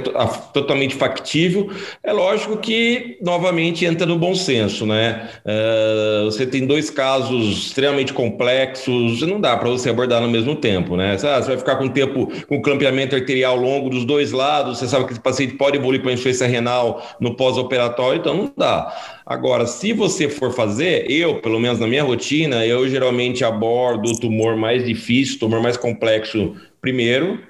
totalmente 0.53 0.95
factível. 0.95 1.71
É 2.03 2.13
lógico 2.13 2.57
que, 2.57 3.19
novamente, 3.23 3.85
entra 3.85 4.07
no 4.07 4.19
bom 4.19 4.35
senso, 4.35 4.85
né? 4.87 5.29
É, 5.45 6.23
você 6.25 6.47
tem 6.47 6.67
dois 6.67 6.91
casos 6.91 7.67
extremamente 7.67 8.13
complexos, 8.13 9.23
não 9.23 9.41
dá 9.41 9.57
para 9.57 9.69
você 9.69 9.91
abordar 9.91 10.21
no 10.21 10.29
mesmo 10.29 10.57
tempo, 10.57 10.97
né? 10.97 11.17
Você, 11.17 11.27
vai 11.27 11.59
ficar 11.59 11.77
com 11.77 11.89
tempo, 11.89 12.31
com 12.49 12.61
clampeamento 12.61 13.15
arterial 13.15 13.57
longo 13.57 13.89
dos 13.89 14.05
dois 14.05 14.33
lados, 14.33 14.79
você 14.79 14.87
sabe 14.87 15.07
que 15.07 15.13
esse 15.13 15.21
paciente 15.21 15.55
pode 15.55 15.77
evoluir 15.77 16.03
para 16.03 16.13
insuficiência 16.13 16.47
renal 16.47 17.07
no 17.21 17.37
pós-operatório, 17.37 18.21
então 18.21 18.37
não 18.37 18.53
dá. 18.57 18.95
Agora, 19.25 19.67
se 19.67 19.93
você 19.93 20.29
for 20.29 20.53
fazer, 20.53 21.11
eu, 21.11 21.41
pelo 21.41 21.59
menos 21.59 21.81
na 21.81 21.87
minha 21.87 22.05
rotina, 22.05 22.65
eu 22.65 22.89
geralmente 22.89 23.45
abordo 23.45 24.11
o 24.11 24.21
tumor 24.21 24.57
mais 24.57 24.85
difícil, 24.85 25.39
tumor 25.39 25.61
mais 25.61 25.77
complexo 25.77 26.55
primeiro. 26.87 27.41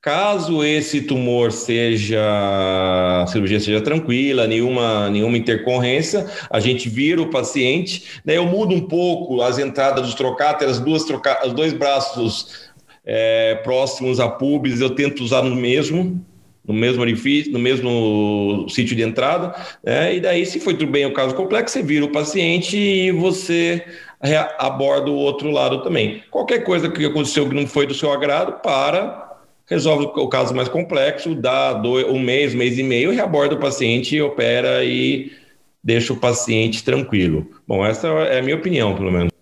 Caso 0.00 0.64
esse 0.64 1.02
tumor 1.02 1.52
seja, 1.52 2.22
a 3.22 3.26
cirurgia 3.26 3.60
seja 3.60 3.82
tranquila, 3.82 4.46
nenhuma, 4.46 5.10
nenhuma 5.10 5.36
intercorrência, 5.36 6.24
a 6.48 6.58
gente 6.58 6.88
vira 6.88 7.20
o 7.20 7.28
paciente, 7.28 8.04
daí 8.24 8.36
eu 8.36 8.46
mudo 8.46 8.74
um 8.74 8.80
pouco 8.80 9.42
as 9.42 9.58
entradas 9.58 10.06
dos 10.06 10.14
trocáteres, 10.14 10.78
duas 10.78 11.04
troca, 11.04 11.46
os 11.46 11.52
dois 11.52 11.74
braços 11.74 12.70
é, 13.04 13.56
próximos 13.56 14.20
a 14.20 14.28
pubis, 14.28 14.80
eu 14.80 14.94
tento 14.94 15.22
usar 15.22 15.42
no 15.42 15.54
mesmo, 15.54 16.24
no 16.68 16.74
mesmo 16.74 17.00
orifício, 17.00 17.50
no 17.50 17.58
mesmo 17.58 18.66
sítio 18.68 18.94
de 18.94 19.02
entrada, 19.02 19.54
né? 19.82 20.14
e 20.14 20.20
daí, 20.20 20.44
se 20.44 20.60
foi 20.60 20.74
tudo 20.74 20.92
bem 20.92 21.06
o 21.06 21.14
caso 21.14 21.34
complexo, 21.34 21.72
você 21.72 21.82
vira 21.82 22.04
o 22.04 22.12
paciente 22.12 22.76
e 22.76 23.10
você 23.10 23.82
aborda 24.58 25.10
o 25.10 25.14
outro 25.14 25.50
lado 25.50 25.82
também. 25.82 26.22
Qualquer 26.30 26.62
coisa 26.64 26.90
que 26.90 27.06
aconteceu 27.06 27.48
que 27.48 27.54
não 27.54 27.66
foi 27.66 27.86
do 27.86 27.94
seu 27.94 28.12
agrado, 28.12 28.60
para, 28.60 29.38
resolve 29.64 30.10
o 30.14 30.28
caso 30.28 30.54
mais 30.54 30.68
complexo, 30.68 31.34
dá 31.34 31.72
dois, 31.72 32.06
um 32.06 32.18
mês, 32.18 32.54
mês 32.54 32.78
e 32.78 32.82
meio, 32.82 33.12
reaborda 33.12 33.54
o 33.54 33.60
paciente, 33.60 34.20
opera 34.20 34.84
e 34.84 35.32
deixa 35.82 36.12
o 36.12 36.16
paciente 36.16 36.84
tranquilo. 36.84 37.50
Bom, 37.66 37.84
essa 37.84 38.08
é 38.08 38.40
a 38.40 38.42
minha 38.42 38.56
opinião, 38.56 38.94
pelo 38.94 39.10
menos. 39.10 39.32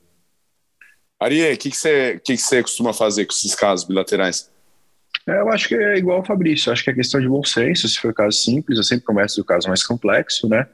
Ari, 1.18 1.53
o 1.53 1.57
que, 1.57 1.74
você, 1.74 2.20
que, 2.22 2.37
que 2.37 2.62
costuma 2.62 2.93
fazer 2.93 3.24
com 3.24 3.33
esses 3.33 3.55
casos 3.55 3.85
bilaterais? 3.85 4.49
É, 5.29 5.41
eu 5.41 5.49
acho 5.51 5.68
que 5.68 5.74
é 5.74 5.97
igual 5.97 6.20
o 6.20 6.24
Fabrício, 6.24 6.72
acho 6.72 6.85
que 6.85 6.91
é 6.91 6.95
questão 6.95 7.20
de 7.20 7.29
bom 7.29 7.43
senso, 7.43 7.89
se 7.89 7.99
for 7.99 8.14
caso 8.14 8.37
simples, 8.39 8.79
eu 8.79 8.85
sempre 8.85 9.05
começo 9.05 9.37
do 9.37 9.45
caso 9.45 9.66
mais 9.66 9.85
complexo, 9.85 10.49
né? 10.49 10.66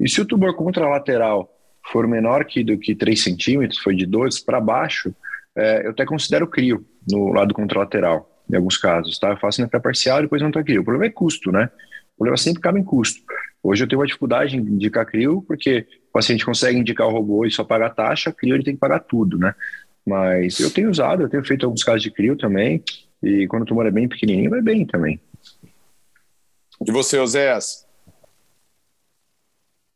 E 0.00 0.08
se 0.08 0.20
o 0.20 0.24
tumor 0.24 0.56
contralateral 0.56 1.50
for 1.90 2.08
menor 2.08 2.44
que 2.44 2.64
do 2.64 2.78
que 2.78 2.94
3 2.94 3.22
centímetros, 3.22 3.78
foi 3.80 3.94
de 3.94 4.06
2 4.06 4.40
para 4.40 4.60
baixo, 4.60 5.14
é, 5.54 5.86
eu 5.86 5.90
até 5.90 6.06
considero 6.06 6.46
crio 6.46 6.86
no 7.10 7.32
lado 7.32 7.52
contralateral, 7.52 8.42
em 8.50 8.56
alguns 8.56 8.78
casos, 8.78 9.18
tá? 9.18 9.30
Eu 9.30 9.36
faço 9.36 9.60
na 9.60 9.68
parcial 9.80 10.20
e 10.20 10.22
depois 10.22 10.40
não 10.40 10.50
tá 10.50 10.62
crio. 10.62 10.80
O 10.80 10.84
problema 10.84 11.06
é 11.06 11.10
custo, 11.10 11.52
né? 11.52 11.68
O 12.14 12.18
problema 12.18 12.36
sempre 12.38 12.62
cabe 12.62 12.80
em 12.80 12.84
custo. 12.84 13.20
Hoje 13.62 13.84
eu 13.84 13.88
tenho 13.88 14.00
uma 14.00 14.06
dificuldade 14.06 14.56
em 14.56 14.60
indicar 14.60 15.04
crio, 15.04 15.42
porque 15.46 15.86
o 16.08 16.12
paciente 16.12 16.44
consegue 16.44 16.78
indicar 16.78 17.06
o 17.06 17.12
robô 17.12 17.44
e 17.44 17.50
só 17.50 17.62
paga 17.62 17.86
a 17.86 17.90
taxa, 17.90 18.32
crio 18.32 18.54
ele 18.54 18.64
tem 18.64 18.74
que 18.74 18.80
pagar 18.80 19.00
tudo, 19.00 19.38
né? 19.38 19.54
Mas 20.06 20.58
eu 20.58 20.70
tenho 20.70 20.90
usado, 20.90 21.22
eu 21.22 21.28
tenho 21.28 21.44
feito 21.44 21.66
alguns 21.66 21.84
casos 21.84 22.02
de 22.02 22.10
crio 22.10 22.36
também, 22.36 22.82
e 23.22 23.46
quando 23.46 23.62
o 23.62 23.66
tumor 23.66 23.86
é 23.86 23.90
bem 23.90 24.08
pequenininho, 24.08 24.50
vai 24.50 24.60
bem 24.60 24.84
também. 24.86 25.20
E 26.86 26.90
você, 26.90 27.18
Oséias? 27.18 27.86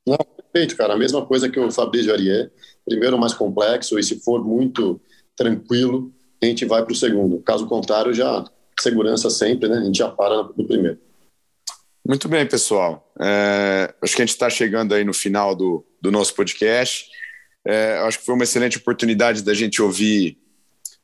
Não, 0.07 0.16
perfeito, 0.16 0.77
cara. 0.77 0.95
A 0.95 0.99
mesma 0.99 1.27
coisa 1.27 1.49
que 1.49 1.59
o 1.59 1.70
Fabrício 1.70 2.12
Arié. 2.12 2.51
Primeiro 2.85 3.18
mais 3.18 3.35
complexo, 3.35 3.99
e 3.99 4.03
se 4.05 4.20
for 4.20 4.45
muito 4.45 5.01
tranquilo, 5.35 6.12
a 6.41 6.47
gente 6.47 6.64
vai 6.64 6.85
para 6.85 6.93
o 6.93 6.97
segundo. 6.97 7.41
Caso 7.41 7.66
contrário, 7.66 8.14
já 8.14 8.45
segurança 8.79 9.29
sempre, 9.29 9.68
né? 9.68 9.79
A 9.79 9.85
gente 9.85 9.99
já 9.99 10.09
para 10.09 10.45
no 10.45 10.66
primeiro. 10.66 10.99
Muito 12.07 12.29
bem, 12.29 12.47
pessoal. 12.47 13.12
É, 13.20 13.93
acho 14.01 14.14
que 14.14 14.22
a 14.22 14.24
gente 14.24 14.35
está 14.35 14.49
chegando 14.49 14.95
aí 14.95 15.05
no 15.05 15.12
final 15.12 15.57
do, 15.57 15.85
do 16.01 16.12
nosso 16.12 16.33
podcast. 16.35 17.11
É, 17.66 17.99
acho 18.05 18.20
que 18.20 18.24
foi 18.24 18.37
uma 18.37 18.45
excelente 18.45 18.79
oportunidade 18.79 19.43
da 19.43 19.53
gente 19.53 19.83
ouvir 19.83 20.39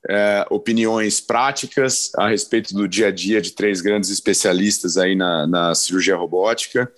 é, 0.08 0.44
opiniões 0.50 1.20
práticas 1.20 2.10
a 2.16 2.28
respeito 2.28 2.74
do 2.74 2.88
dia 2.88 3.08
a 3.08 3.10
dia 3.10 3.40
de 3.40 3.52
três 3.52 3.80
grandes 3.80 4.10
especialistas 4.10 4.96
aí 4.96 5.14
na, 5.14 5.46
na 5.46 5.74
cirurgia 5.74 6.16
robótica. 6.16 6.90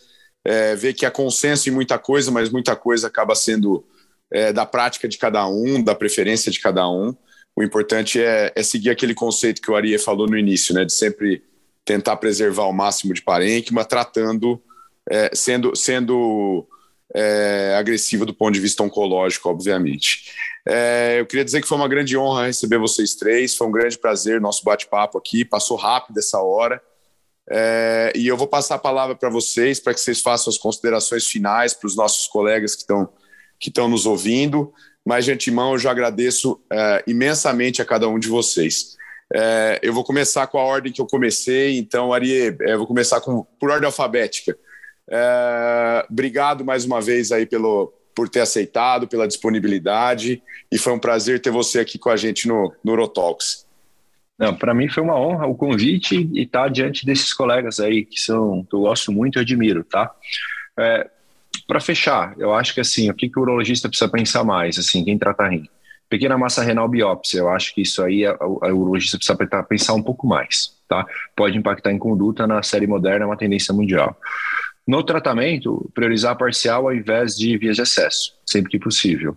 É, 0.45 0.75
ver 0.75 0.93
que 0.93 1.07
há 1.07 1.11
consenso 1.11 1.69
em 1.69 1.73
muita 1.73 1.99
coisa, 1.99 2.31
mas 2.31 2.51
muita 2.51 2.77
coisa 2.77 3.07
acaba 3.07 3.35
sendo 3.35 3.85
é, 4.31 4.53
da 4.53 4.67
prática 4.67 5.09
de 5.09 5.17
cada 5.17 5.47
um, 5.47 5.83
da 5.83 5.95
preferência 5.95 6.51
de 6.51 6.61
cada 6.61 6.89
um. 6.89 7.15
O 7.57 7.63
importante 7.63 8.21
é, 8.21 8.53
é 8.55 8.63
seguir 8.63 8.91
aquele 8.91 9.15
conceito 9.15 9.63
que 9.63 9.71
o 9.71 9.77
Arie 9.77 9.99
falou 9.99 10.27
no 10.27 10.37
início, 10.37 10.75
né, 10.75 10.85
de 10.85 10.93
sempre 10.93 11.43
tentar 11.85 12.17
preservar 12.17 12.65
o 12.65 12.73
máximo 12.73 13.15
de 13.15 13.23
parênquima, 13.23 13.85
tratando, 13.85 14.61
é, 15.09 15.31
sendo, 15.35 15.77
sendo 15.77 16.67
é, 17.15 17.77
agressiva 17.79 18.27
do 18.27 18.35
ponto 18.35 18.55
de 18.55 18.61
vista 18.61 18.83
oncológico, 18.83 19.49
obviamente. 19.49 20.33
É, 20.67 21.21
eu 21.21 21.27
queria 21.27 21.45
dizer 21.45 21.61
que 21.61 21.69
foi 21.69 21.79
uma 21.79 21.89
grande 21.89 22.17
honra 22.17 22.47
receber 22.47 22.79
vocês 22.79 23.15
três, 23.15 23.57
foi 23.57 23.67
um 23.67 23.73
grande 23.73 23.97
prazer 23.97 24.41
nosso 24.41 24.65
bate-papo 24.65 25.17
aqui, 25.17 25.45
passou 25.45 25.77
rápido 25.77 26.19
essa 26.19 26.41
hora. 26.41 26.83
É, 27.49 28.13
e 28.17 28.27
eu 28.27 28.37
vou 28.37 28.49
passar 28.49 28.77
a 28.77 28.79
palavra 28.79 29.15
para 29.15 29.29
vocês, 29.29 29.79
para 29.79 29.95
que 29.95 30.01
vocês 30.01 30.21
façam 30.21 30.51
as 30.51 30.59
considerações 30.59 31.27
finais 31.27 31.75
para 31.75 31.87
os 31.87 31.95
nossos 31.95 32.27
colegas 32.27 32.75
que 32.75 32.83
estão 32.83 33.09
que 33.61 33.69
estão 33.69 33.89
nos 33.89 34.05
ouvindo. 34.05 34.73
Mas 35.05 35.25
de 35.27 35.33
antemão 35.33 35.73
eu 35.73 35.79
já 35.79 35.91
agradeço 35.91 36.61
é, 36.71 37.05
imensamente 37.07 37.81
a 37.81 37.85
cada 37.85 38.09
um 38.09 38.19
de 38.19 38.29
vocês. 38.29 38.97
É, 39.33 39.79
eu 39.83 39.93
vou 39.93 40.03
começar 40.03 40.47
com 40.47 40.59
a 40.59 40.65
ordem 40.65 40.93
que 40.93 41.01
eu 41.01 41.07
comecei, 41.07 41.79
então, 41.79 42.13
Ari, 42.13 42.49
é, 42.49 42.73
eu 42.73 42.79
vou 42.79 42.87
começar 42.87 43.21
com, 43.21 43.45
por 43.59 43.71
ordem 43.71 43.87
alfabética. 43.87 44.57
É, 45.11 46.07
obrigado 46.11 46.65
mais 46.65 46.85
uma 46.85 47.01
vez 47.01 47.31
aí 47.33 47.47
pelo, 47.47 47.93
por 48.15 48.29
ter 48.29 48.41
aceitado, 48.41 49.09
pela 49.09 49.29
disponibilidade, 49.29 50.43
e 50.71 50.79
foi 50.79 50.93
um 50.93 50.99
prazer 50.99 51.41
ter 51.41 51.51
você 51.51 51.81
aqui 51.81 51.99
com 51.99 52.11
a 52.11 52.17
gente 52.17 52.49
no, 52.49 52.73
no 52.83 52.93
Urotalks. 52.93 53.65
Não, 54.39 54.55
para 54.55 54.75
mim 54.75 54.89
foi 54.89 55.03
uma 55.03 55.19
honra 55.19 55.47
o 55.47 55.55
convite 55.55 56.29
e 56.33 56.43
estar 56.43 56.65
tá 56.65 56.69
diante 56.69 57.07
desses 57.07 57.33
colegas 57.33 57.79
aí 57.79 58.05
que 58.05 58.19
são, 58.19 58.65
que 58.69 58.75
eu 58.75 58.81
gosto 58.81 59.13
muito 59.13 59.39
e 59.39 59.41
admiro, 59.41 59.85
tá? 59.85 60.11
É, 60.79 61.09
para 61.69 61.81
fechar, 61.81 62.35
eu 62.37 62.53
acho 62.53 62.75
que 62.75 62.81
assim, 62.81 63.09
o 63.09 63.15
que, 63.15 63.29
que 63.29 63.39
o 63.39 63.43
urologista 63.43 63.89
precisa 63.89 64.11
pensar 64.11 64.43
mais, 64.43 64.79
assim, 64.79 65.05
quem 65.05 65.17
trata 65.17 65.49
rim? 65.49 65.69
Pequena 66.09 66.37
massa 66.37 66.63
renal 66.63 66.89
biópsia, 66.89 67.39
eu 67.39 67.49
acho 67.49 67.75
que 67.75 67.83
isso 67.83 68.03
aí 68.03 68.27
o 68.27 68.59
urologista 68.77 69.17
precisa 69.17 69.65
pensar 69.65 69.95
um 69.95 70.03
pouco 70.03 70.27
mais, 70.27 70.77
tá? 70.89 71.07
Pode 71.37 71.57
impactar 71.57 71.93
em 71.93 71.99
conduta 71.99 72.47
na 72.47 72.63
série 72.63 72.87
moderna, 72.87 73.25
é 73.25 73.27
uma 73.27 73.37
tendência 73.37 73.73
mundial. 73.73 74.17
No 74.87 75.03
tratamento, 75.03 75.91
priorizar 75.95 76.37
parcial 76.37 76.87
ao 76.87 76.95
invés 76.95 77.37
de 77.37 77.57
vias 77.57 77.77
de 77.77 77.83
excesso, 77.83 78.35
sempre 78.45 78.71
que 78.71 78.79
possível. 78.79 79.37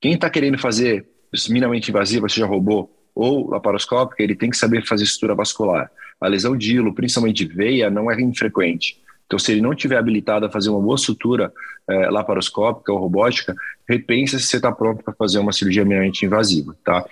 Quem 0.00 0.14
está 0.14 0.28
querendo 0.28 0.58
fazer 0.58 1.06
minimamente 1.48 1.90
invasiva, 1.90 2.28
seja 2.28 2.46
robô 2.46 2.90
ou 3.14 3.50
laparoscópica, 3.50 4.22
ele 4.22 4.34
tem 4.34 4.50
que 4.50 4.56
saber 4.56 4.86
fazer 4.86 5.04
estrutura 5.04 5.34
vascular. 5.34 5.90
A 6.20 6.26
lesão 6.26 6.56
de 6.56 6.76
hilo, 6.76 6.94
principalmente 6.94 7.44
de 7.44 7.54
veia, 7.54 7.90
não 7.90 8.10
é 8.10 8.20
infrequente. 8.20 9.00
Então, 9.26 9.38
se 9.38 9.52
ele 9.52 9.60
não 9.60 9.74
tiver 9.74 9.98
habilitado 9.98 10.46
a 10.46 10.50
fazer 10.50 10.70
uma 10.70 10.80
boa 10.80 10.96
sutura 10.96 11.52
é, 11.86 12.10
laparoscópica 12.10 12.92
ou 12.92 12.98
robótica, 12.98 13.54
repensa 13.86 14.38
se 14.38 14.46
você 14.46 14.56
está 14.56 14.72
pronto 14.72 15.04
para 15.04 15.12
fazer 15.12 15.38
uma 15.38 15.52
cirurgia 15.52 15.84
minimamente 15.84 16.24
invasiva, 16.24 16.74
tá? 16.82 17.04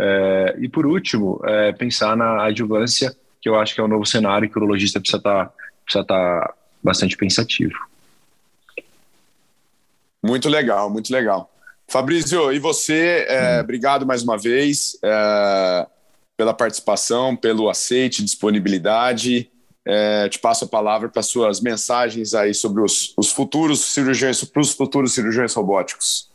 É, 0.00 0.56
e 0.58 0.68
por 0.68 0.86
último, 0.86 1.40
é, 1.44 1.72
pensar 1.72 2.16
na 2.16 2.44
adjuvância, 2.44 3.14
que 3.40 3.48
eu 3.48 3.54
acho 3.54 3.74
que 3.74 3.80
é 3.80 3.84
um 3.84 3.88
novo 3.88 4.04
cenário 4.04 4.50
que 4.50 4.58
o 4.58 4.62
urologista 4.62 4.98
precisa 4.98 5.18
estar 5.18 5.46
tá, 5.46 5.52
precisa 5.84 6.04
tá 6.04 6.54
bastante 6.82 7.16
pensativo. 7.16 7.74
Muito 10.22 10.48
legal, 10.48 10.88
muito 10.90 11.12
legal. 11.12 11.50
Fabrício, 11.88 12.52
e 12.52 12.58
você, 12.58 13.26
é, 13.28 13.58
hum. 13.58 13.60
obrigado 13.60 14.06
mais 14.06 14.22
uma 14.22 14.38
vez 14.38 14.96
é, 15.02 15.86
pela 16.36 16.54
participação, 16.54 17.36
pelo 17.36 17.68
aceite, 17.68 18.24
disponibilidade. 18.24 19.50
é, 19.84 20.28
te 20.28 20.38
passo 20.38 20.64
a 20.64 20.68
palavra 20.68 21.08
para 21.08 21.22
suas 21.22 21.60
mensagens 21.60 22.34
aí 22.34 22.54
sobre 22.54 22.82
os, 22.82 23.12
os 23.16 23.32
futuros 23.32 23.80
cirurgiões, 23.80 24.42
para 24.44 24.62
os 24.62 24.72
futuros 24.72 25.12
cirurgiões 25.12 25.52
robóticos. 25.54 26.30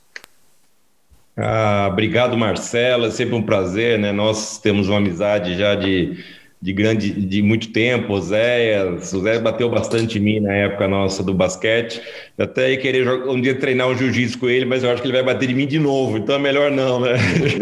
Ah, 1.36 1.88
obrigado, 1.92 2.36
Marcelo. 2.36 3.06
É 3.06 3.12
sempre 3.12 3.36
um 3.36 3.44
prazer, 3.44 4.00
né? 4.00 4.12
Nós 4.12 4.58
temos 4.60 4.90
uma 4.90 4.98
amizade 4.98 5.58
já 5.58 5.76
de, 5.76 6.24
de 6.68 6.74
grande, 6.74 7.14
de 7.14 7.42
muito 7.42 7.72
tempo. 7.72 8.12
O 8.12 8.22
Zé, 8.22 8.84
o 8.84 9.00
Zé 9.00 9.40
bateu 9.40 9.70
bastante 9.70 10.18
em 10.18 10.22
mim 10.22 10.40
na 10.42 10.54
época 10.54 10.86
nossa 10.86 11.24
do 11.24 11.34
basquete. 11.34 12.02
Eu 12.38 12.44
até 12.44 12.72
ia 12.72 12.78
querer 12.78 13.08
um 13.08 13.40
dia 13.40 13.56
treinar 13.56 13.88
um 13.88 13.98
jiu-jitsu 13.98 14.38
com 14.38 14.50
ele, 14.50 14.66
mas 14.66 14.84
eu 14.84 14.92
acho 14.92 15.02
que 15.02 15.08
ele 15.08 15.16
vai 15.16 15.24
bater 15.24 15.48
de 15.48 15.54
mim 15.54 15.66
de 15.66 15.80
novo, 15.80 16.18
então 16.18 16.36
é 16.36 16.40
melhor 16.40 16.70
não, 16.70 17.00
né? 17.00 17.14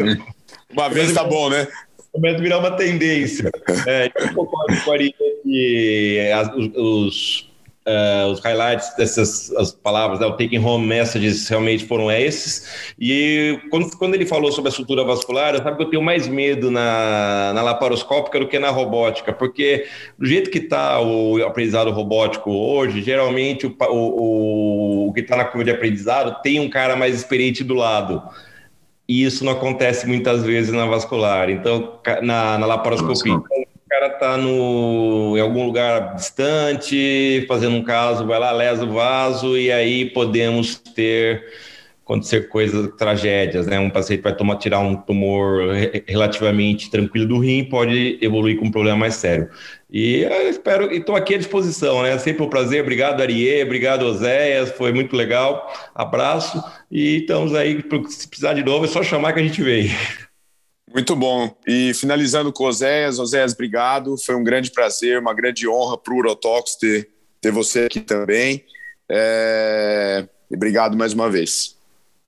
Uma 0.74 0.90
vez 0.90 1.14
tá 1.14 1.24
bom, 1.24 1.52
né? 1.52 1.68
Começa 2.12 2.38
a 2.38 2.42
virar 2.42 2.58
uma 2.58 2.72
tendência. 2.72 3.52
É, 3.86 4.10
eu 4.18 4.34
concordo 4.34 4.82
com 4.84 4.92
a 4.92 4.94
Ari 4.96 5.14
que 5.44 6.20
os, 6.76 7.45
uh, 7.88 8.28
os 8.32 8.40
highlights 8.40 8.96
dessas 8.96 9.52
as 9.56 9.72
palavras, 9.72 10.20
né, 10.20 10.26
o 10.26 10.32
taking 10.32 10.60
home 10.60 10.86
messages 10.86 11.48
realmente 11.48 11.86
foram 11.86 12.12
esses. 12.12 12.94
E 13.00 13.60
quando, 13.70 13.96
quando 13.98 14.16
ele 14.16 14.26
falou 14.26 14.52
sobre 14.52 14.70
a 14.70 14.72
estrutura 14.72 15.04
vascular, 15.04 15.54
eu 15.54 15.64
sabe 15.64 15.78
que 15.78 15.84
eu 15.84 15.90
tenho 15.90 16.04
mais 16.04 16.28
medo 16.28 16.72
na, 16.72 17.52
na 17.54 17.62
laparoscópica 17.62 18.40
do 18.40 18.48
que 18.48 18.60
na 18.60 18.70
robótica, 18.70 19.32
porque 19.32 19.86
do 20.18 20.26
jeito 20.26 20.50
que 20.50 20.60
está 20.60 21.00
o 21.00 21.44
aprendizado 21.46 21.92
robótico 21.92 22.52
hoje, 22.52 23.02
geralmente 23.02 23.68
o, 23.68 23.76
o, 23.90 25.08
o 25.10 25.14
que 25.14 25.22
está 25.22 25.36
na 25.36 25.46
curva 25.46 25.64
de 25.64 25.72
aprendizado 25.72 26.42
tem 26.42 26.60
um 26.60 26.70
cara 26.70 26.96
mais 26.96 27.16
experiente 27.16 27.64
do 27.64 27.74
lado. 27.74 28.22
E 29.08 29.24
isso 29.24 29.46
não 29.46 29.52
acontece 29.52 30.08
muitas 30.08 30.44
vezes 30.44 30.72
na 30.72 30.88
vascular, 30.88 31.50
então 31.52 32.00
na, 32.24 32.58
na 32.58 32.66
laparoscopia. 32.66 33.40
O 33.86 33.90
cara 33.90 34.08
está 34.08 34.38
em 34.40 35.40
algum 35.40 35.66
lugar 35.66 36.16
distante, 36.16 37.46
fazendo 37.48 37.76
um 37.76 37.84
caso, 37.84 38.26
vai 38.26 38.40
lá, 38.40 38.52
lesa 38.52 38.84
o 38.84 38.92
vaso, 38.92 39.56
e 39.56 39.72
aí 39.72 40.10
podemos 40.10 40.76
ter 40.76 41.46
acontecer 42.06 42.50
coisas, 42.50 42.88
tragédias, 42.98 43.66
né? 43.66 43.80
Um 43.80 43.90
paciente 43.90 44.22
vai 44.22 44.36
tomar, 44.36 44.58
tirar 44.58 44.80
um 44.80 44.96
tumor 44.96 45.74
relativamente 46.08 46.90
tranquilo 46.90 47.28
do 47.28 47.40
rim, 47.40 47.64
pode 47.64 48.20
evoluir 48.22 48.58
com 48.58 48.66
um 48.66 48.72
problema 48.72 48.98
mais 48.98 49.16
sério. 49.16 49.50
E 49.92 50.22
eu 50.22 50.50
espero, 50.50 50.92
estou 50.94 51.16
aqui 51.16 51.34
à 51.34 51.38
disposição, 51.38 52.04
né? 52.04 52.16
Sempre 52.20 52.44
um 52.44 52.50
prazer. 52.50 52.82
Obrigado, 52.82 53.22
Ariê, 53.22 53.64
obrigado, 53.64 54.04
Oséias, 54.04 54.72
foi 54.72 54.94
muito 54.94 55.16
legal. 55.16 55.72
Abraço 55.96 56.64
e 56.92 57.18
estamos 57.18 57.56
aí, 57.56 57.84
se 58.10 58.28
precisar 58.28 58.54
de 58.54 58.64
novo, 58.64 58.86
é 58.86 58.88
só 58.88 59.02
chamar 59.02 59.34
que 59.34 59.40
a 59.40 59.44
gente 59.44 59.62
vem. 59.64 59.90
Muito 60.96 61.14
bom. 61.14 61.54
E 61.68 61.94
finalizando 61.94 62.54
com 62.54 62.64
Oséias, 62.64 63.20
Oséias, 63.20 63.52
obrigado. 63.52 64.16
Foi 64.18 64.34
um 64.34 64.44
grande 64.46 64.72
prazer, 64.72 65.20
uma 65.20 65.34
grande 65.34 65.68
honra 65.68 65.98
para 65.98 66.14
o 66.14 66.18
Urotox 66.18 66.78
ter, 66.78 67.10
ter 67.42 67.52
você 67.52 67.82
aqui 67.82 68.00
também. 68.00 68.64
É... 69.12 70.26
Obrigado 70.50 70.96
mais 70.96 71.12
uma 71.12 71.30
vez. 71.30 71.76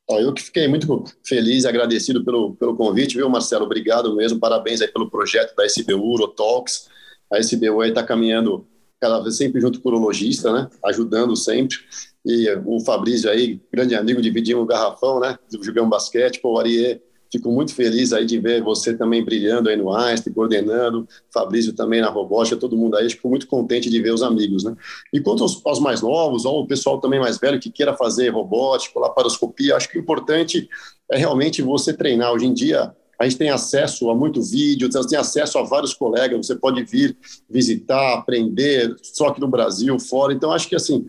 Eu 0.09 0.33
que 0.33 0.43
fiquei 0.43 0.67
muito 0.67 1.05
feliz 1.23 1.63
e 1.63 1.67
agradecido 1.67 2.25
pelo, 2.25 2.57
pelo 2.57 2.75
convite, 2.75 3.15
viu, 3.15 3.29
Marcelo? 3.29 3.63
Obrigado 3.63 4.13
mesmo, 4.17 4.37
parabéns 4.37 4.81
aí 4.81 4.89
pelo 4.89 5.09
projeto 5.09 5.55
da 5.55 5.65
SBU, 5.65 6.15
Urotalks. 6.15 6.89
A 7.31 7.39
SBU 7.39 7.79
aí 7.79 7.89
está 7.89 8.03
caminhando 8.03 8.67
cada 8.99 9.21
vez 9.21 9.37
sempre 9.37 9.61
junto 9.61 9.79
com 9.79 9.87
o 9.87 9.93
urologista, 9.93 10.51
né? 10.51 10.69
Ajudando 10.83 11.37
sempre. 11.37 11.77
E 12.25 12.49
o 12.65 12.81
Fabrício 12.81 13.29
aí, 13.29 13.61
grande 13.71 13.95
amigo, 13.95 14.21
dividimos 14.21 14.63
o 14.65 14.67
garrafão, 14.67 15.21
né? 15.21 15.39
Jogamos 15.61 15.89
basquete, 15.89 16.41
pô, 16.41 16.55
o 16.55 16.59
Ariê 16.59 17.01
Fico 17.31 17.51
muito 17.51 17.73
feliz 17.73 18.13
aí 18.13 18.25
de 18.25 18.39
ver 18.39 18.61
você 18.61 18.95
também 18.95 19.23
brilhando 19.23 19.69
aí 19.69 19.75
no 19.75 19.93
Einstein, 19.93 20.33
coordenando, 20.33 21.07
Fabrício 21.33 21.73
também 21.73 22.01
na 22.01 22.09
robótica, 22.09 22.55
todo 22.55 22.77
mundo 22.77 22.95
aí. 22.95 23.09
Fico 23.09 23.29
muito 23.29 23.47
contente 23.47 23.89
de 23.89 24.01
ver 24.01 24.13
os 24.13 24.21
amigos, 24.21 24.63
né? 24.63 24.75
E 25.13 25.19
quanto 25.19 25.43
aos, 25.43 25.61
aos 25.65 25.79
mais 25.79 26.01
novos, 26.01 26.45
ou 26.45 26.61
o 26.61 26.67
pessoal 26.67 26.99
também 26.99 27.19
mais 27.19 27.37
velho 27.37 27.59
que 27.59 27.69
queira 27.69 27.93
fazer 27.93 28.29
robótica, 28.29 28.99
laparoscopia, 28.99 29.75
acho 29.75 29.89
que 29.89 29.97
o 29.97 30.01
importante 30.01 30.69
é 31.11 31.17
realmente 31.17 31.61
você 31.61 31.93
treinar. 31.93 32.33
Hoje 32.33 32.45
em 32.45 32.53
dia, 32.53 32.93
a 33.19 33.23
gente 33.23 33.37
tem 33.37 33.49
acesso 33.49 34.09
a 34.09 34.15
muito 34.15 34.41
vídeo, 34.43 34.91
você 34.91 35.09
tem 35.09 35.17
acesso 35.17 35.57
a 35.57 35.63
vários 35.63 35.93
colegas, 35.93 36.45
você 36.45 36.55
pode 36.55 36.83
vir 36.83 37.17
visitar, 37.49 38.13
aprender, 38.13 38.95
só 39.01 39.27
aqui 39.27 39.41
no 39.41 39.47
Brasil, 39.47 39.97
fora. 39.99 40.33
Então, 40.33 40.51
acho 40.51 40.69
que 40.69 40.75
assim, 40.75 41.05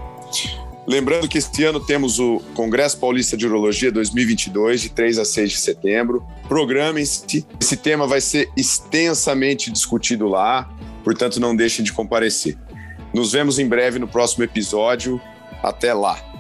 Lembrando 0.86 1.28
que 1.28 1.39
este 1.39 1.63
ano 1.63 1.80
temos 1.80 2.19
o 2.19 2.39
Congresso 2.53 2.99
Paulista 2.99 3.36
de 3.36 3.47
Urologia 3.47 3.91
2022, 3.91 4.80
de 4.80 4.89
3 4.89 5.17
a 5.17 5.26
6 5.26 5.53
de 5.53 5.57
setembro. 5.57 6.24
Programem-se, 6.47 7.47
esse 7.59 7.78
tema 7.78 8.05
vai 8.05 8.21
ser 8.21 8.47
extensamente 8.55 9.71
discutido 9.71 10.28
lá, 10.28 10.69
portanto 11.03 11.39
não 11.39 11.55
deixem 11.55 11.84
de 11.84 11.91
comparecer. 11.91 12.55
Nos 13.11 13.32
vemos 13.32 13.57
em 13.57 13.67
breve 13.67 13.97
no 13.97 14.07
próximo 14.07 14.43
episódio. 14.43 15.19
Até 15.64 15.93
lá! 15.93 16.32